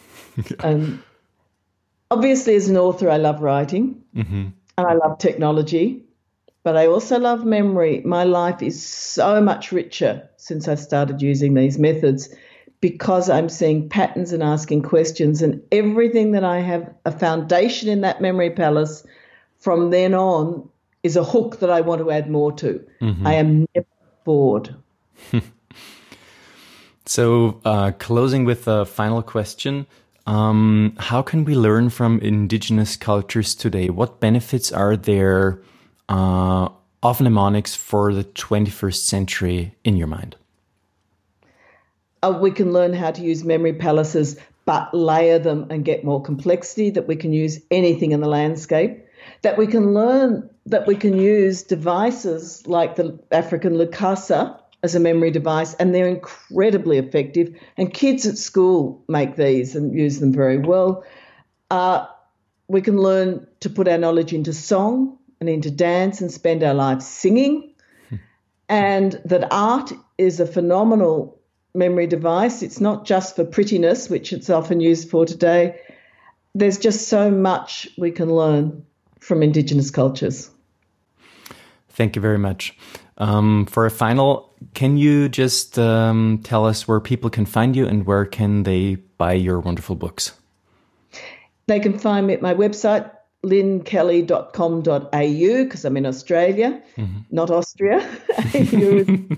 um, 0.60 1.02
obviously, 2.10 2.54
as 2.54 2.68
an 2.68 2.76
author, 2.76 3.10
I 3.10 3.16
love 3.16 3.40
writing 3.40 4.02
mm-hmm. 4.14 4.48
And 4.78 4.86
I 4.86 4.94
love 4.94 5.18
technology, 5.18 6.04
but 6.62 6.76
I 6.76 6.86
also 6.86 7.18
love 7.18 7.44
memory. 7.44 8.00
My 8.04 8.22
life 8.22 8.62
is 8.62 8.80
so 8.80 9.40
much 9.40 9.72
richer 9.72 10.28
since 10.36 10.68
I 10.68 10.76
started 10.76 11.20
using 11.20 11.54
these 11.54 11.78
methods 11.78 12.32
because 12.80 13.28
I'm 13.28 13.48
seeing 13.48 13.88
patterns 13.88 14.32
and 14.32 14.40
asking 14.40 14.82
questions, 14.82 15.42
and 15.42 15.60
everything 15.72 16.30
that 16.32 16.44
I 16.44 16.60
have 16.60 16.94
a 17.04 17.10
foundation 17.10 17.88
in 17.88 18.02
that 18.02 18.22
memory 18.22 18.50
palace 18.50 19.04
from 19.58 19.90
then 19.90 20.14
on 20.14 20.68
is 21.02 21.16
a 21.16 21.24
hook 21.24 21.58
that 21.58 21.70
I 21.70 21.80
want 21.80 22.00
to 22.02 22.12
add 22.12 22.30
more 22.30 22.52
to. 22.52 22.84
Mm-hmm. 23.00 23.26
I 23.26 23.34
am 23.34 23.66
never 23.74 23.86
bored. 24.22 24.76
so, 27.04 27.60
uh, 27.64 27.90
closing 27.98 28.44
with 28.44 28.68
a 28.68 28.86
final 28.86 29.22
question. 29.22 29.88
Um, 30.28 30.94
how 30.98 31.22
can 31.22 31.46
we 31.46 31.54
learn 31.54 31.88
from 31.88 32.20
indigenous 32.20 32.96
cultures 32.96 33.54
today? 33.54 33.88
What 33.88 34.20
benefits 34.20 34.70
are 34.70 34.94
there 34.94 35.62
uh, 36.10 36.68
of 37.02 37.20
mnemonics 37.22 37.74
for 37.74 38.12
the 38.12 38.24
21st 38.24 38.96
century 38.96 39.74
in 39.84 39.96
your 39.96 40.06
mind? 40.06 40.36
Uh, 42.22 42.38
we 42.38 42.50
can 42.50 42.74
learn 42.74 42.92
how 42.92 43.10
to 43.10 43.22
use 43.22 43.42
memory 43.42 43.72
palaces, 43.72 44.36
but 44.66 44.92
layer 44.92 45.38
them 45.38 45.66
and 45.70 45.82
get 45.82 46.04
more 46.04 46.20
complexity, 46.22 46.90
that 46.90 47.08
we 47.08 47.16
can 47.16 47.32
use 47.32 47.60
anything 47.70 48.12
in 48.12 48.20
the 48.20 48.28
landscape 48.28 49.02
that 49.42 49.58
we 49.58 49.66
can 49.66 49.94
learn 49.94 50.48
that 50.66 50.86
we 50.86 50.94
can 50.94 51.18
use 51.18 51.62
devices 51.62 52.66
like 52.66 52.96
the 52.96 53.18
African 53.32 53.74
Lukasa 53.74 54.60
as 54.82 54.94
a 54.94 55.00
memory 55.00 55.30
device, 55.30 55.74
and 55.74 55.94
they're 55.94 56.08
incredibly 56.08 56.98
effective. 56.98 57.54
And 57.76 57.92
kids 57.92 58.26
at 58.26 58.38
school 58.38 59.02
make 59.08 59.36
these 59.36 59.74
and 59.74 59.92
use 59.92 60.20
them 60.20 60.32
very 60.32 60.58
well. 60.58 61.04
Uh, 61.70 62.06
we 62.68 62.80
can 62.80 62.98
learn 62.98 63.46
to 63.60 63.70
put 63.70 63.88
our 63.88 63.98
knowledge 63.98 64.32
into 64.32 64.52
song 64.52 65.18
and 65.40 65.48
into 65.48 65.70
dance 65.70 66.20
and 66.20 66.30
spend 66.30 66.62
our 66.62 66.74
lives 66.74 67.06
singing. 67.06 67.74
and 68.68 69.20
that 69.24 69.52
art 69.52 69.92
is 70.16 70.40
a 70.40 70.46
phenomenal 70.46 71.40
memory 71.74 72.06
device. 72.06 72.62
It's 72.62 72.80
not 72.80 73.04
just 73.04 73.36
for 73.36 73.44
prettiness, 73.44 74.08
which 74.08 74.32
it's 74.32 74.50
often 74.50 74.80
used 74.80 75.10
for 75.10 75.24
today. 75.26 75.80
There's 76.54 76.78
just 76.78 77.08
so 77.08 77.30
much 77.30 77.88
we 77.98 78.10
can 78.10 78.32
learn 78.32 78.84
from 79.20 79.42
indigenous 79.42 79.90
cultures. 79.90 80.50
Thank 81.90 82.16
you 82.16 82.22
very 82.22 82.38
much. 82.38 82.76
Um, 83.18 83.66
for 83.66 83.86
a 83.86 83.90
final, 83.90 84.47
can 84.74 84.96
you 84.96 85.28
just 85.28 85.78
um, 85.78 86.40
tell 86.42 86.66
us 86.66 86.88
where 86.88 87.00
people 87.00 87.30
can 87.30 87.46
find 87.46 87.76
you 87.76 87.86
and 87.86 88.06
where 88.06 88.24
can 88.24 88.62
they 88.62 88.94
buy 88.94 89.32
your 89.32 89.60
wonderful 89.60 89.96
books? 89.96 90.32
They 91.66 91.80
can 91.80 91.98
find 91.98 92.26
me 92.26 92.34
at 92.34 92.42
my 92.42 92.54
website, 92.54 93.10
lynnekelly.com.au, 93.44 95.64
because 95.64 95.84
I'm 95.84 95.96
in 95.96 96.06
Australia, 96.06 96.82
mm-hmm. 96.96 97.18
not 97.30 97.50
Austria. 97.50 97.98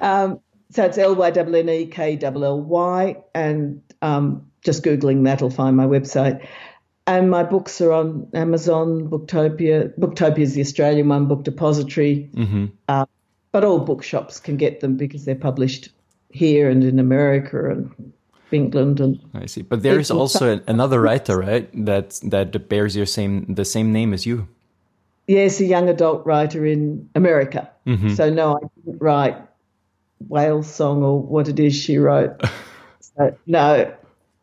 um, 0.00 0.40
so 0.70 0.84
it's 0.84 0.98
L 0.98 1.14
Y 1.14 1.30
N 1.30 1.54
N 1.54 1.68
E 1.68 1.86
K 1.86 2.18
L 2.20 2.44
L 2.44 2.60
Y, 2.60 3.16
and 3.34 3.82
um, 4.02 4.50
just 4.62 4.82
Googling 4.82 5.24
that 5.24 5.40
will 5.40 5.50
find 5.50 5.76
my 5.76 5.86
website. 5.86 6.46
And 7.06 7.30
my 7.30 7.44
books 7.44 7.80
are 7.80 7.92
on 7.92 8.28
Amazon, 8.34 9.08
Booktopia. 9.08 9.96
Booktopia 9.96 10.40
is 10.40 10.54
the 10.54 10.60
Australian 10.60 11.08
one, 11.08 11.28
Book 11.28 11.44
Depository. 11.44 12.28
Mm-hmm. 12.34 12.66
Uh, 12.88 13.06
but 13.56 13.64
all 13.64 13.78
bookshops 13.78 14.38
can 14.38 14.58
get 14.58 14.80
them 14.80 14.98
because 14.98 15.24
they're 15.24 15.34
published 15.34 15.88
here 16.28 16.68
and 16.68 16.84
in 16.84 16.98
America 16.98 17.70
and 17.70 18.12
England 18.52 19.00
and 19.00 19.18
I 19.32 19.46
see. 19.46 19.62
But 19.62 19.82
there 19.82 19.98
is 19.98 20.10
also 20.10 20.60
another 20.66 21.00
writer, 21.00 21.38
right? 21.38 21.66
That 21.86 22.20
that 22.24 22.68
bears 22.68 22.94
your 22.94 23.06
same 23.06 23.54
the 23.54 23.64
same 23.64 23.94
name 23.94 24.12
as 24.12 24.26
you. 24.26 24.46
Yes, 25.26 25.58
a 25.60 25.64
young 25.64 25.88
adult 25.88 26.26
writer 26.26 26.66
in 26.66 27.08
America. 27.14 27.70
Mm-hmm. 27.86 28.12
So 28.12 28.28
no, 28.28 28.56
I 28.56 28.66
didn't 28.84 29.00
write 29.00 29.38
whale 30.28 30.62
song 30.62 31.02
or 31.02 31.18
what 31.22 31.48
it 31.48 31.58
is 31.58 31.74
she 31.74 31.96
wrote. 31.96 32.38
so, 33.00 33.34
no, 33.46 33.90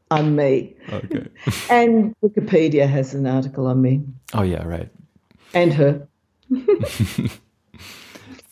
on 0.10 0.36
me. 0.36 0.74
Okay. 0.92 1.28
and 1.70 2.16
Wikipedia 2.24 2.90
has 2.90 3.14
an 3.14 3.28
article 3.28 3.68
on 3.68 3.80
me. 3.80 4.02
Oh 4.34 4.42
yeah, 4.42 4.64
right. 4.64 4.90
And 5.54 5.72
her. 5.72 6.08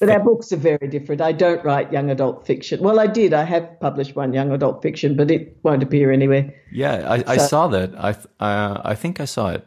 but 0.02 0.10
our 0.10 0.20
books 0.20 0.52
are 0.52 0.58
very 0.58 0.88
different. 0.88 1.22
I 1.22 1.32
don't 1.32 1.64
write 1.64 1.94
young 1.94 2.10
adult 2.10 2.46
fiction. 2.46 2.82
Well, 2.82 3.00
I 3.00 3.06
did. 3.06 3.36
I 3.36 3.44
have 3.44 3.80
published 3.80 4.16
one 4.16 4.34
young 4.34 4.52
adult 4.52 4.82
fiction, 4.82 5.16
but 5.16 5.30
it 5.30 5.56
won't 5.62 5.84
appear 5.84 6.12
anywhere. 6.12 6.52
Yeah, 6.72 7.08
I, 7.08 7.34
I 7.34 7.38
saw 7.38 7.68
that. 7.68 7.94
I 7.96 8.10
uh, 8.44 8.82
I 8.84 8.96
think 8.96 9.20
I 9.20 9.26
saw 9.26 9.52
it. 9.52 9.64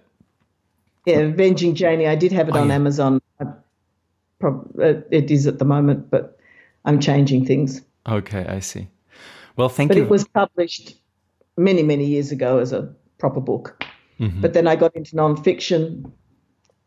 Yeah, 1.07 1.19
Avenging 1.19 1.77
Janie. 1.77 2.09
I 2.09 2.17
did 2.17 2.33
have 2.33 2.49
it 2.49 2.57
oh, 2.57 2.63
on 2.63 2.69
yeah. 2.69 2.75
Amazon. 2.75 3.23
I, 3.41 3.45
uh, 4.45 4.53
it 5.13 5.31
is 5.31 5.47
at 5.47 5.61
the 5.61 5.65
moment, 5.65 6.11
but 6.11 6.37
I'm 6.85 6.99
changing 6.99 7.47
things. 7.47 7.81
Okay, 8.09 8.45
I 8.47 8.59
see. 8.59 8.89
Well, 9.57 9.69
thank 9.69 9.89
but 9.89 9.97
you. 9.97 10.03
But 10.03 10.07
it 10.07 10.11
was 10.11 10.27
published 10.27 10.97
many, 11.57 11.85
many 11.85 12.07
years 12.07 12.33
ago 12.33 12.59
as 12.59 12.73
a 12.73 12.93
proper 13.19 13.41
book. 13.41 13.85
Mm-hmm. 14.19 14.41
But 14.41 14.53
then 14.53 14.67
I 14.67 14.75
got 14.75 14.97
into 14.97 15.15
nonfiction 15.15 16.11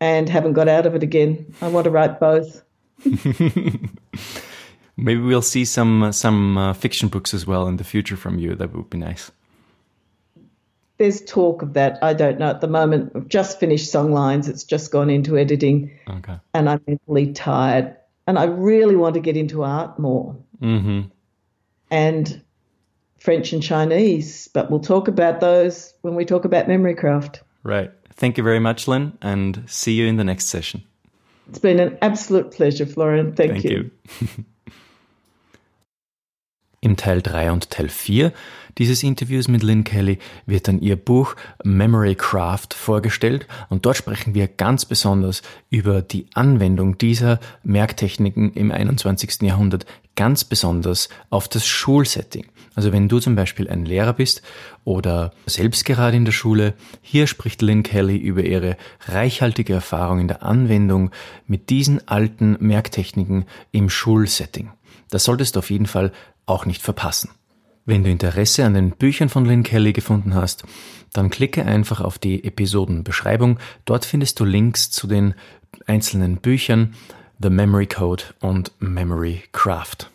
and 0.02 0.28
haven't 0.28 0.54
got 0.54 0.68
out 0.68 0.86
of 0.86 0.96
it 0.96 1.04
again. 1.04 1.54
I 1.62 1.70
want 1.70 1.86
to 1.86 1.92
write 1.92 2.20
both. 2.20 2.62
Maybe 4.98 5.22
we'll 5.22 5.42
see 5.44 5.66
some 5.66 6.12
some 6.12 6.58
uh, 6.58 6.74
fiction 6.74 7.08
books 7.08 7.34
as 7.34 7.46
well 7.46 7.68
in 7.68 7.78
the 7.78 7.84
future 7.84 8.18
from 8.18 8.40
you. 8.40 8.56
That 8.56 8.74
would 8.74 8.90
be 8.90 8.98
nice. 8.98 9.32
There's 10.98 11.22
talk 11.22 11.62
of 11.62 11.74
that. 11.74 12.00
I 12.02 12.14
don't 12.14 12.40
know 12.40 12.50
at 12.50 12.62
the 12.62 12.68
moment. 12.68 13.12
I've 13.16 13.28
just 13.28 13.60
finished 13.60 13.94
Songlines. 13.94 14.50
It's 14.50 14.64
just 14.64 14.92
gone 14.92 15.12
into 15.12 15.38
editing, 15.38 15.92
okay. 16.10 16.40
and 16.56 16.68
I'm 16.68 16.82
mentally 16.88 17.34
tired. 17.34 17.96
And 18.26 18.40
I 18.40 18.46
really 18.46 18.96
want 18.96 19.14
to 19.14 19.22
get 19.22 19.38
into 19.38 19.64
art 19.64 20.00
more. 20.00 20.36
Mm-hmm. 20.62 21.02
And 21.92 22.42
French 23.20 23.54
and 23.54 23.62
Chinese, 23.62 24.50
but 24.54 24.70
we'll 24.72 24.80
talk 24.80 25.08
about 25.08 25.40
those 25.40 25.94
when 26.02 26.16
we 26.16 26.26
talk 26.26 26.46
about 26.46 26.68
memory 26.68 26.96
craft. 26.96 27.42
Right. 27.64 27.92
Thank 28.14 28.38
you 28.38 28.44
very 28.44 28.60
much, 28.60 28.88
Lynne, 28.88 29.18
and 29.22 29.64
see 29.68 29.94
you 29.94 30.08
in 30.08 30.18
the 30.18 30.24
next 30.24 30.48
session. 30.48 30.84
It's 31.50 31.60
been 31.60 31.80
an 31.80 31.98
absolute 32.02 32.52
pleasure, 32.52 32.86
Florian. 32.86 33.34
Thank, 33.34 33.54
Thank 33.54 33.64
you. 33.64 33.92
you. 34.22 34.46
Im 36.80 36.96
Teil 36.96 37.22
3 37.22 37.52
und 37.52 37.70
Teil 37.70 37.90
4 37.90 38.34
dieses 38.78 39.02
Interviews 39.02 39.48
mit 39.48 39.64
Lynn 39.64 39.84
Kelly 39.84 40.20
wird 40.46 40.68
dann 40.68 40.80
ihr 40.80 40.96
Buch 40.96 41.36
Memory 41.64 42.14
Craft 42.14 42.76
vorgestellt 42.76 43.48
und 43.70 43.86
dort 43.86 43.98
sprechen 43.98 44.36
wir 44.36 44.48
ganz 44.48 44.86
besonders 44.86 45.42
über 45.72 46.04
die 46.04 46.28
Anwendung 46.36 46.98
dieser 46.98 47.40
Merktechniken 47.64 48.54
im 48.54 48.72
21. 48.72 49.42
Jahrhundert, 49.42 49.88
ganz 50.16 50.44
besonders 50.44 51.10
auf 51.32 51.48
das 51.48 51.66
Schulsetting. 51.66 52.46
Also 52.76 52.92
wenn 52.92 53.10
du 53.10 53.20
zum 53.20 53.36
Beispiel 53.36 53.68
ein 53.68 53.86
Lehrer 53.86 54.14
bist 54.14 54.44
oder 54.84 55.34
selbst 55.48 55.84
gerade 55.86 56.16
in 56.16 56.26
der 56.26 56.32
Schule, 56.32 56.76
hier 57.02 57.26
spricht 57.26 57.64
Lynn 57.64 57.82
Kelly 57.82 58.18
über 58.18 58.44
ihre 58.44 58.78
reichhaltige 59.08 59.74
Erfahrung 59.74 60.20
in 60.20 60.28
der 60.28 60.44
Anwendung 60.44 61.10
mit 61.48 61.72
diesen 61.72 62.08
alten 62.08 62.58
Merktechniken 62.60 63.46
im 63.72 63.90
Schulsetting. 63.90 64.70
Das 65.10 65.24
solltest 65.24 65.56
du 65.56 65.60
auf 65.60 65.70
jeden 65.70 65.88
Fall 65.88 66.12
auch 66.48 66.66
nicht 66.66 66.82
verpassen. 66.82 67.30
Wenn 67.86 68.04
du 68.04 68.10
Interesse 68.10 68.66
an 68.66 68.74
den 68.74 68.92
Büchern 68.92 69.30
von 69.30 69.46
Lynn 69.46 69.64
Kelly 69.64 69.94
gefunden 69.94 70.34
hast, 70.34 70.64
dann 71.14 71.30
klicke 71.30 71.64
einfach 71.66 72.02
auf 72.02 72.20
die 72.20 72.44
Episodenbeschreibung. 72.44 73.60
Dort 73.86 74.04
findest 74.04 74.40
du 74.40 74.46
Links 74.46 74.92
zu 74.92 75.08
den 75.08 75.36
einzelnen 75.86 76.38
Büchern 76.38 76.96
The 77.40 77.50
Memory 77.50 77.88
Code 77.88 78.24
und 78.42 78.72
Memory 78.80 79.44
Craft. 79.52 80.10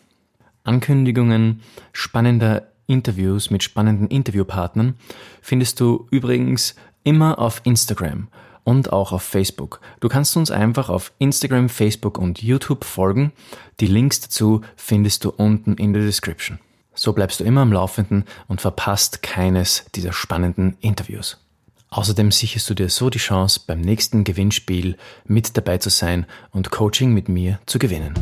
Ankündigungen 0.63 1.61
spannender 1.93 2.67
Interviews 2.85 3.49
mit 3.49 3.63
spannenden 3.63 4.07
Interviewpartnern 4.07 4.95
findest 5.41 5.79
du 5.79 6.07
übrigens 6.11 6.75
immer 7.03 7.39
auf 7.39 7.61
Instagram 7.63 8.27
und 8.63 8.93
auch 8.93 9.11
auf 9.11 9.23
Facebook. 9.23 9.79
Du 9.99 10.09
kannst 10.09 10.35
uns 10.37 10.51
einfach 10.51 10.89
auf 10.89 11.11
Instagram, 11.19 11.69
Facebook 11.69 12.17
und 12.17 12.41
YouTube 12.41 12.85
folgen. 12.85 13.31
Die 13.79 13.87
Links 13.87 14.21
dazu 14.21 14.61
findest 14.75 15.25
du 15.25 15.29
unten 15.29 15.75
in 15.75 15.93
der 15.93 16.03
Description. 16.03 16.59
So 16.95 17.13
bleibst 17.13 17.39
du 17.39 17.43
immer 17.43 17.61
am 17.61 17.73
Laufenden 17.73 18.25
und 18.47 18.61
verpasst 18.61 19.23
keines 19.23 19.85
dieser 19.95 20.13
spannenden 20.13 20.77
Interviews. 20.79 21.39
Außerdem 21.89 22.31
sicherst 22.31 22.69
du 22.69 22.73
dir 22.73 22.89
so 22.89 23.09
die 23.09 23.19
Chance, 23.19 23.61
beim 23.67 23.81
nächsten 23.81 24.23
Gewinnspiel 24.23 24.97
mit 25.25 25.55
dabei 25.57 25.77
zu 25.77 25.89
sein 25.89 26.25
und 26.51 26.71
Coaching 26.71 27.13
mit 27.13 27.29
mir 27.29 27.59
zu 27.65 27.77
gewinnen. 27.77 28.13